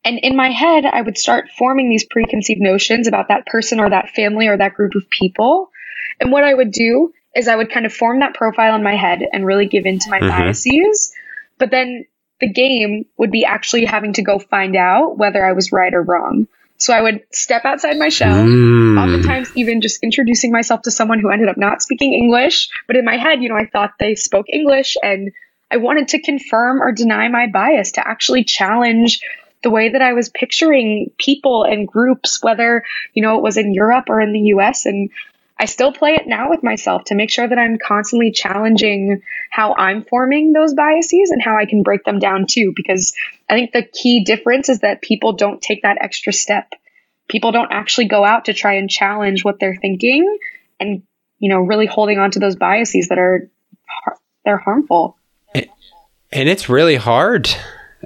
And 0.03 0.19
in 0.19 0.35
my 0.35 0.49
head, 0.49 0.85
I 0.85 1.01
would 1.01 1.17
start 1.17 1.51
forming 1.57 1.89
these 1.89 2.05
preconceived 2.05 2.59
notions 2.59 3.07
about 3.07 3.29
that 3.29 3.45
person 3.45 3.79
or 3.79 3.89
that 3.89 4.09
family 4.09 4.47
or 4.47 4.57
that 4.57 4.73
group 4.73 4.95
of 4.95 5.09
people. 5.09 5.71
And 6.19 6.33
what 6.33 6.43
I 6.43 6.53
would 6.53 6.71
do 6.71 7.13
is 7.33 7.47
I 7.47 7.55
would 7.55 7.71
kind 7.71 7.85
of 7.85 7.93
form 7.93 8.19
that 8.19 8.33
profile 8.33 8.75
in 8.75 8.83
my 8.83 8.95
head 8.95 9.21
and 9.31 9.45
really 9.45 9.67
give 9.67 9.85
into 9.85 10.09
my 10.09 10.19
mm-hmm. 10.19 10.27
biases. 10.27 11.13
But 11.57 11.71
then 11.71 12.05
the 12.39 12.51
game 12.51 13.05
would 13.17 13.31
be 13.31 13.45
actually 13.45 13.85
having 13.85 14.13
to 14.13 14.21
go 14.21 14.39
find 14.39 14.75
out 14.75 15.17
whether 15.17 15.45
I 15.45 15.53
was 15.53 15.71
right 15.71 15.93
or 15.93 16.03
wrong. 16.03 16.47
So 16.77 16.93
I 16.93 17.01
would 17.01 17.23
step 17.31 17.65
outside 17.65 17.97
my 17.97 18.09
shell, 18.09 18.45
mm. 18.45 19.01
oftentimes 19.01 19.51
even 19.55 19.81
just 19.81 20.03
introducing 20.03 20.51
myself 20.51 20.83
to 20.83 20.91
someone 20.91 21.19
who 21.19 21.31
ended 21.31 21.49
up 21.49 21.57
not 21.57 21.81
speaking 21.81 22.13
English. 22.13 22.69
But 22.85 22.97
in 22.97 23.05
my 23.05 23.17
head, 23.17 23.41
you 23.41 23.49
know, 23.49 23.55
I 23.55 23.65
thought 23.65 23.93
they 23.99 24.13
spoke 24.13 24.45
English 24.47 24.95
and 25.01 25.31
I 25.71 25.77
wanted 25.77 26.09
to 26.09 26.21
confirm 26.21 26.81
or 26.81 26.91
deny 26.91 27.27
my 27.29 27.47
bias 27.47 27.93
to 27.93 28.07
actually 28.07 28.43
challenge 28.43 29.21
the 29.63 29.71
way 29.71 29.89
that 29.89 30.01
I 30.03 30.13
was 30.13 30.29
picturing 30.29 31.11
people 31.17 31.63
and 31.63 31.87
groups, 31.87 32.43
whether, 32.43 32.83
you 33.13 33.23
know, 33.23 33.37
it 33.37 33.43
was 33.43 33.57
in 33.57 33.73
Europe 33.73 34.05
or 34.07 34.21
in 34.21 34.31
the 34.31 34.51
US. 34.53 34.85
And 34.85 35.09
I 35.59 35.65
still 35.65 35.91
play 35.91 36.13
it 36.15 36.27
now 36.27 36.49
with 36.49 36.61
myself 36.61 37.05
to 37.05 37.15
make 37.15 37.31
sure 37.31 37.47
that 37.47 37.57
I'm 37.57 37.77
constantly 37.79 38.31
challenging 38.31 39.23
how 39.49 39.73
I'm 39.75 40.03
forming 40.03 40.53
those 40.53 40.73
biases 40.73 41.31
and 41.31 41.41
how 41.41 41.57
I 41.57 41.65
can 41.65 41.83
break 41.83 42.03
them 42.03 42.19
down 42.19 42.45
too. 42.47 42.73
Because 42.75 43.15
I 43.49 43.53
think 43.53 43.71
the 43.71 43.83
key 43.83 44.23
difference 44.23 44.69
is 44.69 44.81
that 44.81 45.01
people 45.01 45.33
don't 45.33 45.61
take 45.61 45.81
that 45.81 45.97
extra 45.99 46.31
step. 46.31 46.73
People 47.27 47.51
don't 47.51 47.71
actually 47.71 48.07
go 48.07 48.23
out 48.23 48.45
to 48.45 48.53
try 48.53 48.73
and 48.75 48.89
challenge 48.89 49.43
what 49.43 49.59
they're 49.59 49.75
thinking 49.75 50.37
and, 50.79 51.01
you 51.39 51.49
know, 51.49 51.59
really 51.59 51.87
holding 51.87 52.19
on 52.19 52.31
to 52.31 52.39
those 52.39 52.55
biases 52.55 53.07
that 53.09 53.17
are, 53.17 53.49
they're 54.45 54.57
harmful. 54.57 55.17
And 55.53 56.49
it's 56.49 56.69
really 56.69 56.97
hard 56.97 57.49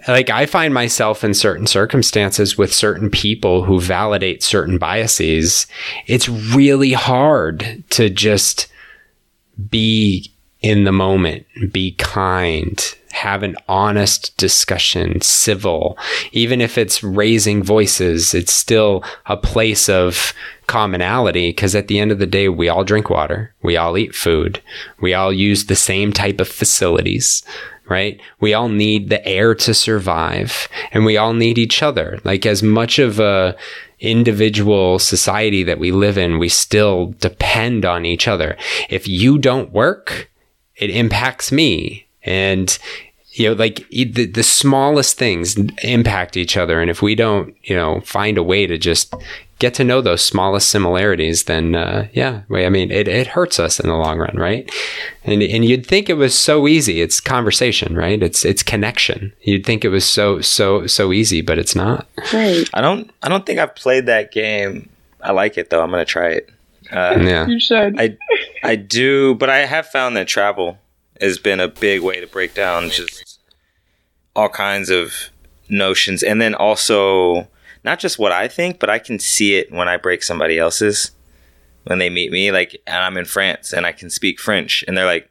like 0.07 0.29
I 0.29 0.45
find 0.45 0.73
myself 0.73 1.23
in 1.23 1.33
certain 1.33 1.67
circumstances 1.67 2.57
with 2.57 2.73
certain 2.73 3.09
people 3.09 3.63
who 3.63 3.79
validate 3.79 4.43
certain 4.43 4.77
biases. 4.77 5.67
It's 6.07 6.29
really 6.29 6.93
hard 6.93 7.83
to 7.91 8.09
just 8.09 8.67
be 9.69 10.31
in 10.61 10.83
the 10.83 10.91
moment, 10.91 11.45
be 11.71 11.93
kind, 11.93 12.95
have 13.11 13.43
an 13.43 13.55
honest 13.67 14.35
discussion, 14.37 15.19
civil. 15.21 15.97
Even 16.31 16.61
if 16.61 16.77
it's 16.77 17.03
raising 17.03 17.63
voices, 17.63 18.33
it's 18.33 18.53
still 18.53 19.03
a 19.25 19.35
place 19.35 19.89
of 19.89 20.33
commonality 20.67 21.49
because 21.49 21.75
at 21.75 21.87
the 21.87 21.99
end 21.99 22.11
of 22.11 22.19
the 22.19 22.27
day, 22.27 22.47
we 22.47 22.69
all 22.69 22.83
drink 22.83 23.09
water, 23.09 23.53
we 23.63 23.75
all 23.75 23.97
eat 23.97 24.15
food, 24.15 24.61
we 25.01 25.13
all 25.13 25.33
use 25.33 25.65
the 25.65 25.75
same 25.75 26.13
type 26.13 26.39
of 26.39 26.47
facilities 26.47 27.43
right? 27.91 28.19
We 28.39 28.53
all 28.53 28.69
need 28.69 29.09
the 29.09 29.23
air 29.27 29.53
to 29.55 29.73
survive 29.73 30.67
and 30.91 31.05
we 31.05 31.17
all 31.17 31.33
need 31.33 31.57
each 31.57 31.83
other. 31.83 32.19
Like 32.23 32.45
as 32.45 32.63
much 32.63 32.97
of 32.97 33.19
a 33.19 33.55
individual 33.99 34.97
society 34.97 35.61
that 35.63 35.77
we 35.77 35.91
live 35.91 36.17
in, 36.17 36.39
we 36.39 36.49
still 36.49 37.13
depend 37.19 37.85
on 37.85 38.05
each 38.05 38.27
other. 38.27 38.57
If 38.89 39.07
you 39.07 39.37
don't 39.37 39.71
work, 39.71 40.31
it 40.77 40.89
impacts 40.89 41.51
me. 41.51 42.07
And 42.23 42.77
you 43.31 43.47
know, 43.49 43.53
like 43.53 43.87
the, 43.89 44.25
the 44.25 44.43
smallest 44.43 45.17
things 45.17 45.55
impact 45.83 46.35
each 46.35 46.57
other. 46.57 46.81
And 46.81 46.89
if 46.89 47.01
we 47.01 47.15
don't, 47.15 47.55
you 47.63 47.75
know, 47.75 48.01
find 48.01 48.37
a 48.37 48.43
way 48.43 48.67
to 48.67 48.77
just 48.77 49.13
get 49.59 49.73
to 49.75 49.83
know 49.83 50.01
those 50.01 50.21
smallest 50.21 50.69
similarities, 50.69 51.45
then 51.45 51.75
uh, 51.75 52.07
yeah, 52.13 52.41
I 52.51 52.69
mean, 52.69 52.91
it, 52.91 53.07
it 53.07 53.27
hurts 53.27 53.59
us 53.59 53.79
in 53.79 53.87
the 53.87 53.95
long 53.95 54.17
run, 54.17 54.35
right? 54.35 54.69
And 55.23 55.41
and 55.41 55.63
you'd 55.63 55.85
think 55.85 56.09
it 56.09 56.15
was 56.15 56.37
so 56.37 56.67
easy. 56.67 56.99
It's 56.99 57.21
conversation, 57.21 57.95
right? 57.95 58.21
It's 58.21 58.43
it's 58.43 58.63
connection. 58.63 59.31
You'd 59.41 59.65
think 59.65 59.85
it 59.85 59.89
was 59.89 60.05
so 60.05 60.41
so 60.41 60.85
so 60.87 61.13
easy, 61.13 61.41
but 61.41 61.57
it's 61.57 61.75
not. 61.75 62.07
Right. 62.33 62.69
I 62.73 62.81
don't 62.81 63.11
I 63.23 63.29
don't 63.29 63.45
think 63.45 63.59
I've 63.59 63.75
played 63.75 64.07
that 64.07 64.31
game. 64.31 64.89
I 65.21 65.31
like 65.31 65.57
it 65.57 65.69
though. 65.69 65.81
I'm 65.81 65.91
gonna 65.91 66.05
try 66.05 66.31
it. 66.31 66.49
Uh, 66.91 67.17
yeah, 67.21 67.47
you 67.47 67.59
should. 67.59 67.97
I 67.97 68.17
I 68.63 68.75
do, 68.75 69.35
but 69.35 69.49
I 69.49 69.59
have 69.59 69.87
found 69.87 70.17
that 70.17 70.27
travel 70.27 70.79
has 71.21 71.37
been 71.37 71.59
a 71.59 71.67
big 71.67 72.01
way 72.01 72.19
to 72.19 72.27
break 72.27 72.53
down 72.53 72.89
just 72.89 73.39
all 74.35 74.49
kinds 74.49 74.89
of 74.89 75.29
notions, 75.69 76.23
and 76.23 76.41
then 76.41 76.55
also 76.55 77.47
not 77.83 77.99
just 77.99 78.19
what 78.19 78.31
I 78.31 78.47
think, 78.47 78.79
but 78.79 78.89
I 78.89 78.99
can 78.99 79.19
see 79.19 79.55
it 79.55 79.71
when 79.71 79.87
I 79.87 79.97
break 79.97 80.23
somebody 80.23 80.59
else's 80.59 81.11
when 81.85 81.99
they 81.99 82.09
meet 82.09 82.31
me. 82.31 82.51
Like, 82.51 82.79
and 82.85 82.97
I'm 82.97 83.17
in 83.17 83.25
France 83.25 83.73
and 83.73 83.85
I 83.85 83.91
can 83.91 84.09
speak 84.09 84.39
French, 84.39 84.83
and 84.87 84.97
they're 84.97 85.05
like, 85.05 85.29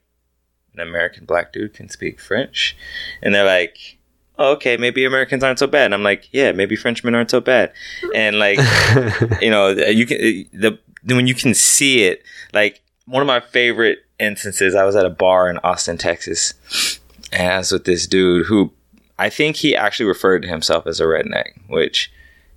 an 0.75 0.81
American 0.81 1.25
black 1.25 1.53
dude 1.53 1.75
can 1.75 1.89
speak 1.89 2.21
French, 2.21 2.77
and 3.23 3.35
they're 3.35 3.45
like, 3.45 3.99
oh, 4.39 4.53
okay, 4.53 4.77
maybe 4.77 5.05
Americans 5.05 5.43
aren't 5.43 5.59
so 5.59 5.67
bad. 5.67 5.87
And 5.87 5.95
I'm 5.95 6.03
like, 6.03 6.29
yeah, 6.33 6.53
maybe 6.53 6.77
Frenchmen 6.77 7.15
aren't 7.15 7.31
so 7.31 7.41
bad, 7.41 7.73
and 8.15 8.39
like, 8.39 8.59
you 9.41 9.51
know, 9.51 9.69
you 9.69 10.07
can 10.07 10.19
the 10.53 10.79
when 11.05 11.27
you 11.27 11.35
can 11.35 11.55
see 11.55 12.05
it, 12.05 12.23
like 12.53 12.83
one 13.07 13.23
of 13.23 13.27
my 13.27 13.41
favorite 13.41 13.99
instances. 14.21 14.75
I 14.75 14.85
was 14.85 14.95
at 14.95 15.07
a 15.07 15.11
bar 15.11 15.51
in 15.51 15.59
Austin, 15.59 15.99
Texas, 15.99 17.01
and 17.33 17.53
I 17.53 17.59
was 17.59 17.73
with 17.73 17.85
this 17.85 18.07
dude 18.07 18.47
who 18.47 18.73
I 19.19 19.31
think 19.31 19.57
he 19.57 19.75
actually 19.75 20.07
referred 20.07 20.43
to 20.43 20.49
himself 20.49 20.87
as 20.87 21.01
a 21.01 21.05
redneck, 21.05 21.59
which 21.69 22.13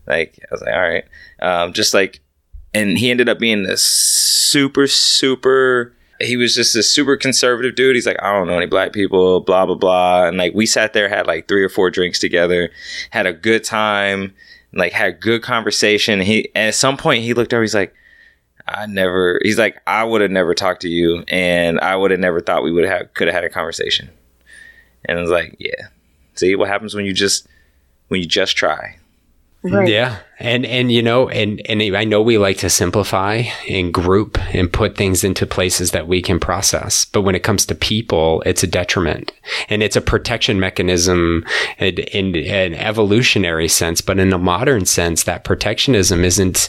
like 0.08 0.40
I 0.44 0.48
was 0.52 0.62
like, 0.62 0.74
all 0.74 0.82
right, 0.82 1.06
um, 1.42 1.74
just 1.74 1.94
like, 1.94 2.22
and 2.74 2.98
he 2.98 3.10
ended 3.10 3.30
up 3.30 3.40
being 3.40 3.64
this 3.64 3.82
super 3.82 4.88
super. 4.88 5.94
He 6.20 6.38
was 6.38 6.56
just 6.56 6.76
a 6.76 6.84
super 6.84 7.18
conservative 7.18 7.76
dude. 7.76 7.96
He's 7.96 8.06
like, 8.06 8.22
I 8.22 8.32
don't 8.32 8.48
know 8.48 8.58
any 8.58 8.68
black 8.68 8.94
people, 8.94 9.42
blah 9.42 9.66
blah 9.66 9.76
blah. 9.76 10.28
And 10.28 10.38
like 10.38 10.54
we 10.54 10.66
sat 10.66 10.94
there, 10.94 11.10
had 11.10 11.28
like 11.28 11.48
three 11.48 11.64
or 11.64 11.70
four 11.70 11.90
drinks 11.90 12.20
together, 12.20 12.70
had 13.10 13.26
a 13.26 13.34
good 13.34 13.64
time, 13.64 14.34
like 14.74 14.94
had 14.94 15.20
good 15.20 15.42
conversation. 15.42 16.22
He 16.22 16.50
at 16.56 16.76
some 16.76 16.98
point 16.98 17.24
he 17.24 17.34
looked 17.34 17.54
over, 17.54 17.64
he's 17.64 17.76
like, 17.76 17.94
I 18.74 18.86
never. 18.86 19.40
He's 19.44 19.58
like, 19.58 19.82
I 19.88 20.04
would 20.04 20.22
have 20.22 20.32
never 20.32 20.54
talked 20.54 20.82
to 20.82 20.90
you, 20.90 21.24
and 21.28 21.80
I 21.80 21.96
would 21.96 22.12
have 22.12 22.20
never 22.20 22.42
thought 22.42 22.64
we 22.64 22.72
would 22.72 22.86
have 22.86 23.14
could 23.14 23.28
have 23.28 23.36
had 23.36 23.44
a 23.44 23.50
conversation. 23.50 24.10
And 25.06 25.18
I 25.18 25.22
was 25.22 25.32
like, 25.32 25.56
yeah. 25.60 25.88
See 26.36 26.56
what 26.56 26.70
happens 26.70 26.96
when 26.96 27.06
you 27.06 27.14
just 27.14 27.48
when 28.08 28.22
you 28.22 28.28
just 28.28 28.58
try. 28.58 28.98
Right. 29.64 29.88
Yeah. 29.88 30.18
And 30.40 30.66
and 30.66 30.92
you 30.92 31.02
know, 31.02 31.30
and 31.30 31.62
and 31.70 31.82
I 31.96 32.04
know 32.04 32.22
we 32.22 32.38
like 32.38 32.58
to 32.58 32.70
simplify 32.70 33.44
and 33.70 33.94
group 33.94 34.38
and 34.54 34.72
put 34.72 34.98
things 34.98 35.24
into 35.24 35.46
places 35.46 35.92
that 35.92 36.08
we 36.08 36.22
can 36.22 36.38
process. 36.38 37.06
But 37.06 37.22
when 37.22 37.34
it 37.34 37.44
comes 37.44 37.66
to 37.68 37.76
people, 37.76 38.44
it's 38.46 38.64
a 38.64 38.68
detriment. 38.68 39.32
And 39.70 39.82
it's 39.82 39.96
a 39.96 40.02
protection 40.02 40.60
mechanism 40.60 41.46
in, 41.80 42.00
in 42.00 42.36
an 42.36 42.74
evolutionary 42.74 43.70
sense, 43.70 44.02
but 44.02 44.20
in 44.20 44.34
a 44.34 44.38
modern 44.38 44.86
sense, 44.86 45.24
that 45.24 45.46
protectionism 45.46 46.26
isn't 46.26 46.68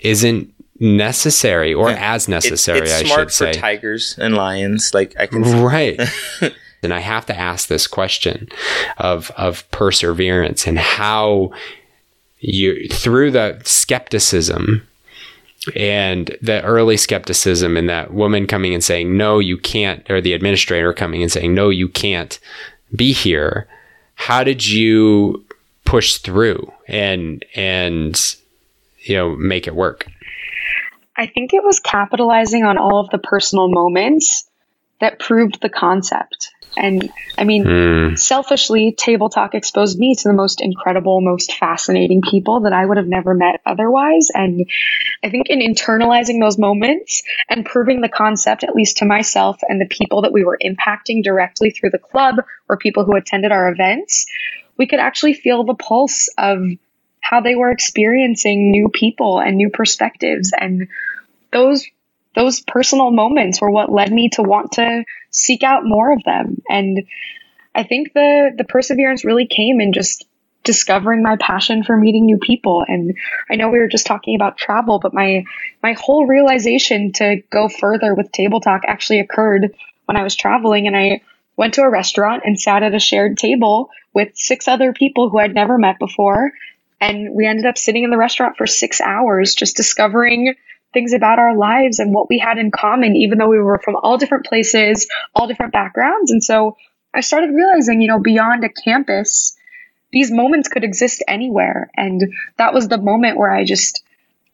isn't 0.00 0.52
necessary 0.80 1.72
or 1.74 1.90
yeah. 1.90 2.14
as 2.14 2.28
necessary, 2.28 2.80
it's, 2.80 3.00
it's 3.00 3.10
I 3.10 3.14
should 3.14 3.32
say. 3.32 3.52
Smart 3.52 3.62
tigers 3.62 4.16
and 4.18 4.34
lions. 4.34 4.92
Like 4.94 5.14
I 5.18 5.26
can 5.26 5.42
Right. 5.42 6.00
and 6.82 6.94
I 6.94 7.00
have 7.00 7.26
to 7.26 7.36
ask 7.36 7.68
this 7.68 7.86
question 7.86 8.48
of 8.98 9.30
of 9.32 9.68
perseverance 9.70 10.66
and 10.66 10.78
how 10.78 11.52
you 12.40 12.88
through 12.88 13.32
the 13.32 13.60
skepticism 13.64 14.86
and 15.74 16.36
the 16.40 16.62
early 16.62 16.96
skepticism 16.96 17.76
and 17.76 17.88
that 17.88 18.12
woman 18.12 18.46
coming 18.46 18.72
and 18.72 18.84
saying 18.84 19.16
no 19.16 19.38
you 19.38 19.58
can't 19.58 20.08
or 20.08 20.20
the 20.20 20.32
administrator 20.32 20.92
coming 20.92 21.22
and 21.22 21.32
saying 21.32 21.54
no 21.54 21.70
you 21.70 21.88
can't 21.88 22.38
be 22.94 23.12
here 23.12 23.66
how 24.14 24.44
did 24.44 24.64
you 24.64 25.44
push 25.84 26.18
through 26.18 26.70
and 26.86 27.44
and 27.54 28.36
you 29.00 29.16
know 29.16 29.34
make 29.36 29.66
it 29.66 29.74
work 29.74 30.06
i 31.16 31.26
think 31.26 31.52
it 31.52 31.64
was 31.64 31.80
capitalizing 31.80 32.64
on 32.64 32.78
all 32.78 33.00
of 33.00 33.10
the 33.10 33.18
personal 33.18 33.68
moments 33.68 34.48
that 35.00 35.18
proved 35.18 35.60
the 35.60 35.68
concept 35.68 36.50
and 36.76 37.10
I 37.38 37.44
mean, 37.44 37.64
mm. 37.64 38.18
selfishly, 38.18 38.92
Table 38.92 39.30
Talk 39.30 39.54
exposed 39.54 39.98
me 39.98 40.14
to 40.14 40.28
the 40.28 40.34
most 40.34 40.60
incredible, 40.60 41.20
most 41.20 41.54
fascinating 41.54 42.20
people 42.20 42.60
that 42.60 42.72
I 42.72 42.84
would 42.84 42.98
have 42.98 43.06
never 43.06 43.34
met 43.34 43.60
otherwise. 43.64 44.28
And 44.34 44.66
I 45.24 45.30
think 45.30 45.48
in 45.48 45.60
internalizing 45.60 46.40
those 46.40 46.58
moments 46.58 47.22
and 47.48 47.64
proving 47.64 48.02
the 48.02 48.08
concept, 48.08 48.62
at 48.62 48.74
least 48.74 48.98
to 48.98 49.06
myself 49.06 49.58
and 49.66 49.80
the 49.80 49.86
people 49.86 50.22
that 50.22 50.32
we 50.32 50.44
were 50.44 50.58
impacting 50.62 51.22
directly 51.22 51.70
through 51.70 51.90
the 51.90 51.98
club 51.98 52.36
or 52.68 52.76
people 52.76 53.04
who 53.04 53.16
attended 53.16 53.52
our 53.52 53.70
events, 53.70 54.26
we 54.76 54.86
could 54.86 55.00
actually 55.00 55.34
feel 55.34 55.64
the 55.64 55.74
pulse 55.74 56.28
of 56.36 56.62
how 57.20 57.40
they 57.40 57.54
were 57.54 57.70
experiencing 57.70 58.70
new 58.70 58.88
people 58.88 59.40
and 59.40 59.56
new 59.56 59.70
perspectives. 59.70 60.52
And 60.56 60.88
those 61.56 61.86
those 62.34 62.60
personal 62.60 63.10
moments 63.10 63.60
were 63.60 63.70
what 63.70 63.90
led 63.90 64.12
me 64.12 64.28
to 64.28 64.42
want 64.42 64.72
to 64.72 65.04
seek 65.30 65.62
out 65.62 65.86
more 65.86 66.12
of 66.12 66.22
them. 66.24 66.60
And 66.68 67.06
I 67.74 67.82
think 67.82 68.12
the 68.12 68.52
the 68.56 68.64
perseverance 68.64 69.24
really 69.24 69.46
came 69.46 69.80
in 69.80 69.92
just 69.92 70.26
discovering 70.64 71.22
my 71.22 71.36
passion 71.36 71.84
for 71.84 71.96
meeting 71.96 72.26
new 72.26 72.38
people. 72.38 72.84
And 72.86 73.16
I 73.48 73.54
know 73.54 73.70
we 73.70 73.78
were 73.78 73.88
just 73.88 74.06
talking 74.06 74.34
about 74.34 74.58
travel, 74.58 74.98
but 74.98 75.14
my 75.14 75.44
my 75.82 75.94
whole 75.94 76.26
realization 76.26 77.12
to 77.14 77.42
go 77.50 77.68
further 77.68 78.14
with 78.14 78.32
table 78.32 78.60
talk 78.60 78.82
actually 78.86 79.20
occurred 79.20 79.74
when 80.04 80.16
I 80.16 80.22
was 80.22 80.36
traveling 80.36 80.86
and 80.86 80.96
I 80.96 81.22
went 81.56 81.74
to 81.74 81.82
a 81.82 81.90
restaurant 81.90 82.42
and 82.44 82.60
sat 82.60 82.82
at 82.82 82.94
a 82.94 82.98
shared 82.98 83.38
table 83.38 83.88
with 84.12 84.36
six 84.36 84.68
other 84.68 84.92
people 84.92 85.30
who 85.30 85.38
I'd 85.38 85.54
never 85.54 85.78
met 85.78 85.98
before. 85.98 86.52
And 87.00 87.34
we 87.34 87.46
ended 87.46 87.66
up 87.66 87.78
sitting 87.78 88.04
in 88.04 88.10
the 88.10 88.18
restaurant 88.18 88.56
for 88.56 88.66
six 88.66 89.00
hours 89.00 89.54
just 89.54 89.76
discovering 89.76 90.54
things 90.96 91.12
about 91.12 91.38
our 91.38 91.54
lives 91.54 91.98
and 91.98 92.14
what 92.14 92.30
we 92.30 92.38
had 92.38 92.56
in 92.56 92.70
common, 92.70 93.16
even 93.16 93.36
though 93.36 93.50
we 93.50 93.58
were 93.58 93.78
from 93.84 93.96
all 93.96 94.16
different 94.16 94.46
places, 94.46 95.06
all 95.34 95.46
different 95.46 95.74
backgrounds. 95.74 96.30
And 96.30 96.42
so 96.42 96.78
I 97.12 97.20
started 97.20 97.50
realizing, 97.50 98.00
you 98.00 98.08
know, 98.08 98.18
beyond 98.18 98.64
a 98.64 98.70
campus, 98.70 99.54
these 100.10 100.30
moments 100.30 100.68
could 100.68 100.84
exist 100.84 101.22
anywhere. 101.28 101.90
And 101.94 102.22
that 102.56 102.72
was 102.72 102.88
the 102.88 102.96
moment 102.96 103.36
where 103.36 103.50
I 103.54 103.64
just, 103.64 104.04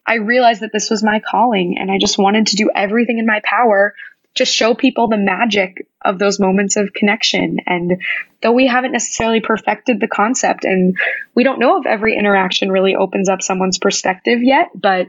I 0.04 0.14
realized 0.14 0.62
that 0.62 0.72
this 0.72 0.90
was 0.90 1.04
my 1.04 1.20
calling 1.20 1.78
and 1.78 1.92
I 1.92 1.98
just 1.98 2.18
wanted 2.18 2.48
to 2.48 2.56
do 2.56 2.72
everything 2.74 3.18
in 3.18 3.26
my 3.26 3.40
power 3.44 3.94
to 4.34 4.44
show 4.44 4.74
people 4.74 5.06
the 5.06 5.16
magic 5.16 5.86
of 6.04 6.18
those 6.18 6.40
moments 6.40 6.76
of 6.76 6.92
connection. 6.92 7.58
And 7.66 8.02
though 8.40 8.50
we 8.50 8.66
haven't 8.66 8.90
necessarily 8.90 9.40
perfected 9.40 10.00
the 10.00 10.08
concept 10.08 10.64
and 10.64 10.98
we 11.36 11.44
don't 11.44 11.60
know 11.60 11.78
if 11.78 11.86
every 11.86 12.16
interaction 12.16 12.72
really 12.72 12.96
opens 12.96 13.28
up 13.28 13.42
someone's 13.42 13.78
perspective 13.78 14.42
yet, 14.42 14.70
but 14.74 15.06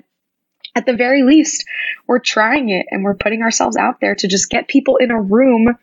at 0.76 0.86
the 0.86 0.94
very 0.94 1.24
least, 1.24 1.66
we're 2.08 2.20
trying 2.20 2.70
it 2.70 2.88
and 2.90 3.04
we're 3.04 3.14
putting 3.14 3.42
ourselves 3.42 3.78
out 3.78 4.00
there 4.00 4.16
to 4.16 4.28
just 4.28 4.50
get 4.50 4.68
people 4.68 4.98
in 4.98 5.12
a 5.12 5.22
room 5.22 5.78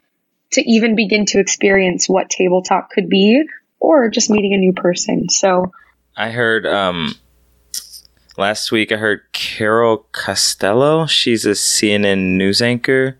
to 0.52 0.68
even 0.68 0.96
begin 0.96 1.26
to 1.26 1.38
experience 1.38 2.08
what 2.08 2.28
table 2.28 2.62
talk 2.62 2.90
could 2.90 3.08
be 3.08 3.44
or 3.78 4.08
just 4.08 4.30
meeting 4.30 4.52
a 4.52 4.58
new 4.58 4.72
person. 4.72 5.28
So 5.28 5.70
I 6.16 6.30
heard 6.30 6.66
um 6.66 7.14
last 8.36 8.72
week 8.72 8.90
I 8.90 8.96
heard 8.96 9.22
Carol 9.32 10.06
Costello, 10.12 11.06
she's 11.06 11.46
a 11.46 11.50
CNN 11.50 12.36
news 12.36 12.60
anchor 12.60 13.18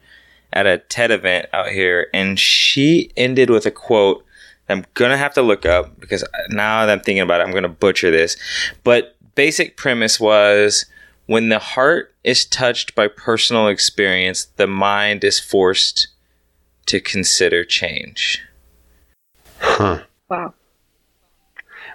at 0.53 0.66
a 0.66 0.79
TED 0.79 1.12
event 1.12 1.47
out 1.53 1.68
here 1.68 2.09
and 2.12 2.39
she 2.39 3.12
ended 3.16 3.49
with 3.49 3.64
a 3.64 3.71
quote 3.71 4.25
I'm 4.68 4.85
to 5.11 5.16
have 5.16 5.35
to 5.35 5.43
look 5.43 5.66
up 5.66 5.99
because 5.99 6.25
now 6.49 6.87
that 6.87 6.93
I'm 6.93 7.01
thinking 7.01 7.23
about 7.23 7.41
it 7.41 7.45
I'm 7.45 7.53
to 7.62 7.68
butcher 7.68 8.11
this. 8.11 8.37
But 8.85 9.16
basic 9.35 9.77
premise 9.77 10.21
was 10.21 10.87
when 11.31 11.49
the 11.49 11.61
heart 11.61 12.12
is 12.24 12.45
touched 12.45 12.97
by 12.97 13.07
personal 13.07 13.68
experience, 13.68 14.47
the 14.57 14.66
mind 14.66 15.22
is 15.22 15.39
forced 15.39 16.09
to 16.87 16.99
consider 16.99 17.64
change. 17.64 18.43
Huh. 19.61 20.01
Wow. 20.28 20.55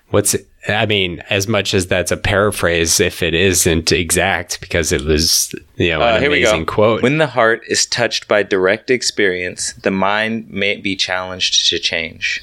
What's 0.10 0.38
I 0.70 0.86
mean, 0.86 1.22
as 1.30 1.50
much 1.50 1.74
as 1.74 1.88
that's 1.88 2.14
a 2.14 2.18
paraphrase, 2.18 3.02
if 3.02 3.22
it 3.22 3.34
isn't 3.34 3.92
exact, 3.92 4.62
because 4.62 4.94
it 4.94 5.02
was 5.02 5.54
you 5.76 5.90
know 5.90 6.02
an 6.02 6.14
Uh, 6.16 6.20
here 6.22 6.32
we 6.32 6.40
amazing 6.42 6.64
go. 6.64 6.74
quote. 6.74 7.02
When 7.04 7.18
the 7.18 7.28
heart 7.28 7.62
is 7.68 7.86
touched 7.86 8.30
by 8.30 8.42
direct 8.42 8.90
experience, 8.90 9.74
the 9.74 9.92
mind 9.92 10.50
may 10.50 10.78
be 10.78 10.96
challenged 10.96 11.70
to 11.72 11.78
change. 11.78 12.42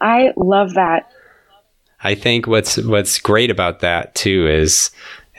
I 0.00 0.32
love 0.36 0.74
that. 0.74 1.12
I 2.02 2.16
think 2.16 2.48
what's 2.48 2.76
what's 2.78 3.20
great 3.20 3.50
about 3.52 3.78
that 3.80 4.16
too 4.16 4.48
is 4.48 4.90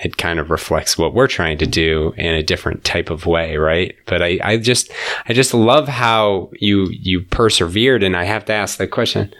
it 0.04 0.18
kind 0.18 0.39
of 0.39 0.49
reflects 0.49 0.97
what 0.97 1.14
we're 1.14 1.28
trying 1.28 1.58
to 1.60 1.68
do 1.68 2.14
in 2.18 2.34
a 2.34 2.43
different 2.43 2.84
type 2.84 3.10
of 3.10 3.26
way, 3.26 3.58
right? 3.58 3.95
But 4.08 4.22
I, 4.22 4.39
I 4.43 4.58
just 4.58 4.91
I 5.28 5.34
just 5.34 5.54
love 5.54 5.88
how 5.88 6.49
you 6.60 6.88
you 6.89 7.22
persevered 7.22 8.04
and 8.04 8.18
I 8.18 8.24
have 8.24 8.45
to 8.45 8.54
ask 8.54 8.78
the 8.78 8.88
question. 8.88 9.34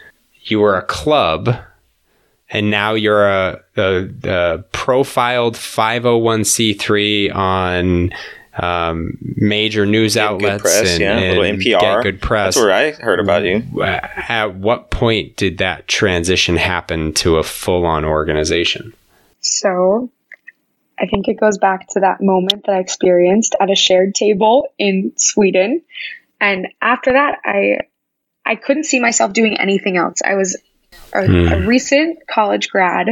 You 0.44 0.60
were 0.60 0.76
a 0.76 0.82
club 0.82 1.56
and 2.50 2.70
now 2.70 2.94
you're 2.94 3.26
a, 3.26 3.60
a, 3.76 4.08
a 4.24 4.58
profiled 4.72 5.54
501c3 5.54 7.34
on 7.34 8.12
um, 8.58 9.16
major 9.36 9.86
news 9.86 10.14
Get 10.14 10.26
outlets 10.26 10.62
good 10.62 10.68
press, 10.68 10.90
and, 10.90 11.00
yeah, 11.00 11.18
a 11.18 11.28
little 11.28 11.44
NPR. 11.44 11.80
get 11.80 12.02
good 12.02 12.20
press. 12.20 12.54
That's 12.54 12.64
where 12.64 12.74
I 12.74 12.90
heard 12.90 13.20
about 13.20 13.44
you. 13.44 13.82
At 13.82 14.56
what 14.56 14.90
point 14.90 15.36
did 15.36 15.58
that 15.58 15.88
transition 15.88 16.56
happen 16.56 17.14
to 17.14 17.36
a 17.36 17.42
full 17.42 17.86
on 17.86 18.04
organization? 18.04 18.92
So 19.40 20.10
I 20.98 21.06
think 21.06 21.28
it 21.28 21.40
goes 21.40 21.58
back 21.58 21.88
to 21.88 22.00
that 22.00 22.20
moment 22.20 22.66
that 22.66 22.76
I 22.76 22.78
experienced 22.78 23.56
at 23.60 23.70
a 23.70 23.74
shared 23.74 24.14
table 24.14 24.68
in 24.78 25.12
Sweden. 25.16 25.82
And 26.40 26.68
after 26.80 27.12
that, 27.12 27.38
I 27.44 27.78
I 28.44 28.56
couldn't 28.56 28.84
see 28.84 29.00
myself 29.00 29.32
doing 29.32 29.58
anything 29.58 29.96
else. 29.96 30.20
I 30.24 30.34
was 30.34 30.60
a, 31.12 31.24
a 31.24 31.26
hmm. 31.26 31.66
recent 31.66 32.26
college 32.26 32.68
grad, 32.68 33.08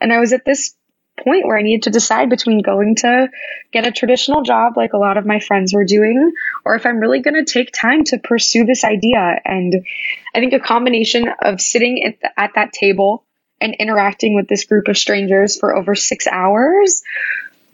and 0.00 0.12
I 0.12 0.18
was 0.18 0.32
at 0.32 0.44
this 0.44 0.74
point 1.22 1.46
where 1.46 1.56
I 1.56 1.62
needed 1.62 1.84
to 1.84 1.90
decide 1.90 2.28
between 2.28 2.60
going 2.62 2.96
to 2.96 3.28
get 3.72 3.86
a 3.86 3.92
traditional 3.92 4.42
job 4.42 4.76
like 4.76 4.92
a 4.92 4.98
lot 4.98 5.16
of 5.16 5.24
my 5.24 5.40
friends 5.40 5.72
were 5.72 5.84
doing, 5.84 6.32
or 6.64 6.74
if 6.74 6.86
I'm 6.86 6.98
really 6.98 7.20
going 7.20 7.42
to 7.42 7.50
take 7.50 7.72
time 7.72 8.04
to 8.04 8.18
pursue 8.18 8.64
this 8.64 8.84
idea. 8.84 9.40
And 9.44 9.86
I 10.34 10.40
think 10.40 10.52
a 10.52 10.60
combination 10.60 11.28
of 11.40 11.60
sitting 11.60 12.04
at, 12.04 12.20
the, 12.20 12.40
at 12.40 12.50
that 12.56 12.72
table 12.72 13.24
and 13.64 13.74
interacting 13.80 14.34
with 14.34 14.46
this 14.46 14.64
group 14.64 14.88
of 14.88 14.98
strangers 14.98 15.58
for 15.58 15.74
over 15.74 15.94
six 15.94 16.26
hours, 16.26 17.02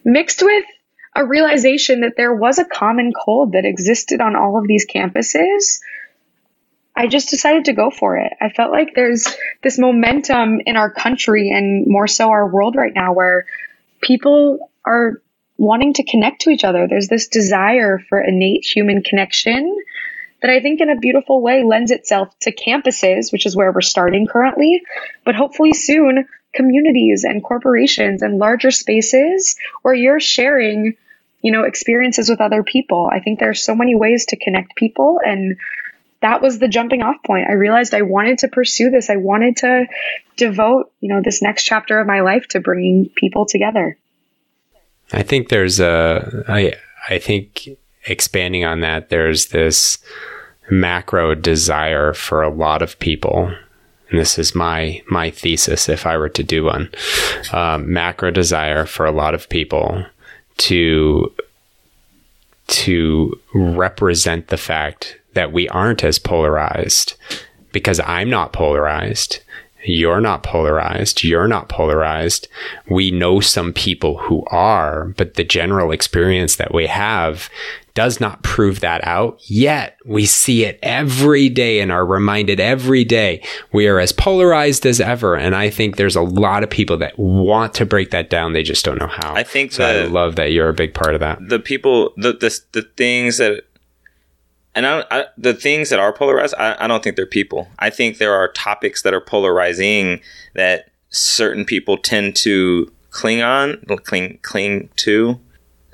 mixed 0.05 0.41
with 0.41 0.65
a 1.17 1.27
realization 1.27 2.03
that 2.03 2.13
there 2.17 2.33
was 2.33 2.61
a 2.61 2.65
common 2.65 3.13
cold 3.13 3.53
that 3.53 3.65
existed 3.65 4.21
on 4.21 4.37
all 4.37 4.57
of 4.57 4.69
these 4.69 4.87
campuses. 4.87 5.81
I 6.95 7.09
just 7.09 7.29
decided 7.29 7.65
to 7.65 7.73
go 7.73 7.91
for 7.91 8.17
it. 8.17 8.33
I 8.41 8.51
felt 8.51 8.71
like 8.71 8.95
there's 8.95 9.27
this 9.65 9.81
momentum 9.81 10.61
in 10.65 10.77
our 10.77 10.93
country 10.93 11.51
and 11.51 11.89
more 11.89 12.07
so 12.07 12.31
our 12.31 12.47
world 12.47 12.77
right 12.77 12.95
now 12.95 13.13
where 13.13 13.47
people 14.01 14.71
are 14.85 15.21
wanting 15.57 15.95
to 15.95 16.05
connect 16.05 16.43
to 16.43 16.51
each 16.51 16.63
other. 16.63 16.87
There's 16.87 17.09
this 17.09 17.27
desire 17.27 17.99
for 18.09 18.21
innate 18.21 18.65
human 18.65 19.03
connection 19.03 19.77
that 20.43 20.51
I 20.51 20.61
think 20.61 20.81
in 20.81 20.91
a 20.91 20.97
beautiful 20.97 21.43
way 21.43 21.63
lends 21.65 21.91
itself 21.91 22.37
to 22.41 22.55
campuses, 22.55 23.33
which 23.33 23.47
is 23.47 23.57
where 23.57 23.73
we're 23.73 23.81
starting 23.81 24.27
currently, 24.27 24.83
but 25.25 25.35
hopefully 25.35 25.73
soon 25.73 26.27
communities 26.55 27.25
and 27.25 27.43
corporations 27.43 28.23
and 28.23 28.39
larger 28.39 28.71
spaces 28.71 29.57
where 29.83 29.95
you're 29.95 30.21
sharing, 30.21 30.97
you 31.43 31.53
know, 31.53 31.65
experiences 31.65 32.29
with 32.29 32.41
other 32.41 32.63
people. 32.63 33.09
I 33.13 33.21
think 33.21 33.39
there 33.39 33.51
are 33.51 33.55
so 33.55 33.75
many 33.75 33.95
ways 33.95 34.27
to 34.27 34.37
connect 34.37 34.77
people 34.77 35.21
and 35.25 35.57
that 36.21 36.43
was 36.43 36.59
the 36.59 36.69
jumping 36.69 37.03
off 37.03 37.17
point. 37.25 37.49
I 37.49 37.53
realized 37.53 37.95
I 37.95 38.03
wanted 38.03 38.39
to 38.41 38.49
pursue 38.49 38.91
this. 38.91 39.09
I 39.09 39.17
wanted 39.17 39.57
to 39.59 39.87
devote, 40.37 40.93
you 41.01 41.09
know, 41.09 41.23
this 41.25 41.41
next 41.41 41.65
chapter 41.65 41.99
of 41.99 42.07
my 42.07 42.21
life 42.21 42.47
to 42.49 42.61
bringing 42.61 43.09
people 43.15 43.47
together. 43.47 43.97
I 45.13 45.23
think 45.23 45.49
there's 45.49 45.81
a 45.81 46.45
I 46.47 46.75
I 47.09 47.19
think 47.19 47.69
expanding 48.07 48.65
on 48.65 48.81
that 48.81 49.09
there's 49.09 49.47
this 49.47 49.99
macro 50.71 51.35
desire 51.35 52.13
for 52.15 52.43
a 52.43 52.51
lot 52.51 52.83
of 52.83 52.99
people. 52.99 53.55
And 54.09 54.19
this 54.19 54.39
is 54.39 54.55
my 54.55 55.03
my 55.09 55.31
thesis 55.31 55.89
if 55.89 56.07
I 56.07 56.17
were 56.17 56.29
to 56.31 56.43
do 56.43 56.65
one. 56.65 56.91
Um, 57.53 57.93
macro 57.93 58.31
desire 58.31 58.87
for 58.87 59.07
a 59.07 59.13
lot 59.13 59.35
of 59.35 59.49
people 59.49 60.05
to 60.59 61.33
to 62.67 63.39
represent 63.53 64.49
the 64.49 64.57
fact 64.57 65.19
that 65.35 65.53
we 65.53 65.69
aren't 65.69 66.05
as 66.05 66.19
polarized 66.19 67.17
because 67.73 68.01
I'm 68.01 68.31
not 68.31 68.53
polarized 68.53 69.41
you're 69.85 70.21
not 70.21 70.43
polarized. 70.43 71.25
You're 71.25 71.49
not 71.49 71.69
polarized. 71.69 72.49
We 72.89 73.11
know 73.11 73.41
some 73.41 73.73
people 73.73 74.19
who 74.19 74.45
are, 74.47 75.07
but 75.17 75.35
the 75.35 75.45
general 75.45 75.93
experience 75.93 76.57
that 76.57 76.75
we 76.75 76.87
have 76.87 77.49
does 77.95 78.21
not 78.21 78.43
prove 78.43 78.81
that 78.81 79.05
out. 79.07 79.41
Yet 79.51 79.97
we 80.05 80.25
see 80.25 80.65
it 80.65 80.79
every 80.83 81.49
day 81.49 81.81
and 81.81 81.91
are 81.91 82.07
reminded 82.07 82.61
every 82.61 83.05
day 83.05 83.43
we 83.73 83.89
are 83.89 83.99
as 83.99 84.13
polarized 84.13 84.87
as 84.87 85.01
ever. 85.01 85.35
And 85.37 85.55
I 85.57 85.71
think 85.71 85.97
there's 85.97 86.17
a 86.17 86.23
lot 86.23 86.63
of 86.63 86.71
people 86.71 86.97
that 86.99 87.19
want 87.19 87.75
to 87.75 87.87
break 87.87 88.11
that 88.11 88.31
down. 88.31 88.53
They 88.53 88.63
just 88.63 88.85
don't 88.85 88.99
know 88.99 89.09
how. 89.09 89.35
I 89.35 89.43
think 89.43 89.73
so. 89.73 89.85
I 89.85 90.05
love 90.05 90.37
that 90.37 90.53
you're 90.53 90.69
a 90.69 90.75
big 90.75 90.95
part 90.95 91.15
of 91.15 91.21
that. 91.21 91.39
The 91.49 91.59
people, 91.59 92.13
the 92.17 92.33
the, 92.33 92.61
the 92.73 92.83
things 92.97 93.39
that, 93.39 93.65
and 94.75 94.87
I, 94.87 95.05
I, 95.11 95.25
the 95.37 95.55
things 95.55 95.91
that 95.91 95.99
are 95.99 96.13
polarized, 96.13 96.55
I, 96.57 96.77
I 96.79 96.87
don't 96.87 97.03
think 97.03 97.17
they're 97.17 97.27
people. 97.27 97.69
I 97.79 97.91
think 97.91 98.19
there 98.19 98.35
are 98.35 98.49
topics 98.53 99.03
that 99.03 99.15
are 99.15 99.21
polarizing 99.21 100.21
that 100.55 100.91
certain 101.09 101.65
people 101.65 101.97
tend 101.97 102.37
to 102.37 102.91
cling 103.11 103.43
on, 103.43 103.83
cling 104.05 104.39
cling 104.43 104.89
to. 104.97 105.41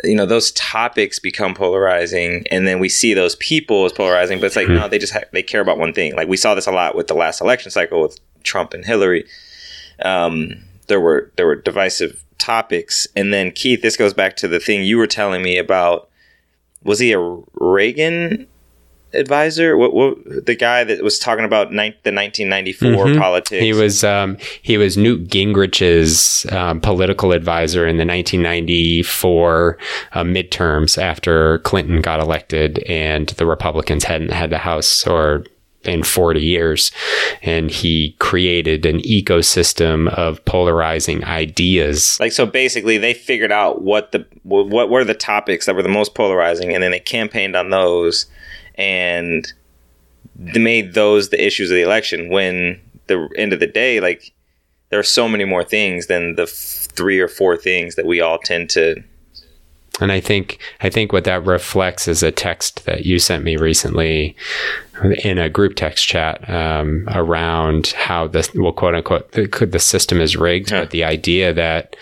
You 0.04 0.14
know, 0.14 0.26
those 0.26 0.52
topics 0.52 1.18
become 1.18 1.54
polarizing, 1.54 2.44
and 2.50 2.68
then 2.68 2.78
we 2.78 2.90
see 2.90 3.14
those 3.14 3.34
people 3.36 3.86
as 3.86 3.92
polarizing. 3.92 4.38
But 4.38 4.46
it's 4.46 4.56
like, 4.56 4.68
no, 4.68 4.88
they 4.88 4.98
just 4.98 5.14
ha- 5.14 5.20
they 5.32 5.42
care 5.42 5.62
about 5.62 5.78
one 5.78 5.94
thing. 5.94 6.14
Like 6.14 6.28
we 6.28 6.36
saw 6.36 6.54
this 6.54 6.66
a 6.66 6.72
lot 6.72 6.94
with 6.94 7.06
the 7.06 7.14
last 7.14 7.40
election 7.40 7.70
cycle 7.70 8.02
with 8.02 8.18
Trump 8.42 8.74
and 8.74 8.84
Hillary. 8.84 9.26
Um, 10.02 10.62
there 10.88 11.00
were 11.00 11.32
there 11.36 11.46
were 11.46 11.56
divisive 11.56 12.22
topics, 12.36 13.08
and 13.16 13.32
then 13.32 13.52
Keith, 13.52 13.80
this 13.80 13.96
goes 13.96 14.12
back 14.12 14.36
to 14.36 14.48
the 14.48 14.60
thing 14.60 14.84
you 14.84 14.98
were 14.98 15.06
telling 15.06 15.42
me 15.42 15.56
about. 15.56 16.10
Was 16.84 16.98
he 16.98 17.12
a 17.12 17.40
Reagan 17.54 18.46
advisor? 19.12 19.76
What, 19.76 19.94
what 19.94 20.46
the 20.46 20.54
guy 20.54 20.84
that 20.84 21.02
was 21.02 21.18
talking 21.18 21.44
about 21.44 21.70
ni- 21.70 21.96
the 22.02 22.12
1994 22.12 22.90
mm-hmm. 22.90 23.18
politics? 23.18 23.62
He 23.62 23.72
was 23.72 24.04
um, 24.04 24.36
he 24.62 24.76
was 24.76 24.96
Newt 24.96 25.28
Gingrich's 25.28 26.50
um, 26.52 26.80
political 26.80 27.32
advisor 27.32 27.86
in 27.86 27.96
the 27.96 28.06
1994 28.06 29.78
uh, 30.12 30.22
midterms 30.22 31.00
after 31.00 31.58
Clinton 31.60 32.00
got 32.00 32.20
elected 32.20 32.78
and 32.88 33.28
the 33.30 33.46
Republicans 33.46 34.04
hadn't 34.04 34.32
had 34.32 34.50
the 34.50 34.58
House 34.58 35.06
or 35.06 35.44
in 35.86 36.02
40 36.02 36.40
years. 36.40 36.90
And 37.42 37.70
he 37.70 38.16
created 38.18 38.84
an 38.84 38.98
ecosystem 39.00 40.08
of 40.08 40.44
polarizing 40.44 41.24
ideas. 41.24 42.18
Like, 42.20 42.32
so 42.32 42.46
basically, 42.46 42.98
they 42.98 43.14
figured 43.14 43.52
out 43.52 43.82
what 43.82 44.12
the 44.12 44.26
what 44.42 44.90
were 44.90 45.04
the 45.04 45.14
topics 45.14 45.66
that 45.66 45.74
were 45.74 45.82
the 45.82 45.88
most 45.88 46.14
polarizing, 46.14 46.74
and 46.74 46.82
then 46.82 46.90
they 46.90 47.00
campaigned 47.00 47.56
on 47.56 47.70
those 47.70 48.26
and 48.76 49.52
they 50.34 50.60
made 50.60 50.94
those 50.94 51.30
the 51.30 51.44
issues 51.44 51.70
of 51.70 51.74
the 51.74 51.82
election 51.82 52.28
when 52.28 52.80
the 53.06 53.28
end 53.36 53.52
of 53.52 53.60
the 53.60 53.66
day 53.66 54.00
like 54.00 54.32
there 54.90 54.98
are 54.98 55.04
so 55.04 55.28
many 55.28 55.44
more 55.44 55.64
things 55.64 56.06
than 56.06 56.34
the 56.36 56.42
f- 56.42 56.48
three 56.48 57.20
or 57.20 57.28
four 57.28 57.56
things 57.56 57.94
that 57.94 58.06
we 58.06 58.20
all 58.20 58.38
tend 58.38 58.68
to 58.70 59.02
and 60.00 60.12
I 60.12 60.20
think 60.20 60.58
I 60.82 60.90
think 60.90 61.12
what 61.12 61.24
that 61.24 61.44
reflects 61.46 62.06
is 62.06 62.22
a 62.22 62.30
text 62.30 62.84
that 62.84 63.06
you 63.06 63.18
sent 63.18 63.44
me 63.44 63.56
recently 63.56 64.36
in 65.24 65.38
a 65.38 65.48
group 65.48 65.74
text 65.74 66.06
chat 66.06 66.48
um, 66.50 67.08
around 67.08 67.88
how 67.88 68.26
the 68.26 68.48
well 68.54 68.72
quote 68.72 68.94
unquote 68.94 69.32
the, 69.32 69.46
the 69.70 69.78
system 69.78 70.20
is 70.20 70.36
rigged, 70.36 70.70
yeah. 70.70 70.80
but 70.80 70.90
the 70.90 71.04
idea 71.04 71.52
that 71.54 71.96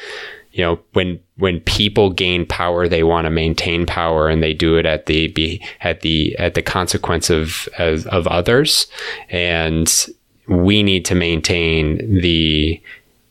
you 0.55 0.65
know 0.65 0.79
when 0.95 1.21
when 1.37 1.61
people 1.61 2.11
gain 2.11 2.47
power 2.47 2.89
they 2.89 3.03
want 3.03 3.27
to 3.27 3.31
maintain 3.31 3.85
power 3.85 4.29
and 4.29 4.43
they 4.43 4.55
do 4.55 4.77
it 4.77 4.87
at 4.87 5.07
the 5.07 5.29
be 5.29 5.63
at 5.81 6.01
the 6.01 6.35
at 6.39 6.55
the 6.55 6.63
consequence 6.63 7.29
of 7.29 7.69
of, 7.79 8.07
of 8.07 8.27
others 8.29 8.87
and 9.29 10.07
we 10.49 10.83
need 10.83 11.05
to 11.05 11.15
maintain 11.15 12.21
the 12.21 12.81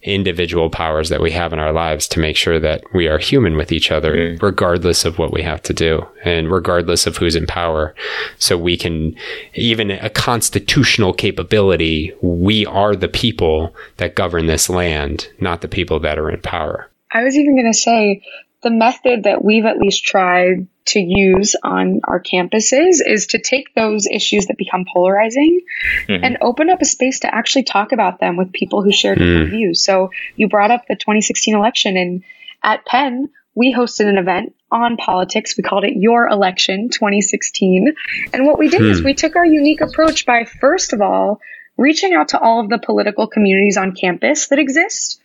individual 0.02 0.70
powers 0.70 1.08
that 1.08 1.22
we 1.22 1.32
have 1.32 1.54
in 1.54 1.60
our 1.60 1.72
lives 1.72 2.10
to 2.10 2.20
make 2.20 2.36
sure 2.36 2.60
that 2.60 2.84
we 2.94 3.08
are 3.08 3.18
human 3.18 3.56
with 3.56 3.72
each 3.72 3.90
other, 3.90 4.14
mm. 4.16 4.42
regardless 4.42 5.06
of 5.06 5.18
what 5.18 5.32
we 5.32 5.42
have 5.42 5.62
to 5.64 5.74
do 5.74 6.06
and 6.26 6.52
regardless 6.52 7.08
of 7.08 7.16
who's 7.16 7.38
in 7.38 7.48
power. 7.48 7.96
So 8.38 8.58
we 8.58 8.76
can, 8.76 9.16
even 9.54 9.92
a 9.92 10.10
constitutional 10.10 11.14
capability, 11.14 12.12
we 12.22 12.66
are 12.66 12.98
the 12.98 13.08
people 13.08 13.74
that 13.96 14.16
govern 14.16 14.48
this 14.48 14.70
land, 14.70 15.30
not 15.40 15.62
the 15.62 15.70
people 15.70 16.02
that 16.02 16.20
are 16.20 16.30
in 16.30 16.42
power. 16.42 16.90
I 17.14 17.24
was 17.24 17.38
even 17.38 17.55
going 17.55 17.72
to 17.72 17.78
say 17.78 18.24
the 18.64 18.72
method 18.72 19.24
that 19.24 19.43
we've 19.43 19.66
at 19.66 19.78
least 19.78 20.03
tried 20.03 20.68
to 20.86 20.99
use 20.99 21.55
on 21.61 22.01
our 22.03 22.22
campuses 22.22 22.99
is 23.05 23.28
to 23.28 23.39
take 23.39 23.74
those 23.76 24.07
issues 24.07 24.47
that 24.47 24.57
become 24.57 24.86
polarizing 24.91 25.61
mm-hmm. 26.07 26.24
and 26.24 26.38
open 26.41 26.70
up 26.70 26.82
a 26.82 26.86
space 26.86 27.22
to 27.22 27.34
actually 27.34 27.64
talk 27.64 27.91
about 27.91 28.20
them 28.20 28.36
with 28.36 28.51
people 28.51 28.82
who 28.82 28.91
share 28.91 29.16
different 29.16 29.49
mm. 29.49 29.51
views. 29.51 29.84
So 29.84 30.11
you 30.36 30.49
brought 30.49 30.72
up 30.72 30.88
the 30.88 30.95
2016 30.95 31.55
election 31.55 31.95
and 31.95 32.24
at 32.64 32.86
Penn, 32.86 33.30
we 33.55 33.74
hosted 33.74 34.07
an 34.07 34.18
event 34.18 34.55
on 34.72 34.97
politics. 34.97 35.55
We 35.55 35.64
called 35.64 35.84
it 35.84 35.95
Your 35.95 36.28
Election 36.28 36.89
2016. 36.89 37.93
And 38.34 38.45
what 38.45 38.57
we 38.57 38.70
did 38.70 38.82
hmm. 38.82 38.88
is 38.88 39.03
we 39.03 39.14
took 39.14 39.36
our 39.36 39.45
unique 39.45 39.82
approach 39.82 40.26
by, 40.26 40.45
first 40.45 40.93
of 40.93 41.01
all, 41.01 41.39
reaching 41.78 42.14
out 42.14 42.30
to 42.30 42.39
all 42.39 42.61
of 42.61 42.70
the 42.70 42.80
political 42.80 43.28
communities 43.28 43.78
on 43.78 43.93
campus 43.93 44.47
that 44.47 44.57
exist, 44.57 45.22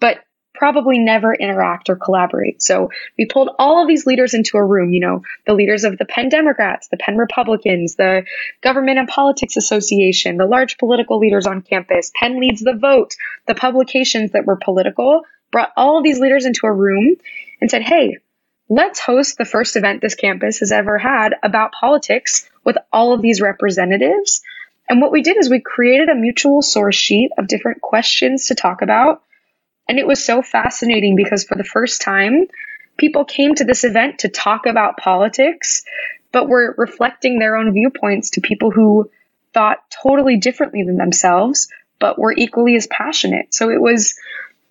but 0.00 0.24
probably 0.58 0.98
never 0.98 1.32
interact 1.32 1.88
or 1.88 1.96
collaborate. 1.96 2.60
So 2.60 2.90
we 3.16 3.26
pulled 3.26 3.50
all 3.58 3.80
of 3.80 3.88
these 3.88 4.06
leaders 4.06 4.34
into 4.34 4.58
a 4.58 4.64
room, 4.64 4.92
you 4.92 5.00
know, 5.00 5.22
the 5.46 5.54
leaders 5.54 5.84
of 5.84 5.96
the 5.96 6.04
Penn 6.04 6.28
Democrats, 6.28 6.88
the 6.88 6.96
Penn 6.96 7.16
Republicans, 7.16 7.94
the 7.94 8.24
Government 8.60 8.98
and 8.98 9.06
Politics 9.06 9.56
Association, 9.56 10.36
the 10.36 10.46
large 10.46 10.76
political 10.76 11.18
leaders 11.18 11.46
on 11.46 11.62
campus, 11.62 12.10
Penn 12.14 12.40
Leads 12.40 12.60
the 12.60 12.74
Vote, 12.74 13.14
the 13.46 13.54
publications 13.54 14.32
that 14.32 14.46
were 14.46 14.56
political, 14.56 15.22
brought 15.52 15.70
all 15.76 15.96
of 15.98 16.04
these 16.04 16.18
leaders 16.18 16.44
into 16.44 16.66
a 16.66 16.72
room 16.72 17.14
and 17.60 17.70
said, 17.70 17.82
hey, 17.82 18.18
let's 18.68 18.98
host 19.00 19.38
the 19.38 19.44
first 19.44 19.76
event 19.76 20.00
this 20.02 20.16
campus 20.16 20.58
has 20.58 20.72
ever 20.72 20.98
had 20.98 21.34
about 21.42 21.72
politics 21.72 22.50
with 22.64 22.76
all 22.92 23.14
of 23.14 23.22
these 23.22 23.40
representatives. 23.40 24.42
And 24.88 25.00
what 25.00 25.12
we 25.12 25.22
did 25.22 25.36
is 25.36 25.48
we 25.48 25.60
created 25.60 26.08
a 26.08 26.16
mutual 26.16 26.62
source 26.62 26.96
sheet 26.96 27.30
of 27.38 27.46
different 27.46 27.80
questions 27.80 28.48
to 28.48 28.56
talk 28.56 28.82
about 28.82 29.22
and 29.88 29.98
it 29.98 30.06
was 30.06 30.22
so 30.22 30.42
fascinating 30.42 31.16
because 31.16 31.44
for 31.44 31.56
the 31.56 31.64
first 31.64 32.02
time, 32.02 32.46
people 32.98 33.24
came 33.24 33.54
to 33.54 33.64
this 33.64 33.84
event 33.84 34.20
to 34.20 34.28
talk 34.28 34.66
about 34.66 34.98
politics, 34.98 35.82
but 36.30 36.48
were 36.48 36.74
reflecting 36.76 37.38
their 37.38 37.56
own 37.56 37.72
viewpoints 37.72 38.30
to 38.30 38.42
people 38.42 38.70
who 38.70 39.10
thought 39.54 39.78
totally 39.90 40.36
differently 40.36 40.82
than 40.82 40.96
themselves, 40.96 41.68
but 41.98 42.18
were 42.18 42.34
equally 42.36 42.76
as 42.76 42.86
passionate. 42.86 43.54
So 43.54 43.70
it 43.70 43.80
was 43.80 44.14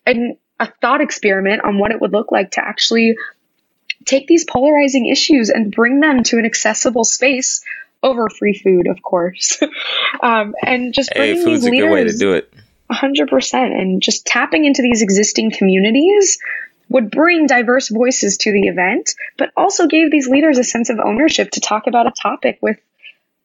an, 0.06 0.38
a 0.60 0.70
thought 0.82 1.02
experiment 1.02 1.64
on 1.64 1.80
what 1.80 1.92
it 1.92 2.00
would 2.00 2.14
look 2.14 2.32
like 2.32 2.52
to 2.52 2.64
actually 2.64 3.18
take 4.06 4.28
these 4.28 4.46
polarizing 4.46 5.08
issues 5.08 5.50
and 5.50 5.72
bring 5.72 6.00
them 6.00 6.22
to 6.24 6.38
an 6.38 6.46
accessible 6.46 7.04
space 7.04 7.64
over 8.04 8.30
free 8.30 8.54
food, 8.54 8.88
of 8.88 9.02
course. 9.02 9.60
um, 10.22 10.54
and 10.62 10.94
just 10.94 11.10
bringing 11.16 11.38
hey, 11.38 11.44
food's 11.44 11.62
these 11.64 11.70
a 11.70 11.72
leaders, 11.72 11.88
good 11.88 11.94
way 11.94 12.04
to 12.04 12.18
do 12.18 12.34
it 12.34 12.54
100%. 12.92 13.54
And 13.54 14.02
just 14.02 14.26
tapping 14.26 14.66
into 14.66 14.82
these 14.82 15.02
existing 15.02 15.52
communities 15.52 16.40
would 16.90 17.12
bring 17.12 17.48
diverse 17.48 17.90
voices 17.90 18.38
to 18.38 18.52
the 18.52 18.68
event, 18.68 19.14
but 19.38 19.52
also 19.58 19.88
gave 19.88 20.10
these 20.10 20.28
leaders 20.28 20.58
a 20.58 20.64
sense 20.64 20.90
of 20.90 21.00
ownership 21.00 21.52
to 21.52 21.60
talk 21.60 21.88
about 21.88 22.08
a 22.08 22.12
topic 22.12 22.60
with 22.62 22.78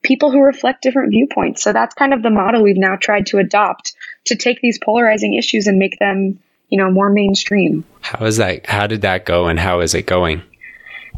people 0.01 0.31
who 0.31 0.41
reflect 0.41 0.81
different 0.81 1.11
viewpoints. 1.11 1.61
So 1.61 1.73
that's 1.73 1.95
kind 1.95 2.13
of 2.13 2.21
the 2.21 2.29
model 2.29 2.63
we've 2.63 2.77
now 2.77 2.95
tried 2.95 3.27
to 3.27 3.37
adopt 3.37 3.93
to 4.25 4.35
take 4.35 4.61
these 4.61 4.79
polarizing 4.83 5.33
issues 5.33 5.67
and 5.67 5.77
make 5.77 5.99
them, 5.99 6.39
you 6.69 6.77
know, 6.77 6.91
more 6.91 7.09
mainstream. 7.09 7.83
How 8.01 8.25
is 8.25 8.37
that? 8.37 8.65
How 8.65 8.87
did 8.87 9.01
that 9.01 9.25
go 9.25 9.47
and 9.47 9.59
how 9.59 9.81
is 9.81 9.93
it 9.93 10.05
going? 10.05 10.41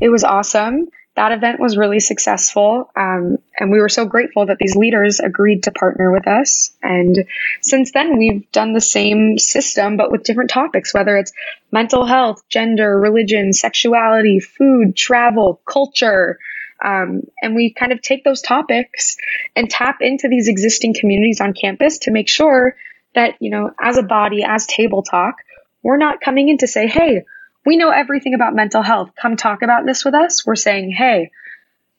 It 0.02 0.10
was 0.10 0.24
awesome 0.24 0.88
that 1.16 1.32
event 1.32 1.60
was 1.60 1.78
really 1.78 2.02
successful. 2.02 2.92
Um, 2.96 3.38
and 3.58 3.72
we 3.72 3.80
were 3.80 3.90
so 3.90 4.06
grateful 4.06 4.48
that 4.48 4.58
these 4.60 4.76
leaders 4.76 5.22
agreed 5.22 5.64
to 5.64 5.72
partner 5.72 6.12
with 6.12 6.28
us. 6.28 6.72
And 6.84 7.26
since 7.62 7.92
then, 7.94 8.18
we've 8.18 8.52
done 8.52 8.74
the 8.74 8.82
same 8.82 9.38
system, 9.38 9.96
but 9.96 10.12
with 10.12 10.24
different 10.24 10.50
topics, 10.50 10.94
whether 10.94 11.16
it's 11.16 11.32
mental 11.72 12.06
health, 12.06 12.44
gender, 12.50 13.00
religion, 13.00 13.54
sexuality, 13.54 14.40
food, 14.40 14.96
travel, 14.96 15.62
culture. 15.66 16.38
Um, 16.84 17.22
and 17.42 17.56
we 17.56 17.74
kind 17.74 17.94
of 17.94 18.02
take 18.02 18.26
those 18.26 18.42
topics 18.42 19.16
and 19.56 19.70
tap 19.70 20.00
into 20.02 20.28
these 20.28 20.50
existing 20.50 20.96
communities 21.00 21.40
on 21.40 21.54
campus 21.54 22.00
to 22.00 22.12
make 22.12 22.28
sure 22.28 22.76
that, 23.14 23.36
you 23.40 23.50
know, 23.50 23.72
as 23.82 23.98
a 23.98 24.04
body, 24.04 24.44
as 24.46 24.66
table 24.66 25.02
talk, 25.02 25.36
we're 25.82 25.98
not 25.98 26.20
coming 26.20 26.50
in 26.50 26.58
to 26.58 26.68
say, 26.68 26.88
hey, 26.88 27.24
we 27.66 27.78
know 27.78 27.90
everything 27.90 28.34
about 28.34 28.56
mental 28.56 28.82
health. 28.82 29.12
Come 29.20 29.36
talk 29.36 29.62
about 29.62 29.86
this 29.86 30.06
with 30.06 30.14
us. 30.14 30.46
We're 30.46 30.56
saying, 30.56 30.92
hey, 30.92 31.32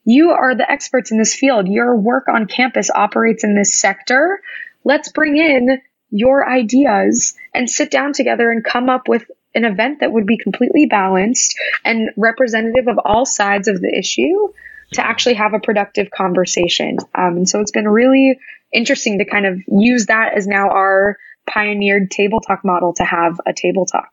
you 0.04 0.30
are 0.30 0.54
the 0.54 0.70
experts 0.70 1.10
in 1.10 1.18
this 1.18 1.34
field. 1.34 1.66
Your 1.66 1.96
work 1.96 2.28
on 2.28 2.46
campus 2.46 2.90
operates 2.94 3.42
in 3.42 3.56
this 3.56 3.78
sector. 3.78 4.40
Let's 4.84 5.10
bring 5.10 5.36
in 5.36 5.82
your 6.10 6.48
ideas 6.48 7.34
and 7.52 7.68
sit 7.68 7.90
down 7.90 8.12
together 8.12 8.50
and 8.50 8.64
come 8.64 8.88
up 8.88 9.08
with 9.08 9.28
an 9.54 9.64
event 9.64 10.00
that 10.00 10.12
would 10.12 10.26
be 10.26 10.38
completely 10.38 10.86
balanced 10.86 11.58
and 11.84 12.10
representative 12.16 12.86
of 12.86 12.98
all 13.04 13.26
sides 13.26 13.66
of 13.66 13.80
the 13.80 13.92
issue 13.92 14.52
to 14.92 15.04
actually 15.04 15.34
have 15.34 15.54
a 15.54 15.58
productive 15.58 16.10
conversation. 16.10 16.98
Um, 17.14 17.38
and 17.38 17.48
so 17.48 17.60
it's 17.60 17.72
been 17.72 17.88
really 17.88 18.38
interesting 18.72 19.18
to 19.18 19.24
kind 19.24 19.46
of 19.46 19.60
use 19.66 20.06
that 20.06 20.34
as 20.36 20.46
now 20.46 20.68
our 20.68 21.16
pioneered 21.46 22.10
table 22.10 22.40
talk 22.40 22.64
model 22.64 22.92
to 22.94 23.04
have 23.04 23.40
a 23.44 23.52
table 23.52 23.86
talk. 23.86 24.10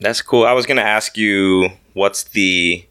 That's 0.00 0.22
cool. 0.22 0.44
I 0.44 0.52
was 0.52 0.66
going 0.66 0.76
to 0.76 0.82
ask 0.82 1.16
you 1.16 1.70
what's 1.92 2.24
the 2.24 2.84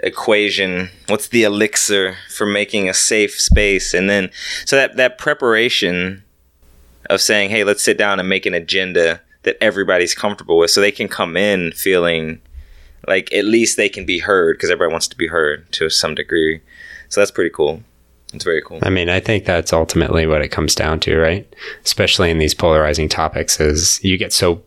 equation, 0.00 0.90
what's 1.08 1.28
the 1.28 1.44
elixir 1.44 2.16
for 2.34 2.46
making 2.46 2.88
a 2.88 2.94
safe 2.94 3.38
space? 3.38 3.94
And 3.94 4.08
then, 4.08 4.30
so 4.64 4.76
that, 4.76 4.96
that 4.96 5.18
preparation 5.18 6.22
of 7.10 7.20
saying, 7.20 7.50
hey, 7.50 7.64
let's 7.64 7.82
sit 7.82 7.98
down 7.98 8.20
and 8.20 8.28
make 8.28 8.46
an 8.46 8.54
agenda 8.54 9.20
that 9.42 9.56
everybody's 9.60 10.14
comfortable 10.14 10.58
with 10.58 10.70
so 10.70 10.80
they 10.80 10.90
can 10.90 11.08
come 11.08 11.36
in 11.36 11.72
feeling 11.72 12.40
like 13.06 13.32
at 13.32 13.44
least 13.44 13.76
they 13.76 13.88
can 13.88 14.04
be 14.04 14.18
heard 14.18 14.56
because 14.56 14.70
everybody 14.70 14.92
wants 14.92 15.08
to 15.08 15.16
be 15.16 15.28
heard 15.28 15.70
to 15.72 15.88
some 15.88 16.14
degree. 16.14 16.60
So 17.08 17.20
that's 17.20 17.30
pretty 17.30 17.50
cool. 17.50 17.82
It's 18.34 18.44
very 18.44 18.60
cool. 18.60 18.80
I 18.82 18.90
mean, 18.90 19.08
I 19.08 19.20
think 19.20 19.44
that's 19.44 19.72
ultimately 19.72 20.26
what 20.26 20.42
it 20.42 20.48
comes 20.48 20.74
down 20.74 20.98
to, 21.00 21.16
right? 21.16 21.46
Especially 21.84 22.30
in 22.30 22.38
these 22.38 22.54
polarizing 22.54 23.08
topics 23.08 23.60
is 23.60 24.02
you 24.02 24.18
get 24.18 24.32
so 24.32 24.62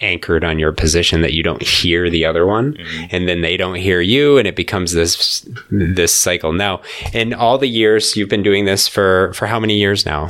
anchored 0.00 0.44
on 0.44 0.58
your 0.58 0.72
position 0.72 1.22
that 1.22 1.32
you 1.32 1.42
don't 1.42 1.62
hear 1.62 2.10
the 2.10 2.24
other 2.24 2.46
one 2.46 2.74
mm-hmm. 2.74 3.04
and 3.10 3.28
then 3.28 3.40
they 3.40 3.56
don't 3.56 3.76
hear 3.76 4.00
you 4.00 4.38
and 4.38 4.46
it 4.46 4.56
becomes 4.56 4.92
this 4.92 5.48
this 5.70 6.12
cycle. 6.12 6.52
Now 6.52 6.82
in 7.12 7.32
all 7.32 7.58
the 7.58 7.68
years 7.68 8.16
you've 8.16 8.28
been 8.28 8.42
doing 8.42 8.64
this 8.64 8.88
for 8.88 9.32
for 9.34 9.46
how 9.46 9.60
many 9.60 9.78
years 9.78 10.04
now? 10.04 10.28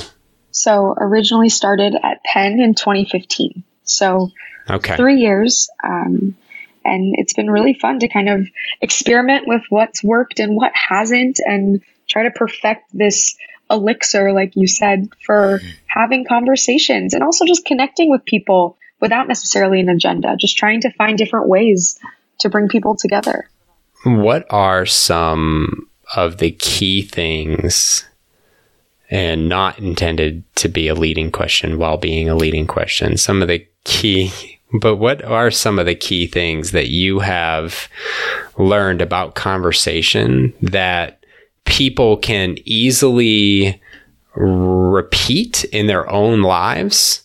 So 0.51 0.95
originally 0.97 1.49
started 1.49 1.95
at 2.01 2.23
penn 2.23 2.59
in 2.59 2.73
2015 2.73 3.63
so 3.83 4.31
okay. 4.69 4.95
three 4.95 5.17
years 5.19 5.69
um, 5.83 6.35
and 6.83 7.15
it's 7.17 7.33
been 7.33 7.51
really 7.51 7.73
fun 7.73 7.99
to 7.99 8.07
kind 8.07 8.29
of 8.29 8.47
experiment 8.81 9.47
with 9.47 9.63
what's 9.69 10.03
worked 10.03 10.39
and 10.39 10.55
what 10.55 10.71
hasn't 10.73 11.39
and 11.45 11.81
try 12.07 12.23
to 12.23 12.31
perfect 12.31 12.85
this 12.93 13.35
elixir, 13.69 14.33
like 14.33 14.55
you 14.55 14.67
said, 14.67 15.09
for 15.25 15.59
having 15.85 16.25
conversations 16.25 17.13
and 17.13 17.23
also 17.23 17.45
just 17.45 17.65
connecting 17.65 18.09
with 18.09 18.23
people 18.25 18.77
without 18.99 19.27
necessarily 19.27 19.79
an 19.79 19.89
agenda, 19.89 20.35
just 20.37 20.57
trying 20.57 20.81
to 20.81 20.91
find 20.91 21.17
different 21.17 21.47
ways 21.47 21.99
to 22.39 22.49
bring 22.49 22.67
people 22.67 22.95
together. 22.95 23.49
What 24.03 24.45
are 24.49 24.85
some 24.85 25.89
of 26.15 26.37
the 26.37 26.51
key 26.51 27.01
things 27.01 28.05
and 29.09 29.49
not 29.49 29.79
intended 29.79 30.43
to 30.55 30.67
be 30.67 30.87
a 30.87 30.95
leading 30.95 31.31
question 31.31 31.77
while 31.77 31.97
being 31.97 32.29
a 32.29 32.35
leading 32.35 32.67
question? 32.67 33.17
Some 33.17 33.41
of 33.41 33.47
the 33.47 33.65
key, 33.83 34.31
but 34.73 34.97
what 34.97 35.23
are 35.23 35.51
some 35.51 35.79
of 35.79 35.85
the 35.85 35.95
key 35.95 36.27
things 36.27 36.71
that 36.71 36.89
you 36.89 37.19
have 37.19 37.87
learned 38.57 39.01
about 39.01 39.35
conversation 39.35 40.53
that 40.61 41.23
people 41.65 42.17
can 42.17 42.57
easily 42.65 43.81
repeat 44.35 45.63
in 45.65 45.87
their 45.87 46.09
own 46.09 46.41
lives? 46.41 47.23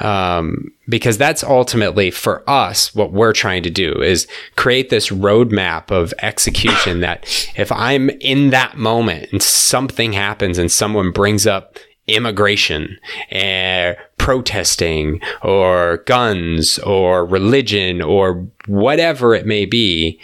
Um, 0.00 0.72
because 0.88 1.18
that's 1.18 1.42
ultimately 1.42 2.10
for 2.10 2.48
us 2.48 2.94
what 2.94 3.12
we're 3.12 3.32
trying 3.32 3.62
to 3.62 3.70
do 3.70 3.92
is 4.02 4.26
create 4.56 4.90
this 4.90 5.10
roadmap 5.10 5.90
of 5.90 6.14
execution 6.22 7.00
that 7.00 7.24
if 7.56 7.72
I'm 7.72 8.10
in 8.20 8.50
that 8.50 8.76
moment 8.76 9.28
and 9.32 9.42
something 9.42 10.12
happens 10.12 10.58
and 10.58 10.70
someone 10.70 11.10
brings 11.10 11.46
up 11.46 11.78
immigration 12.06 12.98
and 13.30 13.96
protesting 14.18 15.20
or 15.42 15.98
guns 16.06 16.78
or 16.80 17.24
religion 17.24 18.00
or 18.00 18.46
whatever 18.66 19.34
it 19.34 19.46
may 19.46 19.66
be, 19.66 20.20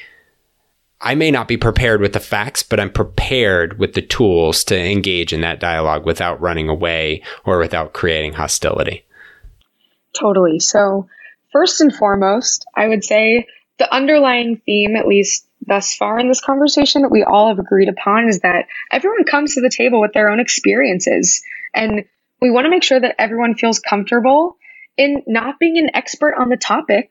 I 1.01 1.17
may 1.17 1.33
not 1.33 1.49
be 1.49 1.57
prepared 1.57 2.01
with 2.01 2.13
the 2.13 2.21
facts, 2.21 2.63
but 2.63 2.79
I'm 2.79 2.93
prepared 2.93 3.79
with 3.79 3.95
the 3.95 4.03
tools 4.03 4.63
to 4.65 4.79
engage 4.79 5.33
in 5.33 5.41
that 5.41 5.59
dialogue 5.59 6.07
without 6.07 6.41
running 6.41 6.69
away 6.69 7.23
or 7.45 7.59
without 7.59 7.93
creating 7.93 8.35
hostility. 8.35 9.05
Totally. 10.19 10.61
So, 10.61 11.09
first 11.53 11.81
and 11.81 11.95
foremost, 11.95 12.67
I 12.75 12.89
would 12.89 13.05
say 13.05 13.47
the 13.79 13.93
underlying 13.93 14.61
theme, 14.65 14.97
at 14.97 15.07
least 15.07 15.47
thus 15.67 15.95
far 15.95 16.19
in 16.19 16.29
this 16.29 16.41
conversation, 16.41 17.03
that 17.03 17.11
we 17.11 17.23
all 17.23 17.49
have 17.49 17.59
agreed 17.59 17.89
upon 17.89 18.29
is 18.29 18.41
that 18.41 18.67
everyone 18.91 19.25
comes 19.25 19.55
to 19.55 19.61
the 19.61 19.71
table 19.71 20.01
with 20.01 20.13
their 20.13 20.29
own 20.29 20.41
experiences. 20.41 21.43
And 21.75 22.05
we 22.41 22.51
want 22.51 22.67
to 22.67 22.71
make 22.71 22.83
sure 22.83 23.01
that 23.01 23.15
everyone 23.19 23.55
feels 23.55 23.79
comfortable 23.79 24.57
in 24.97 25.23
not 25.27 25.59
being 25.59 25.79
an 25.79 25.91
expert 25.95 26.35
on 26.39 26.49
the 26.49 26.57
topic, 26.57 27.11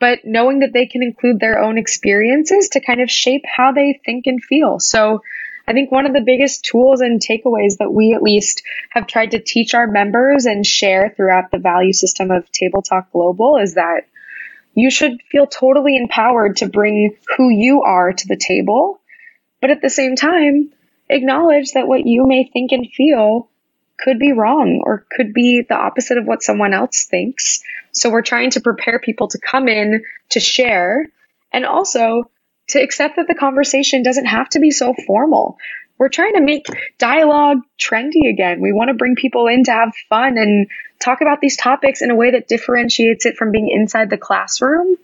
but 0.00 0.20
knowing 0.24 0.60
that 0.60 0.72
they 0.72 0.86
can 0.86 1.02
include 1.02 1.38
their 1.38 1.60
own 1.60 1.78
experiences 1.78 2.70
to 2.70 2.80
kind 2.80 3.00
of 3.00 3.10
shape 3.10 3.44
how 3.46 3.72
they 3.72 4.00
think 4.04 4.26
and 4.26 4.42
feel. 4.42 4.80
So, 4.80 5.20
I 5.66 5.72
think 5.72 5.92
one 5.92 6.06
of 6.06 6.12
the 6.12 6.20
biggest 6.20 6.64
tools 6.64 7.00
and 7.00 7.20
takeaways 7.20 7.78
that 7.78 7.92
we 7.92 8.14
at 8.14 8.22
least 8.22 8.62
have 8.90 9.06
tried 9.06 9.32
to 9.32 9.38
teach 9.38 9.74
our 9.74 9.86
members 9.86 10.46
and 10.46 10.66
share 10.66 11.12
throughout 11.16 11.50
the 11.50 11.58
value 11.58 11.92
system 11.92 12.30
of 12.30 12.50
Table 12.50 12.82
Talk 12.82 13.12
Global 13.12 13.58
is 13.58 13.74
that 13.74 14.06
you 14.74 14.90
should 14.90 15.20
feel 15.30 15.46
totally 15.46 15.96
empowered 15.96 16.56
to 16.56 16.68
bring 16.68 17.16
who 17.36 17.50
you 17.50 17.82
are 17.82 18.12
to 18.12 18.26
the 18.26 18.36
table, 18.36 19.00
but 19.60 19.70
at 19.70 19.82
the 19.82 19.90
same 19.90 20.16
time, 20.16 20.72
acknowledge 21.08 21.72
that 21.72 21.86
what 21.86 22.06
you 22.06 22.26
may 22.26 22.44
think 22.44 22.72
and 22.72 22.88
feel 22.90 23.48
could 23.98 24.18
be 24.18 24.32
wrong 24.32 24.82
or 24.84 25.06
could 25.10 25.32
be 25.32 25.62
the 25.68 25.76
opposite 25.76 26.18
of 26.18 26.26
what 26.26 26.42
someone 26.42 26.72
else 26.72 27.06
thinks. 27.08 27.62
So 27.92 28.10
we're 28.10 28.22
trying 28.22 28.50
to 28.50 28.60
prepare 28.60 28.98
people 28.98 29.28
to 29.28 29.38
come 29.38 29.68
in 29.68 30.02
to 30.30 30.40
share 30.40 31.06
and 31.52 31.64
also 31.66 32.30
to 32.72 32.82
accept 32.82 33.16
that 33.16 33.26
the 33.28 33.34
conversation 33.34 34.02
doesn't 34.02 34.26
have 34.26 34.48
to 34.50 34.60
be 34.60 34.70
so 34.70 34.94
formal. 35.06 35.58
We're 35.98 36.08
trying 36.08 36.34
to 36.34 36.40
make 36.40 36.66
dialogue 36.98 37.58
trendy 37.80 38.28
again. 38.28 38.60
We 38.60 38.72
want 38.72 38.88
to 38.88 38.94
bring 38.94 39.14
people 39.14 39.46
in 39.46 39.64
to 39.64 39.70
have 39.70 39.94
fun 40.08 40.36
and 40.36 40.68
talk 40.98 41.20
about 41.20 41.40
these 41.40 41.56
topics 41.56 42.02
in 42.02 42.10
a 42.10 42.14
way 42.14 42.32
that 42.32 42.48
differentiates 42.48 43.26
it 43.26 43.36
from 43.36 43.52
being 43.52 43.68
inside 43.68 44.10
the 44.10 44.18
classroom. 44.18 44.96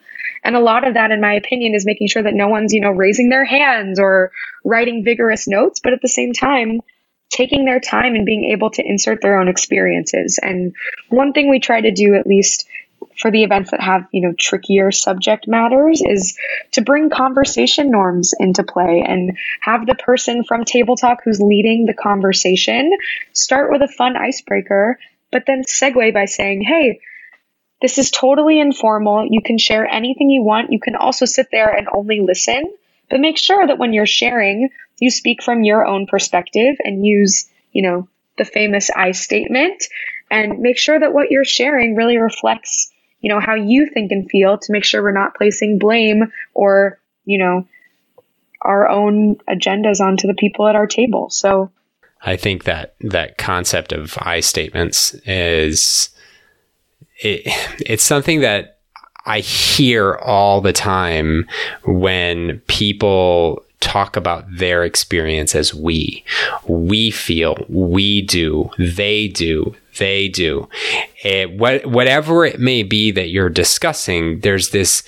And 0.42 0.56
a 0.56 0.60
lot 0.60 0.86
of 0.86 0.94
that, 0.94 1.10
in 1.10 1.20
my 1.20 1.34
opinion, 1.34 1.74
is 1.74 1.86
making 1.86 2.08
sure 2.08 2.22
that 2.22 2.34
no 2.34 2.48
one's, 2.48 2.72
you 2.72 2.80
know, 2.80 2.90
raising 2.90 3.28
their 3.28 3.44
hands 3.44 3.98
or 4.00 4.32
writing 4.64 5.04
vigorous 5.04 5.46
notes, 5.46 5.80
but 5.82 5.92
at 5.92 6.00
the 6.02 6.08
same 6.08 6.32
time, 6.32 6.80
taking 7.30 7.64
their 7.64 7.80
time 7.80 8.14
and 8.14 8.24
being 8.24 8.50
able 8.52 8.70
to 8.70 8.82
insert 8.84 9.20
their 9.20 9.38
own 9.38 9.48
experiences. 9.48 10.38
And 10.40 10.74
one 11.08 11.32
thing 11.32 11.50
we 11.50 11.60
try 11.60 11.80
to 11.80 11.90
do, 11.90 12.14
at 12.14 12.26
least 12.26 12.66
for 13.18 13.30
the 13.30 13.42
events 13.42 13.70
that 13.70 13.80
have 13.80 14.06
you 14.12 14.22
know 14.22 14.34
trickier 14.38 14.92
subject 14.92 15.48
matters 15.48 16.02
is 16.04 16.36
to 16.72 16.82
bring 16.82 17.10
conversation 17.10 17.90
norms 17.90 18.34
into 18.38 18.62
play 18.62 19.04
and 19.06 19.36
have 19.60 19.86
the 19.86 19.94
person 19.94 20.44
from 20.44 20.64
table 20.64 20.96
talk 20.96 21.18
who's 21.24 21.40
leading 21.40 21.86
the 21.86 21.94
conversation 21.94 22.92
start 23.32 23.70
with 23.70 23.82
a 23.82 23.88
fun 23.88 24.16
icebreaker 24.16 24.98
but 25.30 25.44
then 25.46 25.62
segue 25.62 26.14
by 26.14 26.24
saying 26.24 26.62
hey 26.62 27.00
this 27.80 27.98
is 27.98 28.10
totally 28.10 28.58
informal. 28.58 29.26
You 29.30 29.40
can 29.40 29.58
share 29.58 29.86
anything 29.86 30.30
you 30.30 30.42
want. 30.42 30.72
You 30.72 30.80
can 30.80 30.96
also 30.96 31.26
sit 31.26 31.48
there 31.52 31.70
and 31.70 31.88
only 31.92 32.20
listen. 32.20 32.64
But 33.08 33.20
make 33.20 33.38
sure 33.38 33.66
that 33.66 33.78
when 33.78 33.92
you're 33.92 34.06
sharing 34.06 34.70
you 34.98 35.10
speak 35.10 35.44
from 35.44 35.62
your 35.62 35.86
own 35.86 36.06
perspective 36.06 36.76
and 36.82 37.06
use 37.06 37.48
you 37.72 37.82
know 37.82 38.08
the 38.36 38.44
famous 38.44 38.90
I 38.94 39.12
statement. 39.12 39.84
And 40.30 40.58
make 40.58 40.76
sure 40.76 40.98
that 40.98 41.14
what 41.14 41.30
you're 41.30 41.44
sharing 41.44 41.94
really 41.94 42.18
reflects 42.18 42.92
you 43.20 43.28
know, 43.28 43.40
how 43.40 43.54
you 43.54 43.88
think 43.92 44.12
and 44.12 44.28
feel 44.30 44.58
to 44.58 44.72
make 44.72 44.84
sure 44.84 45.02
we're 45.02 45.12
not 45.12 45.34
placing 45.34 45.78
blame 45.78 46.32
or, 46.54 46.98
you 47.24 47.38
know, 47.38 47.66
our 48.62 48.88
own 48.88 49.36
agendas 49.48 50.00
onto 50.00 50.26
the 50.26 50.34
people 50.34 50.66
at 50.66 50.76
our 50.76 50.86
table. 50.86 51.30
So 51.30 51.70
I 52.22 52.36
think 52.36 52.64
that 52.64 52.94
that 53.00 53.38
concept 53.38 53.92
of 53.92 54.16
I 54.20 54.40
statements 54.40 55.14
is 55.24 56.10
it, 57.20 57.42
it's 57.80 58.02
something 58.02 58.40
that 58.40 58.78
I 59.26 59.40
hear 59.40 60.14
all 60.14 60.60
the 60.60 60.72
time 60.72 61.46
when 61.84 62.60
people 62.66 63.64
talk 63.80 64.16
about 64.16 64.44
their 64.50 64.84
experience 64.84 65.54
as 65.54 65.74
we. 65.74 66.24
We 66.66 67.10
feel, 67.10 67.64
we 67.68 68.22
do, 68.22 68.70
they 68.78 69.28
do, 69.28 69.74
they 69.98 70.28
do. 70.28 70.68
It, 71.22 71.52
what, 71.58 71.86
whatever 71.86 72.44
it 72.44 72.58
may 72.58 72.82
be 72.82 73.10
that 73.12 73.28
you're 73.28 73.50
discussing, 73.50 74.40
there's 74.40 74.70
this 74.70 75.02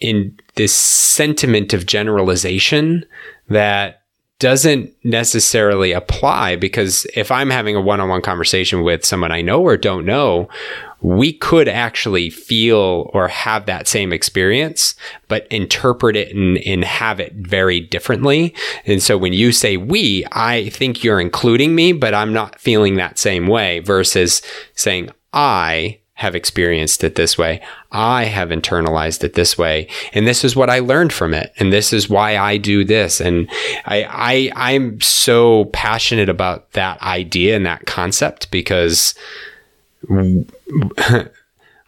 in 0.00 0.38
this 0.56 0.74
sentiment 0.74 1.72
of 1.72 1.86
generalization 1.86 3.04
that 3.48 4.02
doesn't 4.38 4.92
necessarily 5.04 5.92
apply 5.92 6.56
because 6.56 7.06
if 7.16 7.30
I'm 7.30 7.50
having 7.50 7.74
a 7.74 7.80
one-on-one 7.80 8.22
conversation 8.22 8.82
with 8.82 9.04
someone 9.04 9.32
I 9.32 9.40
know 9.40 9.62
or 9.62 9.76
don't 9.76 10.04
know, 10.06 10.48
we 11.00 11.32
could 11.32 11.68
actually 11.68 12.30
feel 12.30 13.10
or 13.14 13.28
have 13.28 13.66
that 13.66 13.86
same 13.86 14.12
experience, 14.12 14.94
but 15.28 15.46
interpret 15.48 16.16
it 16.16 16.34
and, 16.34 16.58
and 16.58 16.84
have 16.84 17.20
it 17.20 17.34
very 17.34 17.80
differently. 17.80 18.54
And 18.84 19.02
so 19.02 19.16
when 19.16 19.32
you 19.32 19.52
say 19.52 19.76
we, 19.76 20.24
I 20.32 20.70
think 20.70 21.04
you're 21.04 21.20
including 21.20 21.74
me, 21.74 21.92
but 21.92 22.14
I'm 22.14 22.32
not 22.32 22.60
feeling 22.60 22.96
that 22.96 23.18
same 23.18 23.46
way 23.46 23.78
versus 23.80 24.42
saying 24.74 25.10
I 25.32 26.00
have 26.18 26.34
experienced 26.34 27.04
it 27.04 27.14
this 27.14 27.38
way. 27.38 27.62
I 27.92 28.24
have 28.24 28.48
internalized 28.48 29.22
it 29.22 29.34
this 29.34 29.56
way. 29.56 29.86
And 30.12 30.26
this 30.26 30.42
is 30.42 30.56
what 30.56 30.68
I 30.68 30.80
learned 30.80 31.12
from 31.12 31.32
it. 31.32 31.52
And 31.60 31.72
this 31.72 31.92
is 31.92 32.10
why 32.10 32.36
I 32.36 32.56
do 32.56 32.84
this. 32.84 33.20
And 33.20 33.48
I, 33.86 34.02
I, 34.10 34.52
I'm 34.56 35.00
so 35.00 35.66
passionate 35.66 36.28
about 36.28 36.72
that 36.72 37.00
idea 37.02 37.54
and 37.54 37.64
that 37.66 37.86
concept 37.86 38.50
because 38.50 39.14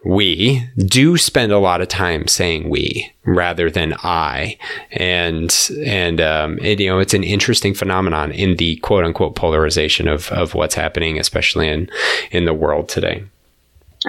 we 0.04 0.66
do 0.76 1.16
spend 1.16 1.52
a 1.52 1.58
lot 1.58 1.80
of 1.80 1.88
time 1.88 2.26
saying 2.26 2.68
we 2.68 3.12
rather 3.24 3.70
than 3.70 3.94
I, 4.02 4.56
and 4.92 5.54
and 5.84 6.20
um, 6.20 6.58
it, 6.58 6.80
you 6.80 6.88
know 6.88 6.98
it's 6.98 7.14
an 7.14 7.24
interesting 7.24 7.74
phenomenon 7.74 8.32
in 8.32 8.56
the 8.56 8.76
quote 8.76 9.04
unquote 9.04 9.36
polarization 9.36 10.08
of 10.08 10.30
of 10.32 10.54
what's 10.54 10.74
happening, 10.74 11.18
especially 11.18 11.68
in 11.68 11.90
in 12.30 12.44
the 12.44 12.54
world 12.54 12.88
today. 12.88 13.24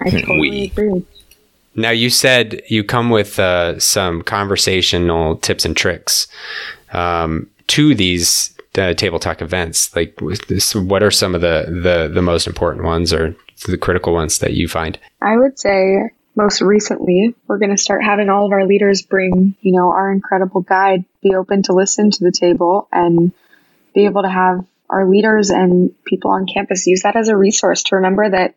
I 0.05 0.09
totally 0.09 0.39
we. 0.39 0.71
agree. 0.75 1.05
Now 1.75 1.91
you 1.91 2.09
said 2.09 2.61
you 2.67 2.83
come 2.83 3.09
with 3.09 3.39
uh, 3.39 3.79
some 3.79 4.21
conversational 4.23 5.37
tips 5.37 5.65
and 5.65 5.75
tricks 5.75 6.27
um, 6.91 7.49
to 7.67 7.95
these 7.95 8.53
uh, 8.77 8.93
table 8.93 9.19
talk 9.19 9.41
events. 9.41 9.93
Like, 9.95 10.17
what 10.73 11.03
are 11.03 11.11
some 11.11 11.35
of 11.35 11.41
the, 11.41 11.65
the 11.67 12.09
the 12.13 12.21
most 12.21 12.47
important 12.47 12.85
ones, 12.85 13.13
or 13.13 13.35
the 13.69 13.77
critical 13.77 14.13
ones 14.13 14.39
that 14.39 14.53
you 14.53 14.67
find? 14.67 14.97
I 15.21 15.37
would 15.37 15.59
say 15.59 16.09
most 16.35 16.61
recently, 16.61 17.35
we're 17.47 17.57
going 17.57 17.75
to 17.75 17.81
start 17.81 18.03
having 18.03 18.29
all 18.29 18.45
of 18.45 18.51
our 18.51 18.65
leaders 18.65 19.01
bring, 19.01 19.55
you 19.61 19.73
know, 19.73 19.91
our 19.91 20.11
incredible 20.11 20.61
guide, 20.61 21.03
be 21.21 21.35
open 21.35 21.63
to 21.63 21.73
listen 21.73 22.09
to 22.09 22.23
the 22.23 22.31
table 22.31 22.87
and 22.91 23.33
be 23.93 24.05
able 24.05 24.23
to 24.23 24.29
have 24.29 24.65
our 24.89 25.07
leaders 25.07 25.49
and 25.49 25.93
people 26.03 26.31
on 26.31 26.45
campus 26.45 26.87
use 26.87 27.03
that 27.03 27.15
as 27.15 27.27
a 27.27 27.35
resource 27.35 27.83
to 27.83 27.97
remember 27.97 28.29
that 28.29 28.55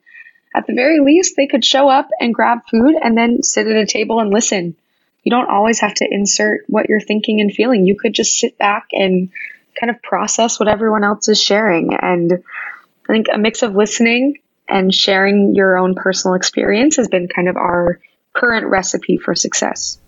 at 0.55 0.67
the 0.67 0.75
very 0.75 1.01
least, 1.01 1.35
they 1.37 1.49
could 1.49 1.65
show 1.65 1.89
up 1.89 2.09
and 2.21 2.33
grab 2.33 2.61
food 2.71 2.95
and 3.01 3.19
then 3.19 3.43
sit 3.43 3.67
at 3.67 3.77
a 3.77 3.87
table 3.87 4.21
and 4.21 4.33
listen. 4.33 4.77
You 5.25 5.31
don't 5.31 5.51
always 5.51 5.81
have 5.81 5.95
to 5.95 6.09
insert 6.09 6.65
what 6.69 6.89
you're 6.89 7.01
thinking 7.01 7.41
and 7.41 7.53
feeling. 7.53 7.87
You 7.87 7.97
could 7.97 8.15
just 8.15 8.39
sit 8.39 8.57
back 8.57 8.89
and 8.93 9.31
kind 9.79 9.91
of 9.91 10.01
process 10.01 10.61
what 10.61 10.69
everyone 10.69 11.03
else 11.03 11.29
is 11.29 11.43
sharing. 11.43 11.95
And 11.95 12.45
I 13.09 13.13
think 13.13 13.27
a 13.33 13.39
mix 13.39 13.63
of 13.63 13.75
listening 13.75 14.39
and 14.69 14.95
sharing 14.95 15.55
your 15.55 15.79
own 15.79 15.95
personal 15.95 16.35
experience 16.35 16.97
has 16.97 17.09
been 17.09 17.29
kind 17.29 17.49
of 17.49 17.57
our 17.57 18.01
current 18.33 18.67
recipe 18.67 19.17
for 19.17 19.35
success. 19.35 19.99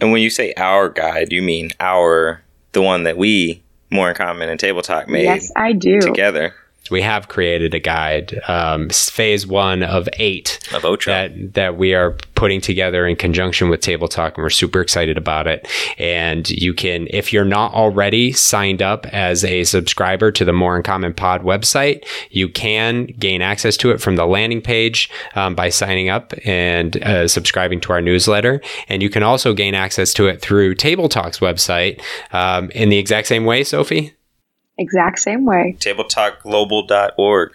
And 0.00 0.12
when 0.12 0.22
you 0.22 0.30
say 0.30 0.54
our 0.56 0.88
guide, 0.88 1.32
you 1.32 1.42
mean 1.42 1.70
our 1.78 2.42
the 2.72 2.82
one 2.82 3.04
that 3.04 3.16
we 3.16 3.62
more 3.90 4.08
in 4.08 4.14
common 4.14 4.48
and 4.48 4.58
table 4.60 4.82
talk 4.82 5.08
made 5.08 5.24
yes 5.24 5.50
i 5.56 5.72
do 5.72 6.00
together 6.00 6.54
we 6.90 7.02
have 7.02 7.28
created 7.28 7.74
a 7.74 7.78
guide, 7.78 8.40
um, 8.48 8.88
phase 8.90 9.46
one 9.46 9.82
of 9.82 10.08
eight 10.14 10.58
of 10.74 10.82
Otra. 10.82 11.06
that 11.06 11.54
that 11.54 11.76
we 11.76 11.94
are 11.94 12.16
putting 12.34 12.60
together 12.60 13.06
in 13.06 13.16
conjunction 13.16 13.68
with 13.68 13.80
Table 13.80 14.08
Talk, 14.08 14.36
and 14.36 14.42
we're 14.42 14.50
super 14.50 14.80
excited 14.80 15.18
about 15.18 15.46
it. 15.46 15.68
And 15.98 16.48
you 16.48 16.72
can, 16.72 17.06
if 17.10 17.32
you're 17.32 17.44
not 17.44 17.74
already 17.74 18.32
signed 18.32 18.80
up 18.80 19.06
as 19.08 19.44
a 19.44 19.64
subscriber 19.64 20.32
to 20.32 20.44
the 20.44 20.52
More 20.52 20.76
in 20.76 20.82
Common 20.82 21.12
Pod 21.12 21.42
website, 21.42 22.04
you 22.30 22.48
can 22.48 23.06
gain 23.18 23.42
access 23.42 23.76
to 23.78 23.90
it 23.90 24.00
from 24.00 24.16
the 24.16 24.26
landing 24.26 24.62
page 24.62 25.10
um, 25.34 25.54
by 25.54 25.68
signing 25.68 26.08
up 26.08 26.32
and 26.44 26.96
uh, 27.02 27.28
subscribing 27.28 27.80
to 27.82 27.92
our 27.92 28.00
newsletter. 28.00 28.62
And 28.88 29.02
you 29.02 29.10
can 29.10 29.22
also 29.22 29.52
gain 29.52 29.74
access 29.74 30.14
to 30.14 30.26
it 30.26 30.40
through 30.40 30.76
Table 30.76 31.08
Talk's 31.08 31.40
website 31.40 32.00
um, 32.32 32.70
in 32.70 32.88
the 32.88 32.98
exact 32.98 33.28
same 33.28 33.44
way, 33.44 33.64
Sophie 33.64 34.14
exact 34.80 35.18
same 35.18 35.44
way. 35.44 35.76
Tabletalkglobal.org. 35.78 37.52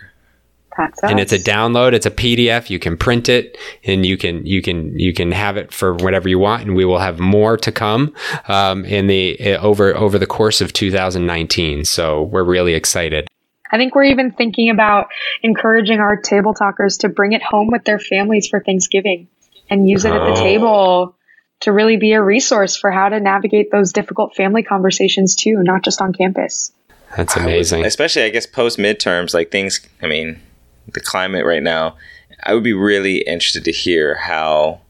That's 0.77 1.03
us. 1.03 1.09
And 1.09 1.19
it's 1.19 1.31
a 1.31 1.39
download. 1.39 1.93
It's 1.93 2.05
a 2.05 2.11
PDF. 2.11 2.69
You 2.69 2.79
can 2.79 2.97
print 2.97 3.29
it, 3.29 3.57
and 3.85 4.05
you 4.05 4.17
can 4.17 4.45
you 4.45 4.61
can 4.61 4.97
you 4.99 5.13
can 5.13 5.31
have 5.31 5.57
it 5.57 5.73
for 5.73 5.93
whatever 5.93 6.27
you 6.27 6.37
want. 6.37 6.63
And 6.63 6.75
we 6.75 6.85
will 6.85 6.99
have 6.99 7.19
more 7.19 7.57
to 7.57 7.71
come 7.71 8.13
um, 8.47 8.83
in 8.83 9.07
the 9.07 9.37
uh, 9.39 9.61
over 9.61 9.95
over 9.95 10.19
the 10.19 10.27
course 10.27 10.61
of 10.61 10.73
2019. 10.73 11.85
So 11.85 12.23
we're 12.23 12.43
really 12.43 12.73
excited. 12.73 13.27
I 13.71 13.77
think 13.77 13.95
we're 13.95 14.05
even 14.05 14.31
thinking 14.31 14.69
about 14.69 15.07
encouraging 15.41 15.99
our 15.99 16.17
table 16.17 16.53
talkers 16.53 16.97
to 16.99 17.09
bring 17.09 17.33
it 17.33 17.41
home 17.41 17.69
with 17.71 17.83
their 17.83 17.99
families 17.99 18.47
for 18.47 18.61
Thanksgiving 18.61 19.27
and 19.69 19.89
use 19.89 20.05
it 20.05 20.11
oh. 20.11 20.15
at 20.15 20.35
the 20.35 20.39
oh. 20.39 20.43
table 20.43 21.15
to 21.61 21.71
really 21.71 21.97
be 21.97 22.13
a 22.13 22.21
resource 22.21 22.75
for 22.75 22.91
how 22.91 23.09
to 23.09 23.19
navigate 23.19 23.71
those 23.71 23.93
difficult 23.93 24.35
family 24.35 24.61
conversations 24.61 25.35
too, 25.35 25.63
not 25.63 25.83
just 25.83 26.01
on 26.01 26.13
campus. 26.13 26.71
That's 27.15 27.35
amazing. 27.35 27.79
Would, 27.79 27.87
especially, 27.87 28.23
I 28.23 28.29
guess, 28.29 28.45
post 28.45 28.77
midterms, 28.77 29.33
like 29.33 29.51
things, 29.51 29.79
I 30.01 30.07
mean, 30.07 30.41
the 30.91 30.99
climate 30.99 31.45
right 31.45 31.63
now, 31.63 31.97
I 32.43 32.53
would 32.53 32.63
be 32.63 32.73
really 32.73 33.19
interested 33.19 33.63
to 33.65 33.71
hear 33.71 34.15
how, 34.15 34.81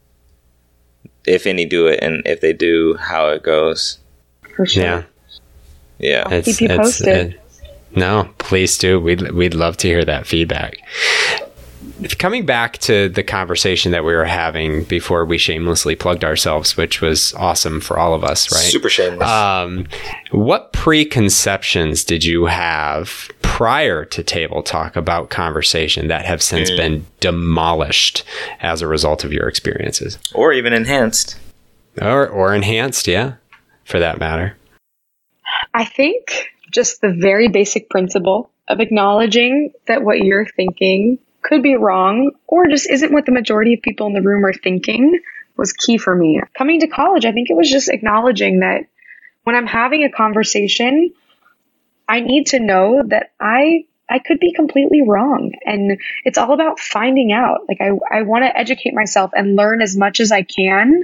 if 1.26 1.46
any 1.46 1.66
do 1.66 1.88
it, 1.88 2.00
and 2.02 2.22
if 2.26 2.42
they 2.42 2.54
do, 2.54 2.96
how 2.96 3.30
it 3.30 3.44
goes. 3.44 4.00
For 4.56 4.66
sure. 4.66 4.84
Yeah. 4.84 5.04
Yeah. 6.00 6.24
I'll 6.26 6.42
keep 6.42 6.62
you 6.62 6.70
posted. 6.70 7.34
It, 7.34 7.42
no, 7.96 8.30
please 8.40 8.78
do. 8.78 9.00
We'd, 9.00 9.32
we'd 9.32 9.54
love 9.54 9.78
to 9.78 9.88
hear 9.88 10.04
that 10.04 10.28
feedback 10.28 10.78
coming 12.18 12.46
back 12.46 12.78
to 12.80 13.10
the 13.10 13.24
conversation 13.24 13.92
that 13.92 14.04
we 14.04 14.14
were 14.14 14.26
having 14.26 14.84
before 14.84 15.26
we 15.26 15.38
shamelessly 15.38 15.96
plugged 15.96 16.24
ourselves, 16.24 16.78
which 16.78 17.02
was 17.02 17.34
awesome 17.36 17.82
for 17.82 17.98
all 17.98 18.14
of 18.14 18.24
us, 18.24 18.52
right? 18.52 18.62
Super 18.62 18.90
shameless. 18.90 19.30
Um, 19.30 19.88
what 20.32 20.74
preconceptions 20.74 22.04
did 22.04 22.24
you 22.24 22.46
have 22.46 23.30
prior 23.42 24.06
to 24.06 24.24
table 24.24 24.62
talk 24.62 24.96
about 24.96 25.30
conversation 25.30 26.08
that 26.08 26.26
have 26.26 26.42
since 26.42 26.70
mm. 26.70 26.78
been 26.78 27.06
demolished 27.20 28.24
as 28.62 28.82
a 28.82 28.88
result 28.88 29.24
of 29.24 29.32
your 29.32 29.48
experiences, 29.48 30.18
or 30.34 30.54
even 30.54 30.74
enhanced, 30.74 31.38
or 32.02 32.28
or 32.28 32.54
enhanced? 32.54 33.08
Yeah, 33.08 33.36
for 33.86 34.00
that 34.00 34.20
matter. 34.20 34.58
I 35.74 35.86
think 35.86 36.50
just 36.72 37.02
the 37.02 37.14
very 37.14 37.48
basic 37.48 37.90
principle 37.90 38.50
of 38.68 38.80
acknowledging 38.80 39.72
that 39.88 40.04
what 40.04 40.20
you're 40.20 40.48
thinking 40.48 41.20
could 41.46 41.62
be 41.62 41.76
wrong 41.76 42.32
or 42.48 42.68
just 42.68 42.90
isn't 42.90 43.14
what 43.14 43.26
the 43.26 43.32
majority 43.32 43.76
of 43.76 43.82
people 43.82 44.08
in 44.08 44.14
the 44.14 44.22
room 44.22 44.44
are 44.46 44.54
thinking 44.54 45.20
was 45.56 45.74
key 45.74 45.98
for 45.98 46.16
me. 46.16 46.42
Coming 46.58 46.80
to 46.82 46.88
college, 46.88 47.26
I 47.26 47.32
think 47.32 47.50
it 47.50 47.56
was 47.56 47.70
just 47.70 47.90
acknowledging 47.90 48.60
that 48.60 48.88
when 49.44 49.56
I'm 49.56 49.68
having 49.68 50.04
a 50.04 50.12
conversation, 50.12 51.14
I 52.10 52.20
need 52.20 52.48
to 52.48 52.60
know 52.60 53.04
that 53.08 53.32
I 53.40 53.86
I 54.08 54.20
could 54.20 54.40
be 54.40 54.54
completely 54.54 55.02
wrong. 55.02 55.54
And 55.66 56.00
it's 56.26 56.38
all 56.38 56.54
about 56.54 56.80
finding 56.80 57.32
out. 57.32 57.62
Like 57.68 57.80
I, 57.82 58.20
I 58.20 58.22
want 58.22 58.44
to 58.44 58.56
educate 58.56 58.94
myself 58.94 59.32
and 59.34 59.56
learn 59.56 59.82
as 59.82 59.98
much 59.98 60.20
as 60.20 60.32
I 60.32 60.44
can 60.44 61.04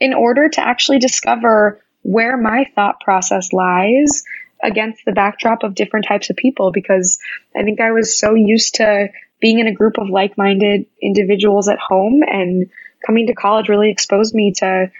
in 0.00 0.14
order 0.14 0.48
to 0.48 0.60
actually 0.60 0.98
discover 0.98 1.82
where 2.02 2.38
my 2.38 2.64
thought 2.74 3.00
process 3.00 3.52
lies 3.52 4.22
against 4.62 5.04
the 5.04 5.12
backdrop 5.12 5.62
of 5.62 5.74
different 5.74 6.06
types 6.06 6.30
of 6.30 6.36
people 6.36 6.72
because 6.72 7.18
I 7.54 7.64
think 7.64 7.80
I 7.80 7.92
was 7.92 8.18
so 8.18 8.34
used 8.34 8.76
to 8.76 9.08
being 9.40 9.58
in 9.58 9.66
a 9.66 9.74
group 9.74 9.98
of 9.98 10.08
like 10.08 10.36
minded 10.36 10.86
individuals 11.00 11.68
at 11.68 11.78
home 11.78 12.22
and 12.26 12.70
coming 13.06 13.26
to 13.26 13.34
college 13.34 13.68
really 13.68 13.90
exposed 13.90 14.34
me 14.34 14.52
to 14.52 14.90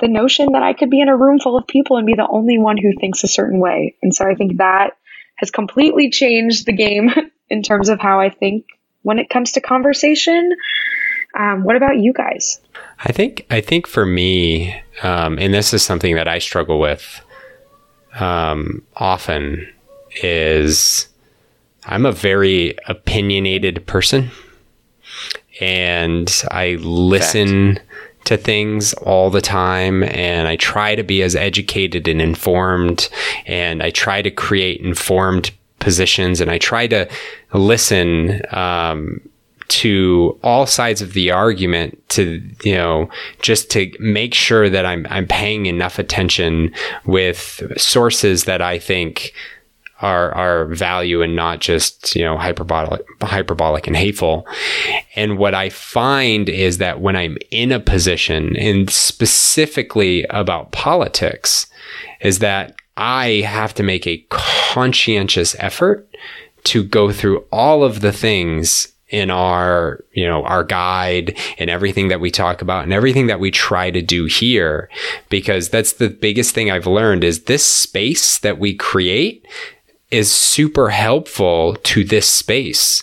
the 0.00 0.08
notion 0.08 0.52
that 0.52 0.62
I 0.62 0.74
could 0.74 0.90
be 0.90 1.00
in 1.00 1.08
a 1.08 1.16
room 1.16 1.38
full 1.38 1.56
of 1.56 1.66
people 1.66 1.96
and 1.96 2.06
be 2.06 2.14
the 2.14 2.28
only 2.28 2.58
one 2.58 2.76
who 2.76 2.92
thinks 3.00 3.24
a 3.24 3.28
certain 3.28 3.58
way. 3.58 3.94
And 4.02 4.14
so 4.14 4.26
I 4.26 4.34
think 4.34 4.58
that 4.58 4.96
has 5.36 5.50
completely 5.50 6.10
changed 6.10 6.66
the 6.66 6.72
game 6.72 7.10
in 7.50 7.62
terms 7.62 7.88
of 7.88 8.00
how 8.00 8.20
I 8.20 8.30
think 8.30 8.66
when 9.02 9.18
it 9.18 9.30
comes 9.30 9.52
to 9.52 9.60
conversation. 9.60 10.52
Um, 11.38 11.64
what 11.64 11.76
about 11.76 11.98
you 11.98 12.12
guys? 12.12 12.60
I 12.98 13.12
think 13.12 13.46
I 13.50 13.60
think 13.60 13.86
for 13.86 14.06
me, 14.06 14.74
um, 15.02 15.38
and 15.38 15.52
this 15.52 15.74
is 15.74 15.82
something 15.82 16.14
that 16.14 16.28
I 16.28 16.38
struggle 16.38 16.80
with 16.80 17.20
um, 18.18 18.82
often, 18.96 19.68
is 20.22 21.08
I'm 21.86 22.04
a 22.04 22.12
very 22.12 22.76
opinionated 22.88 23.86
person 23.86 24.30
and 25.60 26.42
I 26.50 26.74
listen 26.80 27.76
Fact. 27.76 27.86
to 28.24 28.36
things 28.36 28.92
all 28.94 29.30
the 29.30 29.40
time 29.40 30.02
and 30.02 30.48
I 30.48 30.56
try 30.56 30.94
to 30.94 31.02
be 31.02 31.22
as 31.22 31.36
educated 31.36 32.08
and 32.08 32.20
informed 32.20 33.08
and 33.46 33.82
I 33.82 33.90
try 33.90 34.20
to 34.20 34.30
create 34.30 34.80
informed 34.80 35.52
positions 35.78 36.40
and 36.40 36.50
I 36.50 36.58
try 36.58 36.86
to 36.88 37.08
listen 37.52 38.42
um, 38.50 39.20
to 39.68 40.38
all 40.42 40.66
sides 40.66 41.02
of 41.02 41.12
the 41.12 41.30
argument 41.30 42.00
to 42.10 42.42
you 42.62 42.74
know 42.74 43.08
just 43.42 43.70
to 43.72 43.92
make 43.98 44.34
sure 44.34 44.68
that 44.68 44.86
I'm 44.86 45.06
I'm 45.10 45.26
paying 45.26 45.66
enough 45.66 45.98
attention 45.98 46.72
with 47.04 47.62
sources 47.76 48.44
that 48.44 48.62
I 48.62 48.78
think 48.78 49.32
our 50.02 50.32
our 50.32 50.66
value 50.66 51.22
and 51.22 51.34
not 51.34 51.60
just 51.60 52.14
you 52.14 52.22
know 52.22 52.36
hyperbolic 52.36 53.04
hyperbolic 53.22 53.86
and 53.86 53.96
hateful. 53.96 54.46
And 55.14 55.38
what 55.38 55.54
i 55.54 55.70
find 55.70 56.48
is 56.48 56.78
that 56.78 57.00
when 57.00 57.16
i'm 57.16 57.38
in 57.50 57.72
a 57.72 57.80
position 57.80 58.56
and 58.56 58.90
specifically 58.90 60.24
about 60.30 60.72
politics 60.72 61.66
is 62.20 62.40
that 62.40 62.76
i 62.96 63.42
have 63.46 63.72
to 63.74 63.82
make 63.82 64.06
a 64.06 64.24
conscientious 64.28 65.56
effort 65.58 66.08
to 66.64 66.82
go 66.82 67.12
through 67.12 67.44
all 67.50 67.84
of 67.84 68.00
the 68.00 68.12
things 68.12 68.92
in 69.08 69.30
our 69.30 70.04
you 70.12 70.26
know 70.26 70.42
our 70.44 70.64
guide 70.64 71.38
and 71.58 71.70
everything 71.70 72.08
that 72.08 72.20
we 72.20 72.30
talk 72.30 72.60
about 72.60 72.82
and 72.82 72.92
everything 72.92 73.28
that 73.28 73.38
we 73.38 73.50
try 73.50 73.90
to 73.90 74.02
do 74.02 74.24
here. 74.24 74.90
Because 75.28 75.68
that's 75.68 75.94
the 75.94 76.10
biggest 76.10 76.54
thing 76.54 76.70
i've 76.70 76.86
learned 76.86 77.22
is 77.24 77.44
this 77.44 77.64
space 77.64 78.38
that 78.40 78.58
we 78.58 78.74
create 78.74 79.46
is 80.10 80.32
super 80.32 80.90
helpful 80.90 81.76
to 81.82 82.04
this 82.04 82.28
space. 82.28 83.02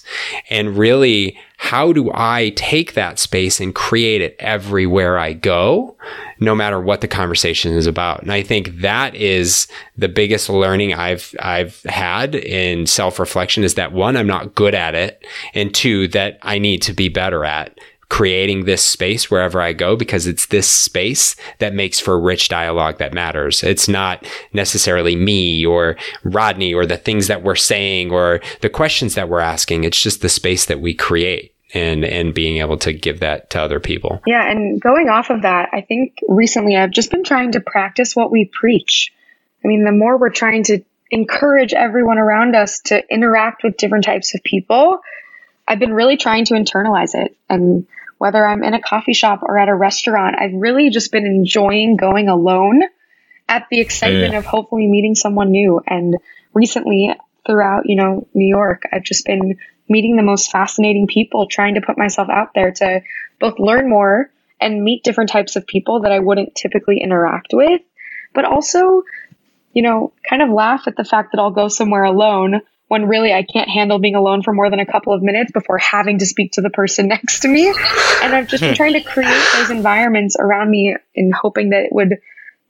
And 0.49 0.77
really, 0.77 1.37
how 1.57 1.93
do 1.93 2.11
I 2.13 2.51
take 2.55 2.93
that 2.93 3.19
space 3.19 3.59
and 3.59 3.73
create 3.73 4.21
it 4.21 4.35
everywhere 4.39 5.17
I 5.17 5.33
go, 5.33 5.95
no 6.39 6.55
matter 6.55 6.79
what 6.79 7.01
the 7.01 7.07
conversation 7.07 7.73
is 7.73 7.87
about? 7.87 8.21
And 8.21 8.31
I 8.31 8.41
think 8.41 8.81
that 8.81 9.15
is 9.15 9.67
the 9.97 10.09
biggest 10.09 10.49
learning 10.49 10.93
I've 10.93 11.33
I've 11.39 11.81
had 11.83 12.35
in 12.35 12.85
self-reflection 12.85 13.63
is 13.63 13.75
that 13.75 13.93
one, 13.93 14.17
I'm 14.17 14.27
not 14.27 14.55
good 14.55 14.75
at 14.75 14.95
it, 14.95 15.25
and 15.53 15.73
two, 15.73 16.07
that 16.09 16.37
I 16.41 16.57
need 16.57 16.81
to 16.83 16.93
be 16.93 17.09
better 17.09 17.45
at 17.45 17.77
creating 18.13 18.65
this 18.65 18.83
space 18.83 19.31
wherever 19.31 19.59
I 19.59 19.73
go 19.73 19.95
because 19.95 20.27
it's 20.27 20.45
this 20.45 20.67
space 20.67 21.35
that 21.57 21.73
makes 21.73 21.99
for 21.99 22.19
rich 22.19 22.47
dialogue 22.47 22.99
that 22.99 23.11
matters. 23.11 23.63
It's 23.63 23.87
not 23.87 24.27
necessarily 24.53 25.15
me 25.15 25.65
or 25.65 25.97
Rodney 26.23 26.75
or 26.75 26.85
the 26.85 26.95
things 26.95 27.25
that 27.25 27.41
we're 27.41 27.55
saying 27.55 28.11
or 28.11 28.39
the 28.61 28.69
questions 28.69 29.15
that 29.15 29.29
we're 29.29 29.39
asking. 29.39 29.83
It's 29.83 29.99
just 29.99 30.21
the 30.21 30.29
space 30.29 30.65
that 30.65 30.79
we 30.79 30.93
create 30.93 31.55
and 31.73 32.05
and 32.05 32.35
being 32.35 32.57
able 32.57 32.77
to 32.77 32.93
give 32.93 33.19
that 33.21 33.49
to 33.49 33.59
other 33.59 33.79
people. 33.79 34.21
Yeah, 34.27 34.47
and 34.47 34.79
going 34.79 35.09
off 35.09 35.31
of 35.31 35.41
that, 35.41 35.69
I 35.73 35.81
think 35.81 36.19
recently 36.27 36.77
I've 36.77 36.91
just 36.91 37.09
been 37.09 37.23
trying 37.23 37.53
to 37.53 37.61
practice 37.61 38.15
what 38.15 38.31
we 38.31 38.45
preach. 38.45 39.11
I 39.65 39.67
mean, 39.67 39.85
the 39.85 39.91
more 39.91 40.19
we're 40.19 40.29
trying 40.29 40.65
to 40.65 40.83
encourage 41.09 41.73
everyone 41.73 42.19
around 42.19 42.55
us 42.55 42.79
to 42.81 43.03
interact 43.11 43.63
with 43.63 43.77
different 43.77 44.05
types 44.05 44.35
of 44.35 44.43
people, 44.43 44.99
I've 45.67 45.79
been 45.79 45.95
really 45.95 46.17
trying 46.17 46.45
to 46.45 46.53
internalize 46.53 47.15
it 47.15 47.35
and 47.49 47.87
whether 48.23 48.47
I'm 48.47 48.63
in 48.63 48.73
a 48.73 48.79
coffee 48.79 49.11
shop 49.11 49.41
or 49.43 49.57
at 49.57 49.67
a 49.67 49.75
restaurant, 49.75 50.37
I've 50.39 50.53
really 50.53 50.89
just 50.89 51.11
been 51.11 51.25
enjoying 51.25 51.97
going 51.97 52.29
alone 52.29 52.83
at 53.49 53.67
the 53.69 53.81
excitement 53.81 54.33
of 54.33 54.45
hopefully 54.45 54.87
meeting 54.87 55.13
someone 55.13 55.51
new. 55.51 55.81
And 55.85 56.15
recently, 56.53 57.13
throughout, 57.45 57.81
you 57.83 57.97
know, 57.97 58.25
New 58.33 58.47
York, 58.47 58.83
I've 58.93 59.03
just 59.03 59.25
been 59.25 59.57
meeting 59.89 60.15
the 60.15 60.23
most 60.23 60.51
fascinating 60.51 61.05
people, 61.05 61.47
trying 61.47 61.75
to 61.75 61.81
put 61.81 61.97
myself 61.97 62.29
out 62.29 62.53
there 62.55 62.71
to 62.71 63.01
both 63.41 63.59
learn 63.59 63.89
more 63.89 64.31
and 64.57 64.85
meet 64.85 65.03
different 65.03 65.29
types 65.29 65.57
of 65.57 65.67
people 65.67 66.03
that 66.03 66.13
I 66.13 66.19
wouldn't 66.19 66.55
typically 66.55 67.01
interact 67.01 67.49
with, 67.51 67.81
but 68.33 68.45
also, 68.45 69.03
you 69.73 69.81
know, 69.81 70.13
kind 70.29 70.41
of 70.41 70.49
laugh 70.49 70.83
at 70.87 70.95
the 70.95 71.03
fact 71.03 71.33
that 71.33 71.41
I'll 71.41 71.51
go 71.51 71.67
somewhere 71.67 72.05
alone 72.05 72.61
when 72.93 73.07
really 73.07 73.33
I 73.33 73.41
can't 73.41 73.67
handle 73.67 73.97
being 73.97 74.13
alone 74.13 74.43
for 74.43 74.53
more 74.53 74.69
than 74.69 74.79
a 74.79 74.85
couple 74.85 75.13
of 75.13 75.23
minutes 75.23 75.51
before 75.51 75.79
having 75.79 76.19
to 76.19 76.27
speak 76.27 76.51
to 76.51 76.61
the 76.61 76.69
person 76.69 77.07
next 77.15 77.39
to 77.39 77.47
me. 77.47 77.67
And 78.21 78.35
I've 78.35 78.47
just 78.47 78.61
been 78.61 78.75
trying 78.81 78.93
to 78.93 79.01
create 79.01 79.43
those 79.55 79.71
environments 79.71 80.35
around 80.39 80.69
me 80.69 80.95
and 81.15 81.33
hoping 81.33 81.71
that 81.71 81.85
it 81.85 81.91
would 81.91 82.19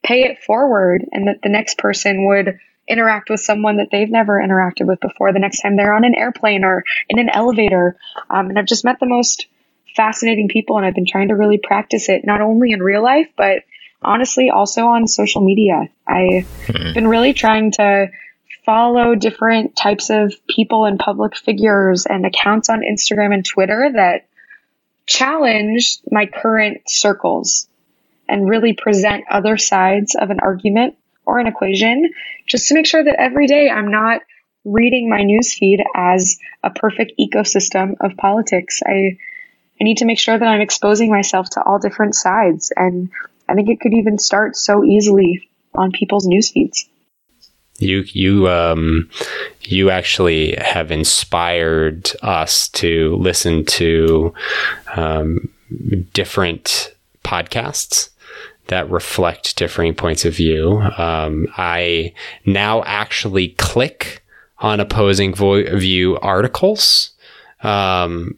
pay 0.01 0.23
it 0.23 0.41
forward 0.41 1.03
and 1.11 1.27
that 1.27 1.41
the 1.43 1.49
next 1.49 1.77
person 1.77 2.25
would 2.25 2.57
interact 2.87 3.29
with 3.29 3.41
someone 3.41 3.77
that 3.77 3.89
they've 3.91 4.09
never 4.09 4.39
interacted 4.39 4.87
with 4.87 5.01
before 5.01 5.33
the 5.33 5.39
next 5.39 5.59
time 5.59 5.75
they're 5.75 5.93
on 5.93 6.05
an 6.05 6.15
airplane 6.15 6.63
or 6.63 6.85
in 7.09 7.19
an 7.19 7.27
elevator. 7.27 7.97
Um, 8.29 8.47
and 8.47 8.57
I've 8.57 8.65
just 8.65 8.85
met 8.85 9.01
the 9.01 9.05
most 9.05 9.47
fascinating 9.93 10.47
people 10.47 10.77
and 10.77 10.85
I've 10.85 10.95
been 10.95 11.05
trying 11.05 11.27
to 11.27 11.35
really 11.35 11.57
practice 11.57 12.07
it 12.07 12.23
not 12.23 12.39
only 12.39 12.71
in 12.71 12.81
real 12.81 13.03
life, 13.03 13.27
but 13.35 13.63
honestly 14.01 14.49
also 14.49 14.85
on 14.85 15.05
social 15.05 15.41
media. 15.41 15.89
I've 16.07 16.47
hmm. 16.65 16.93
been 16.93 17.09
really 17.09 17.33
trying 17.33 17.71
to 17.71 18.07
follow 18.65 19.15
different 19.15 19.75
types 19.75 20.09
of 20.09 20.33
people 20.47 20.85
and 20.85 20.99
public 20.99 21.35
figures 21.35 22.05
and 22.05 22.25
accounts 22.25 22.69
on 22.69 22.81
Instagram 22.81 23.33
and 23.33 23.45
Twitter 23.45 23.91
that 23.93 24.27
challenge 25.05 25.97
my 26.09 26.25
current 26.25 26.81
circles 26.87 27.67
and 28.27 28.49
really 28.49 28.73
present 28.73 29.25
other 29.29 29.57
sides 29.57 30.15
of 30.15 30.29
an 30.29 30.39
argument 30.39 30.95
or 31.25 31.39
an 31.39 31.47
equation 31.47 32.11
just 32.47 32.67
to 32.67 32.73
make 32.73 32.85
sure 32.85 33.03
that 33.03 33.19
every 33.19 33.47
day 33.47 33.69
I'm 33.69 33.91
not 33.91 34.21
reading 34.65 35.09
my 35.09 35.21
newsfeed 35.21 35.83
as 35.93 36.39
a 36.63 36.69
perfect 36.69 37.13
ecosystem 37.19 37.95
of 37.99 38.15
politics. 38.17 38.81
I 38.85 39.17
I 39.81 39.83
need 39.83 39.97
to 39.97 40.05
make 40.05 40.19
sure 40.19 40.37
that 40.37 40.47
I'm 40.47 40.61
exposing 40.61 41.09
myself 41.09 41.49
to 41.51 41.63
all 41.63 41.79
different 41.79 42.15
sides 42.15 42.71
and 42.75 43.09
I 43.49 43.55
think 43.55 43.69
it 43.69 43.81
could 43.81 43.93
even 43.93 44.17
start 44.17 44.55
so 44.55 44.85
easily 44.85 45.49
on 45.75 45.91
people's 45.91 46.25
news 46.25 46.51
feeds. 46.51 46.87
You 47.79 48.05
you 48.07 48.47
um 48.47 49.09
you 49.61 49.89
actually 49.89 50.55
have 50.57 50.91
inspired 50.91 52.11
us 52.21 52.67
to 52.69 53.15
listen 53.15 53.65
to 53.65 54.33
um, 54.95 55.49
different 56.13 56.93
podcasts 57.23 58.09
that 58.67 58.89
reflect 58.89 59.55
differing 59.57 59.93
points 59.93 60.25
of 60.25 60.35
view. 60.35 60.81
Um, 60.97 61.47
I 61.57 62.13
now 62.45 62.83
actually 62.83 63.49
click 63.49 64.23
on 64.59 64.79
opposing 64.79 65.33
vo- 65.33 65.77
view 65.77 66.17
articles. 66.19 67.11
Um, 67.61 68.35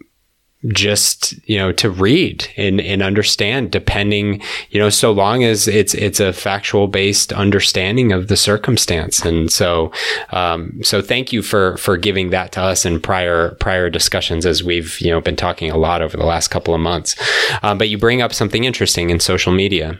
just 0.67 1.33
you 1.47 1.57
know 1.57 1.71
to 1.71 1.89
read 1.89 2.47
and, 2.57 2.81
and 2.81 3.03
understand 3.03 3.71
depending 3.71 4.41
you 4.71 4.79
know 4.79 4.89
so 4.89 5.11
long 5.11 5.43
as 5.43 5.67
it's 5.67 5.93
it's 5.93 6.19
a 6.19 6.33
factual 6.33 6.87
based 6.87 7.31
understanding 7.33 8.11
of 8.11 8.27
the 8.27 8.37
circumstance. 8.37 9.23
And 9.23 9.51
so 9.51 9.91
um, 10.31 10.79
so 10.83 11.01
thank 11.01 11.31
you 11.31 11.41
for 11.41 11.77
for 11.77 11.97
giving 11.97 12.29
that 12.31 12.51
to 12.53 12.61
us 12.61 12.85
in 12.85 12.99
prior 12.99 13.51
prior 13.55 13.89
discussions 13.89 14.45
as 14.45 14.63
we've 14.63 14.99
you 14.99 15.11
know 15.11 15.21
been 15.21 15.35
talking 15.35 15.71
a 15.71 15.77
lot 15.77 16.01
over 16.01 16.17
the 16.17 16.25
last 16.25 16.49
couple 16.49 16.73
of 16.73 16.81
months. 16.81 17.15
Um, 17.63 17.77
but 17.77 17.89
you 17.89 17.97
bring 17.97 18.21
up 18.21 18.33
something 18.33 18.63
interesting 18.63 19.09
in 19.09 19.19
social 19.19 19.53
media 19.53 19.99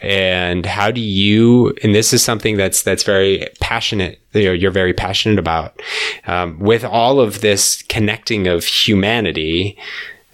and 0.00 0.66
how 0.66 0.90
do 0.90 1.00
you 1.00 1.74
and 1.82 1.94
this 1.94 2.12
is 2.12 2.22
something 2.22 2.56
that's 2.56 2.82
that's 2.82 3.02
very 3.04 3.46
passionate 3.60 4.20
you 4.32 4.44
know, 4.44 4.52
you're 4.52 4.70
very 4.70 4.92
passionate 4.92 5.38
about 5.38 5.80
um, 6.26 6.58
with 6.58 6.84
all 6.84 7.20
of 7.20 7.40
this 7.40 7.82
connecting 7.84 8.46
of 8.46 8.64
humanity 8.64 9.76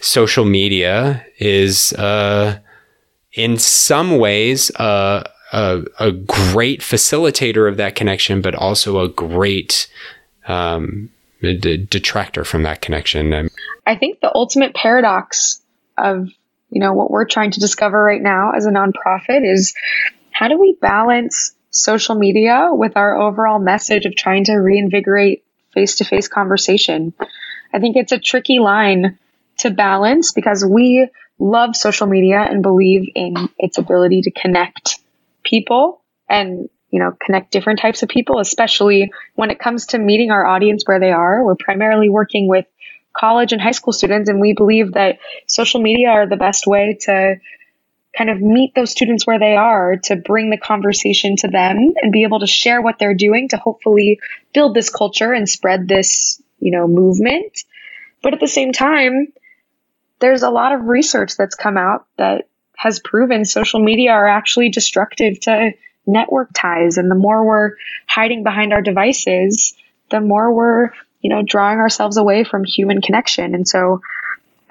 social 0.01 0.45
media 0.45 1.25
is 1.39 1.93
uh, 1.95 2.59
in 3.33 3.59
some 3.59 4.19
ways 4.19 4.71
uh, 4.77 5.29
a, 5.53 5.83
a, 5.99 6.13
great 6.13 6.81
facilitator 6.81 7.69
of 7.69 7.77
that 7.77 7.95
connection 7.95 8.41
but 8.41 8.55
also 8.55 9.01
a 9.01 9.09
great 9.09 9.89
um, 10.47 11.11
detractor 11.41 12.45
from 12.45 12.63
that 12.65 12.81
connection. 12.81 13.49
I 13.87 13.97
think 13.97 14.21
the 14.21 14.35
ultimate 14.35 14.75
paradox 14.75 15.63
of 15.97 16.29
you 16.71 16.81
know, 16.81 16.93
what 16.93 17.11
we're 17.11 17.25
trying 17.25 17.53
to 17.53 17.61
discover 17.61 18.03
right 18.03 18.21
now 18.21 18.53
as 18.53 18.67
a 18.67 18.71
nonprofit 18.71 19.51
is 19.51 19.75
how 20.31 20.49
do 20.49 20.59
we 20.59 20.77
balance 20.81 21.55
social 21.71 22.15
media 22.15 22.71
with 22.73 22.97
our 22.97 23.21
overall 23.21 23.59
message 23.59 24.07
of 24.07 24.15
trying 24.15 24.45
to 24.45 24.55
reinvigorate 24.55 25.45
face 25.73 25.97
to 25.97 26.05
face 26.05 26.29
conversation? 26.29 27.13
I 27.73 27.79
think 27.79 27.97
it's 27.97 28.13
a 28.13 28.19
tricky 28.19 28.59
line 28.59 29.19
to 29.59 29.71
balance 29.71 30.33
because 30.33 30.65
we 30.65 31.09
love 31.39 31.77
social 31.77 32.07
media 32.07 32.39
and 32.41 32.63
believe 32.63 33.11
in 33.15 33.49
its 33.59 33.79
ability 33.79 34.23
to 34.23 34.31
connect 34.31 34.99
people 35.45 36.03
and 36.29 36.69
you 36.91 36.99
know 36.99 37.13
connect 37.25 37.53
different 37.53 37.79
types 37.79 38.03
of 38.03 38.09
people 38.09 38.41
especially 38.41 39.11
when 39.35 39.51
it 39.51 39.59
comes 39.59 39.87
to 39.87 39.99
meeting 39.99 40.31
our 40.31 40.45
audience 40.45 40.83
where 40.85 40.99
they 40.99 41.13
are 41.13 41.45
we're 41.45 41.55
primarily 41.55 42.09
working 42.09 42.49
with 42.49 42.67
college 43.19 43.53
and 43.53 43.61
high 43.61 43.73
school 43.73 43.93
students. 43.93 44.29
And 44.29 44.41
we 44.41 44.53
believe 44.53 44.93
that 44.93 45.19
social 45.47 45.81
media 45.81 46.09
are 46.11 46.27
the 46.27 46.37
best 46.37 46.67
way 46.67 46.99
to 47.03 47.37
kind 48.17 48.31
of 48.31 48.41
meet 48.41 48.75
those 48.75 48.91
students 48.91 49.27
where 49.27 49.39
they 49.39 49.57
are, 49.57 49.97
to 50.05 50.17
bring 50.17 50.51
the 50.51 50.57
conversation 50.57 51.37
to 51.37 51.49
them 51.49 51.95
and 52.01 52.13
be 52.13 52.25
able 52.25 52.41
to 52.41 52.47
share 52.47 52.81
what 52.83 52.99
they're 52.99 53.15
doing 53.15 53.49
to 53.49 53.57
hopefully 53.57 54.21
build 54.53 54.75
this 54.75 54.91
culture 54.91 55.33
and 55.33 55.49
spread 55.49 55.87
this, 55.87 56.43
you 56.59 56.73
know, 56.73 56.89
movement. 56.89 57.65
But 58.23 58.35
at 58.35 58.41
the 58.41 58.49
same 58.49 58.73
time, 58.73 59.29
there's 60.21 60.43
a 60.43 60.51
lot 60.51 60.73
of 60.73 60.87
research 60.87 61.37
that's 61.37 61.55
come 61.55 61.77
out 61.77 62.07
that 62.17 62.49
has 62.77 62.99
proven 63.01 63.45
social 63.45 63.81
media 63.81 64.11
are 64.11 64.27
actually 64.27 64.71
destructive 64.71 65.39
to 65.41 65.73
network 66.07 66.51
ties. 66.55 66.97
And 66.97 67.11
the 67.11 67.15
more 67.15 67.45
we're 67.45 67.73
hiding 68.09 68.43
behind 68.43 68.73
our 68.73 68.83
devices, 68.83 69.75
the 70.11 70.21
more 70.21 70.53
we're 70.53 70.91
you 71.21 71.31
know, 71.31 71.43
drawing 71.43 71.79
ourselves 71.79 72.17
away 72.17 72.45
from 72.45 72.65
human 72.65 73.01
connection. 73.01 73.55
And 73.55 73.67
so 73.67 74.01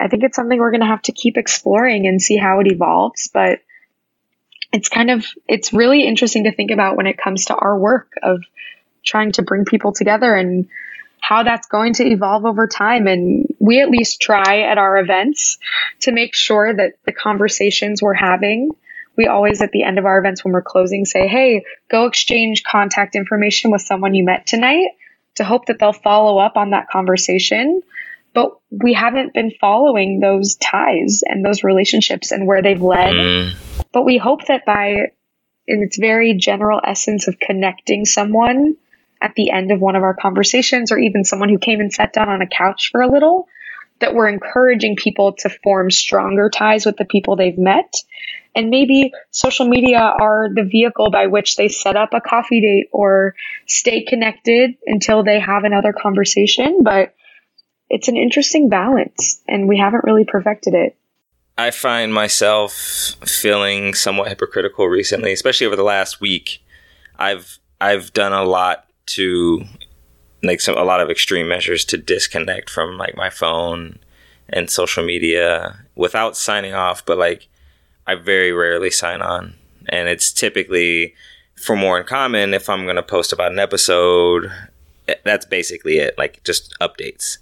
I 0.00 0.08
think 0.08 0.22
it's 0.22 0.36
something 0.36 0.58
we're 0.58 0.70
going 0.70 0.80
to 0.80 0.86
have 0.86 1.02
to 1.02 1.12
keep 1.12 1.36
exploring 1.36 2.06
and 2.06 2.22
see 2.22 2.36
how 2.36 2.60
it 2.60 2.66
evolves. 2.70 3.28
But 3.32 3.60
it's 4.72 4.88
kind 4.88 5.10
of, 5.10 5.26
it's 5.46 5.72
really 5.72 6.06
interesting 6.06 6.44
to 6.44 6.54
think 6.54 6.70
about 6.70 6.96
when 6.96 7.06
it 7.06 7.18
comes 7.18 7.46
to 7.46 7.54
our 7.54 7.78
work 7.78 8.12
of 8.22 8.42
trying 9.04 9.32
to 9.32 9.42
bring 9.42 9.64
people 9.64 9.92
together 9.92 10.34
and 10.34 10.68
how 11.20 11.42
that's 11.42 11.66
going 11.66 11.94
to 11.94 12.06
evolve 12.06 12.44
over 12.44 12.66
time. 12.66 13.06
And 13.06 13.46
we 13.58 13.80
at 13.80 13.90
least 13.90 14.20
try 14.20 14.62
at 14.62 14.78
our 14.78 14.98
events 14.98 15.58
to 16.00 16.12
make 16.12 16.34
sure 16.34 16.74
that 16.74 16.94
the 17.04 17.12
conversations 17.12 18.00
we're 18.00 18.14
having, 18.14 18.70
we 19.16 19.26
always 19.26 19.60
at 19.60 19.72
the 19.72 19.82
end 19.82 19.98
of 19.98 20.06
our 20.06 20.18
events 20.18 20.44
when 20.44 20.52
we're 20.52 20.62
closing 20.62 21.04
say, 21.04 21.26
hey, 21.26 21.64
go 21.90 22.06
exchange 22.06 22.62
contact 22.62 23.16
information 23.16 23.70
with 23.70 23.82
someone 23.82 24.14
you 24.14 24.24
met 24.24 24.46
tonight 24.46 24.90
to 25.38 25.44
hope 25.44 25.66
that 25.66 25.78
they'll 25.80 25.92
follow 25.92 26.38
up 26.38 26.56
on 26.56 26.70
that 26.70 26.88
conversation. 26.88 27.82
But 28.34 28.50
we 28.70 28.92
haven't 28.92 29.34
been 29.34 29.52
following 29.60 30.20
those 30.20 30.56
ties 30.56 31.22
and 31.26 31.44
those 31.44 31.64
relationships 31.64 32.30
and 32.30 32.46
where 32.46 32.62
they've 32.62 32.80
led. 32.80 33.14
Mm. 33.14 33.54
But 33.92 34.04
we 34.04 34.18
hope 34.18 34.46
that 34.46 34.64
by, 34.64 35.10
in 35.66 35.82
its 35.82 35.98
very 35.98 36.34
general 36.34 36.80
essence 36.84 37.26
of 37.26 37.40
connecting 37.40 38.04
someone 38.04 38.76
at 39.20 39.34
the 39.34 39.50
end 39.50 39.72
of 39.72 39.80
one 39.80 39.96
of 39.96 40.02
our 40.02 40.14
conversations, 40.14 40.92
or 40.92 40.98
even 40.98 41.24
someone 41.24 41.48
who 41.48 41.58
came 41.58 41.80
and 41.80 41.92
sat 41.92 42.12
down 42.12 42.28
on 42.28 42.42
a 42.42 42.46
couch 42.46 42.90
for 42.92 43.00
a 43.00 43.10
little, 43.10 43.48
that 44.00 44.14
we're 44.14 44.28
encouraging 44.28 44.96
people 44.96 45.32
to 45.38 45.50
form 45.62 45.90
stronger 45.90 46.48
ties 46.50 46.86
with 46.86 46.96
the 46.96 47.04
people 47.04 47.36
they've 47.36 47.58
met 47.58 47.94
and 48.58 48.70
maybe 48.70 49.12
social 49.30 49.68
media 49.68 49.98
are 49.98 50.48
the 50.52 50.64
vehicle 50.64 51.12
by 51.12 51.28
which 51.28 51.54
they 51.54 51.68
set 51.68 51.94
up 51.94 52.12
a 52.12 52.20
coffee 52.20 52.60
date 52.60 52.88
or 52.90 53.36
stay 53.66 54.02
connected 54.02 54.74
until 54.84 55.22
they 55.22 55.38
have 55.38 55.62
another 55.62 55.92
conversation. 55.92 56.80
But 56.82 57.14
it's 57.88 58.08
an 58.08 58.16
interesting 58.16 58.68
balance, 58.68 59.40
and 59.46 59.68
we 59.68 59.78
haven't 59.78 60.02
really 60.02 60.24
perfected 60.24 60.74
it. 60.74 60.96
I 61.56 61.70
find 61.70 62.12
myself 62.12 62.72
feeling 62.72 63.94
somewhat 63.94 64.28
hypocritical 64.28 64.86
recently, 64.88 65.32
especially 65.32 65.68
over 65.68 65.76
the 65.76 65.84
last 65.84 66.20
week. 66.20 66.60
I've 67.16 67.60
I've 67.80 68.12
done 68.12 68.32
a 68.32 68.42
lot 68.42 68.86
to 69.06 69.62
like 70.42 70.60
some 70.60 70.76
a 70.76 70.84
lot 70.84 71.00
of 71.00 71.10
extreme 71.10 71.48
measures 71.48 71.84
to 71.86 71.98
disconnect 71.98 72.70
from 72.70 72.96
like 72.96 73.16
my 73.16 73.30
phone 73.30 73.98
and 74.48 74.70
social 74.70 75.04
media 75.04 75.78
without 75.94 76.36
signing 76.36 76.74
off, 76.74 77.04
but 77.04 77.18
like 77.18 77.48
I 78.06 78.14
very 78.14 78.52
rarely 78.52 78.90
sign 78.90 79.20
on. 79.20 79.54
And 79.88 80.08
it's 80.08 80.32
typically 80.32 81.14
for 81.56 81.76
more 81.76 81.98
in 81.98 82.06
common 82.06 82.54
if 82.54 82.68
I'm 82.68 82.84
going 82.84 82.96
to 82.96 83.02
post 83.02 83.32
about 83.32 83.52
an 83.52 83.58
episode. 83.58 84.50
Eh, 85.08 85.14
that's 85.24 85.46
basically 85.46 85.98
it, 85.98 86.16
like 86.16 86.42
just 86.44 86.74
updates. 86.80 87.38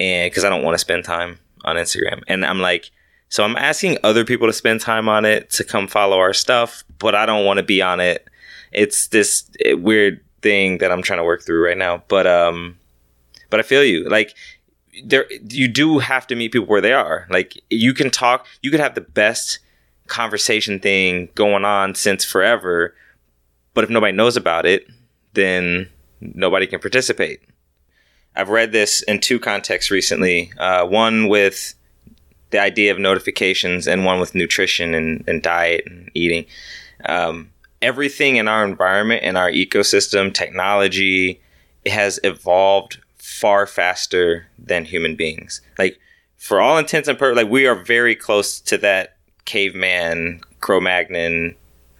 And 0.00 0.30
because 0.30 0.44
I 0.44 0.48
don't 0.48 0.62
want 0.62 0.74
to 0.74 0.78
spend 0.78 1.04
time 1.04 1.38
on 1.64 1.76
Instagram. 1.76 2.22
And 2.28 2.44
I'm 2.44 2.60
like, 2.60 2.90
so 3.28 3.44
I'm 3.44 3.56
asking 3.56 3.98
other 4.02 4.24
people 4.24 4.46
to 4.46 4.52
spend 4.52 4.80
time 4.80 5.08
on 5.08 5.24
it 5.24 5.50
to 5.50 5.64
come 5.64 5.86
follow 5.86 6.18
our 6.18 6.32
stuff, 6.32 6.82
but 6.98 7.14
I 7.14 7.26
don't 7.26 7.44
want 7.44 7.58
to 7.58 7.62
be 7.62 7.82
on 7.82 8.00
it 8.00 8.28
it's 8.72 9.08
this 9.08 9.48
eh, 9.64 9.74
weird 9.74 10.20
thing 10.42 10.78
that 10.78 10.92
I'm 10.92 11.02
trying 11.02 11.18
to 11.18 11.24
work 11.24 11.42
through 11.42 11.64
right 11.64 11.78
now. 11.78 12.02
But 12.08 12.26
um, 12.26 12.78
but 13.50 13.60
I 13.60 13.62
feel 13.62 13.84
you. 13.84 14.08
Like 14.08 14.34
there, 15.04 15.26
you 15.48 15.68
do 15.68 15.98
have 15.98 16.26
to 16.28 16.34
meet 16.34 16.52
people 16.52 16.68
where 16.68 16.80
they 16.80 16.92
are. 16.92 17.26
Like 17.30 17.62
you 17.70 17.94
can 17.94 18.10
talk, 18.10 18.46
you 18.62 18.70
could 18.70 18.80
have 18.80 18.94
the 18.94 19.00
best 19.00 19.58
conversation 20.06 20.80
thing 20.80 21.28
going 21.34 21.64
on 21.64 21.94
since 21.94 22.24
forever, 22.24 22.94
but 23.74 23.84
if 23.84 23.90
nobody 23.90 24.12
knows 24.12 24.36
about 24.36 24.66
it, 24.66 24.86
then 25.34 25.88
nobody 26.20 26.66
can 26.66 26.80
participate. 26.80 27.40
I've 28.34 28.48
read 28.48 28.72
this 28.72 29.02
in 29.02 29.20
two 29.20 29.38
contexts 29.38 29.90
recently. 29.90 30.52
Uh, 30.58 30.86
one 30.86 31.28
with 31.28 31.74
the 32.50 32.58
idea 32.58 32.92
of 32.92 32.98
notifications, 32.98 33.86
and 33.86 34.04
one 34.04 34.20
with 34.20 34.34
nutrition 34.34 34.94
and, 34.94 35.22
and 35.28 35.42
diet 35.42 35.84
and 35.86 36.10
eating. 36.14 36.46
Um, 37.04 37.50
everything 37.80 38.36
in 38.36 38.48
our 38.48 38.64
environment, 38.64 39.22
in 39.22 39.36
our 39.36 39.50
ecosystem, 39.50 40.32
technology, 40.32 41.40
it 41.84 41.92
has 41.92 42.18
evolved 42.24 42.98
far 43.18 43.66
faster 43.66 44.46
than 44.58 44.84
human 44.84 45.14
beings. 45.14 45.60
Like 45.78 45.98
for 46.36 46.60
all 46.60 46.78
intents 46.78 47.08
and 47.08 47.18
purposes, 47.18 47.44
like 47.44 47.52
we 47.52 47.66
are 47.66 47.74
very 47.74 48.14
close 48.14 48.60
to 48.60 48.78
that 48.78 49.16
caveman, 49.44 50.40
Cro-Magnon 50.60 51.54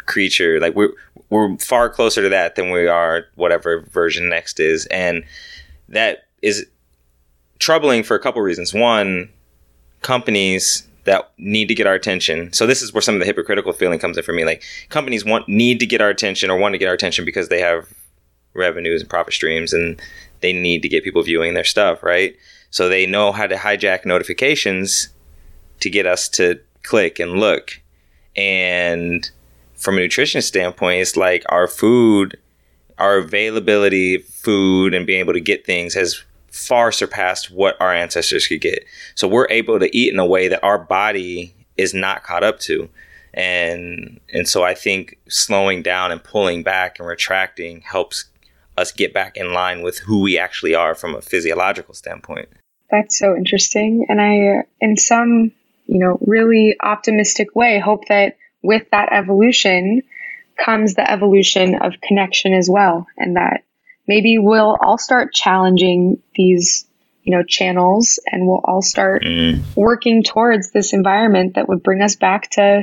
creature. 0.06 0.58
Like 0.60 0.74
we're 0.74 0.92
we're 1.30 1.56
far 1.58 1.90
closer 1.90 2.22
to 2.22 2.28
that 2.30 2.56
than 2.56 2.70
we 2.70 2.86
are 2.86 3.26
whatever 3.34 3.80
version 3.80 4.28
next 4.28 4.58
is, 4.58 4.86
and 4.86 5.24
that 5.88 6.26
is 6.42 6.66
troubling 7.58 8.02
for 8.02 8.14
a 8.14 8.20
couple 8.20 8.40
reasons. 8.40 8.72
One, 8.72 9.28
companies 10.02 10.87
that 11.08 11.32
need 11.38 11.68
to 11.68 11.74
get 11.74 11.86
our 11.86 11.94
attention. 11.94 12.52
So 12.52 12.66
this 12.66 12.82
is 12.82 12.92
where 12.92 13.00
some 13.00 13.14
of 13.14 13.20
the 13.20 13.24
hypocritical 13.24 13.72
feeling 13.72 13.98
comes 13.98 14.18
in 14.18 14.22
for 14.22 14.34
me. 14.34 14.44
Like 14.44 14.62
companies 14.90 15.24
want 15.24 15.48
need 15.48 15.80
to 15.80 15.86
get 15.86 16.02
our 16.02 16.10
attention 16.10 16.50
or 16.50 16.58
want 16.58 16.74
to 16.74 16.78
get 16.78 16.86
our 16.86 16.94
attention 16.94 17.24
because 17.24 17.48
they 17.48 17.60
have 17.60 17.88
revenues 18.52 19.00
and 19.00 19.08
profit 19.08 19.32
streams 19.32 19.72
and 19.72 20.00
they 20.40 20.52
need 20.52 20.82
to 20.82 20.88
get 20.88 21.02
people 21.02 21.22
viewing 21.22 21.54
their 21.54 21.64
stuff, 21.64 22.02
right? 22.02 22.36
So 22.70 22.88
they 22.88 23.06
know 23.06 23.32
how 23.32 23.46
to 23.46 23.56
hijack 23.56 24.04
notifications 24.04 25.08
to 25.80 25.88
get 25.88 26.04
us 26.04 26.28
to 26.30 26.60
click 26.82 27.18
and 27.18 27.40
look. 27.40 27.80
And 28.36 29.28
from 29.74 29.96
a 29.96 30.00
nutrition 30.00 30.42
standpoint, 30.42 31.00
it's 31.00 31.16
like 31.16 31.42
our 31.48 31.66
food, 31.66 32.38
our 32.98 33.16
availability 33.16 34.16
of 34.16 34.24
food 34.24 34.92
and 34.92 35.06
being 35.06 35.20
able 35.20 35.32
to 35.32 35.40
get 35.40 35.64
things 35.64 35.94
has 35.94 36.22
far 36.50 36.92
surpassed 36.92 37.50
what 37.50 37.80
our 37.80 37.92
ancestors 37.92 38.46
could 38.46 38.60
get. 38.60 38.84
So 39.14 39.28
we're 39.28 39.48
able 39.50 39.78
to 39.78 39.96
eat 39.96 40.12
in 40.12 40.18
a 40.18 40.26
way 40.26 40.48
that 40.48 40.64
our 40.64 40.78
body 40.78 41.54
is 41.76 41.94
not 41.94 42.24
caught 42.24 42.42
up 42.42 42.58
to. 42.60 42.88
And 43.34 44.20
and 44.32 44.48
so 44.48 44.64
I 44.64 44.74
think 44.74 45.18
slowing 45.28 45.82
down 45.82 46.10
and 46.10 46.22
pulling 46.22 46.62
back 46.62 46.98
and 46.98 47.06
retracting 47.06 47.82
helps 47.82 48.24
us 48.76 48.92
get 48.92 49.12
back 49.12 49.36
in 49.36 49.52
line 49.52 49.82
with 49.82 49.98
who 49.98 50.20
we 50.20 50.38
actually 50.38 50.74
are 50.74 50.94
from 50.94 51.14
a 51.14 51.20
physiological 51.20 51.94
standpoint. 51.94 52.48
That's 52.90 53.18
so 53.18 53.36
interesting. 53.36 54.06
And 54.08 54.20
I, 54.20 54.64
in 54.80 54.96
some, 54.96 55.52
you 55.86 55.98
know, 55.98 56.18
really 56.20 56.76
optimistic 56.80 57.54
way, 57.54 57.78
hope 57.78 58.08
that 58.08 58.36
with 58.62 58.84
that 58.92 59.12
evolution 59.12 60.02
comes 60.56 60.94
the 60.94 61.08
evolution 61.08 61.74
of 61.74 62.00
connection 62.02 62.54
as 62.54 62.68
well. 62.70 63.06
And 63.16 63.36
that 63.36 63.64
maybe 64.08 64.38
we'll 64.38 64.76
all 64.80 64.98
start 64.98 65.32
challenging 65.32 66.20
these, 66.34 66.86
you 67.22 67.36
know, 67.36 67.44
channels 67.44 68.18
and 68.26 68.46
we'll 68.46 68.62
all 68.64 68.82
start 68.82 69.22
mm. 69.22 69.62
working 69.76 70.24
towards 70.24 70.70
this 70.70 70.92
environment 70.92 71.54
that 71.54 71.68
would 71.68 71.82
bring 71.82 72.02
us 72.02 72.16
back 72.16 72.50
to 72.50 72.82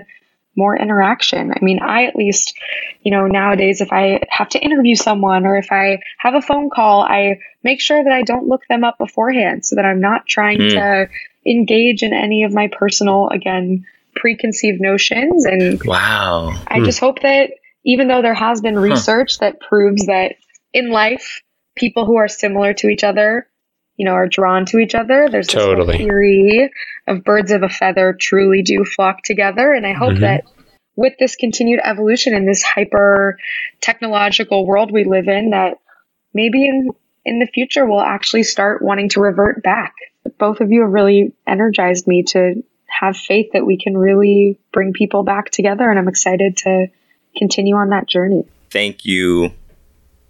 more 0.55 0.77
interaction. 0.77 1.51
I 1.51 1.57
mean, 1.61 1.79
I 1.81 2.05
at 2.05 2.15
least, 2.15 2.57
you 3.01 3.11
know, 3.11 3.27
nowadays, 3.27 3.81
if 3.81 3.91
I 3.91 4.21
have 4.29 4.49
to 4.49 4.59
interview 4.59 4.95
someone 4.95 5.45
or 5.45 5.57
if 5.57 5.71
I 5.71 5.99
have 6.17 6.35
a 6.35 6.41
phone 6.41 6.69
call, 6.69 7.01
I 7.01 7.39
make 7.63 7.81
sure 7.81 8.01
that 8.01 8.13
I 8.13 8.21
don't 8.21 8.47
look 8.47 8.61
them 8.69 8.83
up 8.83 8.97
beforehand 8.97 9.65
so 9.65 9.75
that 9.75 9.85
I'm 9.85 9.99
not 9.99 10.27
trying 10.27 10.59
mm. 10.59 10.69
to 10.71 11.09
engage 11.45 12.03
in 12.03 12.13
any 12.13 12.43
of 12.43 12.53
my 12.53 12.69
personal, 12.71 13.27
again, 13.29 13.85
preconceived 14.15 14.79
notions. 14.79 15.45
And 15.45 15.83
wow. 15.83 16.51
I 16.67 16.79
mm. 16.79 16.85
just 16.85 16.99
hope 16.99 17.21
that 17.21 17.51
even 17.83 18.07
though 18.07 18.21
there 18.21 18.33
has 18.33 18.61
been 18.61 18.79
research 18.79 19.37
huh. 19.39 19.45
that 19.45 19.59
proves 19.59 20.07
that 20.07 20.35
in 20.75 20.91
life, 20.91 21.41
people 21.75 22.05
who 22.05 22.17
are 22.17 22.27
similar 22.27 22.73
to 22.75 22.87
each 22.87 23.03
other 23.03 23.47
you 23.97 24.05
know, 24.05 24.11
are 24.11 24.27
drawn 24.27 24.65
to 24.65 24.77
each 24.79 24.95
other. 24.95 25.29
There's 25.29 25.47
this 25.47 25.97
theory 25.97 26.71
of 27.07 27.23
birds 27.23 27.51
of 27.51 27.63
a 27.63 27.69
feather 27.69 28.15
truly 28.19 28.61
do 28.61 28.83
flock 28.83 29.23
together. 29.23 29.71
And 29.71 29.87
I 29.87 29.93
hope 29.93 30.13
mm-hmm. 30.13 30.21
that 30.21 30.43
with 30.95 31.13
this 31.19 31.35
continued 31.35 31.79
evolution 31.83 32.33
in 32.33 32.45
this 32.45 32.61
hyper 32.63 33.37
technological 33.81 34.65
world 34.65 34.91
we 34.91 35.05
live 35.05 35.27
in, 35.27 35.51
that 35.51 35.77
maybe 36.33 36.65
in, 36.65 36.89
in 37.23 37.39
the 37.39 37.47
future 37.47 37.85
we'll 37.85 38.01
actually 38.01 38.43
start 38.43 38.81
wanting 38.81 39.09
to 39.09 39.21
revert 39.21 39.63
back. 39.63 39.93
Both 40.37 40.59
of 40.59 40.71
you 40.71 40.81
have 40.81 40.91
really 40.91 41.33
energized 41.47 42.07
me 42.07 42.23
to 42.29 42.63
have 42.87 43.15
faith 43.15 43.51
that 43.53 43.65
we 43.65 43.77
can 43.77 43.97
really 43.97 44.59
bring 44.73 44.93
people 44.93 45.23
back 45.23 45.51
together. 45.51 45.89
And 45.89 45.97
I'm 45.97 46.07
excited 46.07 46.57
to 46.57 46.87
continue 47.37 47.75
on 47.75 47.89
that 47.89 48.07
journey. 48.07 48.45
Thank 48.71 49.05
you 49.05 49.53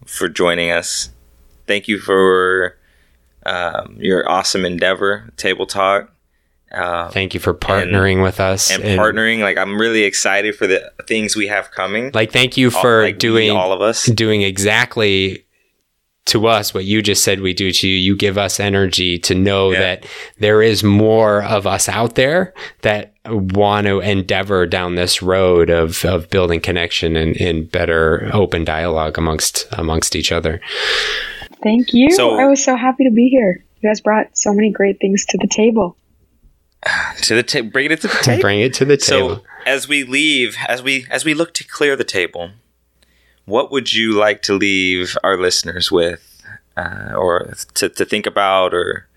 for 0.06 0.30
joining 0.30 0.72
us. 0.72 1.10
Thank 1.68 1.88
you 1.88 2.00
for 2.00 2.78
um, 3.46 3.98
your 4.00 4.30
awesome 4.30 4.66
endeavor, 4.66 5.32
Table 5.38 5.66
Talk. 5.66 6.12
Um, 6.72 7.12
Thank 7.12 7.34
you 7.34 7.40
for 7.40 7.54
partnering 7.54 8.16
and, 8.16 8.24
with 8.24 8.40
us 8.40 8.72
and, 8.72 8.84
and, 8.84 9.00
partnering. 9.00 9.40
Like 9.40 9.58
I'm 9.58 9.80
really 9.80 10.04
excited 10.04 10.56
for 10.56 10.68
the 10.68 10.92
things 11.08 11.36
we 11.36 11.48
have 11.48 11.72
coming. 11.72 12.12
Like 12.14 12.32
thank 12.32 12.58
you 12.58 12.70
for 12.70 12.98
all, 12.98 13.04
like 13.04 13.20
doing 13.20 13.52
all 13.52 13.72
of 13.72 13.82
us 13.82 14.06
doing 14.08 14.42
exactly 14.42 15.46
to 16.26 16.48
us 16.48 16.74
what 16.74 16.86
you 16.86 17.02
just 17.02 17.24
said 17.24 17.40
we 17.40 17.54
do 17.54 17.72
to 17.72 17.88
you. 17.88 17.96
You 17.96 18.18
give 18.18 18.38
us 18.38 18.60
energy 18.60 19.18
to 19.20 19.36
know 19.36 19.72
yeah. 19.72 19.80
that 19.80 20.06
there 20.40 20.62
is 20.62 20.84
more 20.84 21.44
of 21.44 21.66
us 21.66 21.88
out 21.88 22.16
there 22.16 22.54
that 22.82 23.15
want 23.28 23.88
to 23.88 24.00
endeavor 24.00 24.66
down 24.66 24.96
this 24.96 25.22
road 25.22 25.70
of, 25.70 26.06
of 26.06 26.30
building 26.30 26.60
connection 26.60 27.16
and, 27.16 27.36
and 27.38 27.72
better 27.72 28.30
open 28.34 28.66
dialogue 28.66 29.18
amongst 29.18 29.68
amongst 29.72 30.16
each 30.16 30.32
other. 30.32 30.62
Thank 31.64 31.94
you. 31.94 32.12
So, 32.12 32.38
I 32.40 32.46
was 32.48 32.64
so 32.64 32.76
happy 32.76 33.06
to 33.06 33.12
be 33.12 33.30
here. 33.30 33.64
You 33.82 33.90
guys 33.90 34.02
brought 34.02 34.38
so 34.38 34.54
many 34.54 34.72
great 34.72 35.00
things 35.00 35.26
to 35.26 35.38
the 35.38 35.48
table. 35.48 35.98
To 37.24 37.36
the 37.36 37.44
table, 37.44 37.70
bring 37.72 37.90
it 37.92 38.02
to 38.02 38.08
the 38.08 38.20
table. 38.22 38.42
bring 38.42 38.60
it 38.60 38.74
to 38.76 38.86
the 38.86 38.98
table. 38.98 39.38
So 39.38 39.44
as 39.66 39.88
we 39.88 40.04
leave, 40.04 40.56
as 40.68 40.84
we 40.84 41.08
as 41.10 41.26
we 41.26 41.34
look 41.34 41.54
to 41.56 41.64
clear 41.64 41.96
the 41.96 42.04
table, 42.04 42.52
what 43.46 43.72
would 43.72 43.94
you 43.94 44.14
like 44.14 44.44
to 44.44 44.54
leave 44.54 45.18
our 45.24 45.38
listeners 45.38 45.92
with, 45.92 46.44
uh, 46.78 47.14
or 47.16 47.54
to, 47.76 47.90
to 47.90 48.06
think 48.06 48.28
about, 48.28 48.74
or 48.74 49.08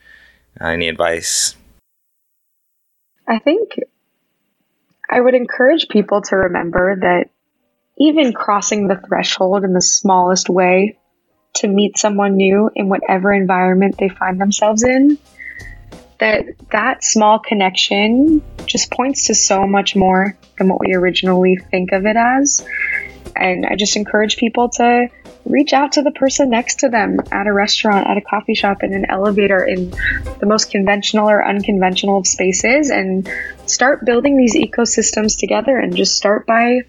uh, 0.60 0.66
any 0.66 0.88
advice? 0.88 1.56
I 3.26 3.38
think 3.38 3.72
I 5.10 5.20
would 5.20 5.34
encourage 5.34 5.88
people 5.88 6.22
to 6.22 6.36
remember 6.36 6.96
that 7.00 7.30
even 7.98 8.32
crossing 8.32 8.86
the 8.86 9.00
threshold 9.06 9.64
in 9.64 9.72
the 9.72 9.80
smallest 9.80 10.48
way 10.48 10.98
to 11.54 11.68
meet 11.68 11.98
someone 11.98 12.36
new 12.36 12.70
in 12.74 12.88
whatever 12.88 13.32
environment 13.32 13.96
they 13.98 14.08
find 14.08 14.40
themselves 14.40 14.82
in 14.84 15.18
that 16.18 16.44
that 16.70 17.04
small 17.04 17.38
connection 17.38 18.42
just 18.66 18.90
points 18.90 19.26
to 19.26 19.34
so 19.34 19.66
much 19.66 19.96
more 19.96 20.36
than 20.58 20.68
what 20.68 20.80
we 20.80 20.94
originally 20.94 21.56
think 21.56 21.92
of 21.92 22.06
it 22.06 22.16
as. 22.16 22.64
And 23.36 23.66
i 23.66 23.76
just 23.76 23.96
encourage 23.96 24.36
people 24.36 24.68
to 24.70 25.08
reach 25.48 25.72
out 25.72 25.92
to 25.92 26.02
the 26.02 26.10
person 26.10 26.50
next 26.50 26.80
to 26.80 26.88
them 26.88 27.18
at 27.32 27.46
a 27.46 27.52
restaurant 27.52 28.06
at 28.06 28.16
a 28.16 28.20
coffee 28.20 28.54
shop 28.54 28.82
in 28.82 28.92
an 28.92 29.06
elevator 29.08 29.64
in 29.64 29.90
the 30.40 30.46
most 30.46 30.70
conventional 30.70 31.28
or 31.28 31.44
unconventional 31.44 32.18
of 32.18 32.26
spaces 32.26 32.90
and 32.90 33.30
start 33.66 34.04
building 34.04 34.36
these 34.36 34.54
ecosystems 34.54 35.38
together 35.38 35.76
and 35.76 35.96
just 35.96 36.16
start 36.16 36.46
by 36.46 36.80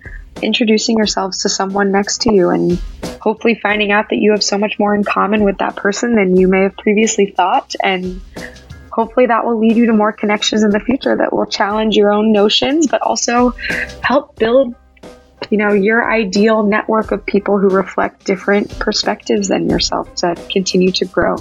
introducing 0.42 0.98
yourselves 0.98 1.42
to 1.42 1.50
someone 1.50 1.92
next 1.92 2.22
to 2.22 2.34
you 2.34 2.50
and 2.50 2.80
hopefully 3.22 3.60
finding 3.62 3.92
out 3.92 4.10
that 4.10 4.18
you 4.18 4.32
have 4.32 4.44
so 4.44 4.58
much 4.58 4.80
more 4.80 4.96
in 4.96 5.04
common 5.04 5.44
with 5.44 5.58
that 5.58 5.76
person 5.76 6.16
than 6.16 6.36
you 6.36 6.48
may 6.48 6.64
have 6.64 6.78
previously 6.78 7.34
thought. 7.36 7.76
And 7.84 8.22
hopefully 8.92 9.26
that 9.28 9.46
will 9.46 9.60
lead 9.60 9.76
you 9.76 9.86
to 9.88 9.94
more 9.94 10.14
connections 10.14 10.64
in 10.64 10.72
the 10.72 10.80
future 10.80 11.16
that 11.16 11.34
will 11.34 11.46
challenge 11.46 11.96
your 11.96 12.12
own 12.12 12.32
notions, 12.32 12.88
but 12.88 13.02
also 13.02 13.52
help 14.02 14.38
build 14.38 14.76
you 15.50 15.58
know 15.58 15.74
your 15.74 16.10
ideal 16.10 16.64
network 16.64 17.12
of 17.12 17.26
people 17.26 17.58
who 17.58 17.70
reflect 17.70 18.26
different 18.26 18.78
perspectives 18.80 19.48
than 19.48 19.70
yourself 19.70 20.14
to 20.16 20.36
continue 20.52 20.92
to 20.92 21.06
grow 21.06 21.38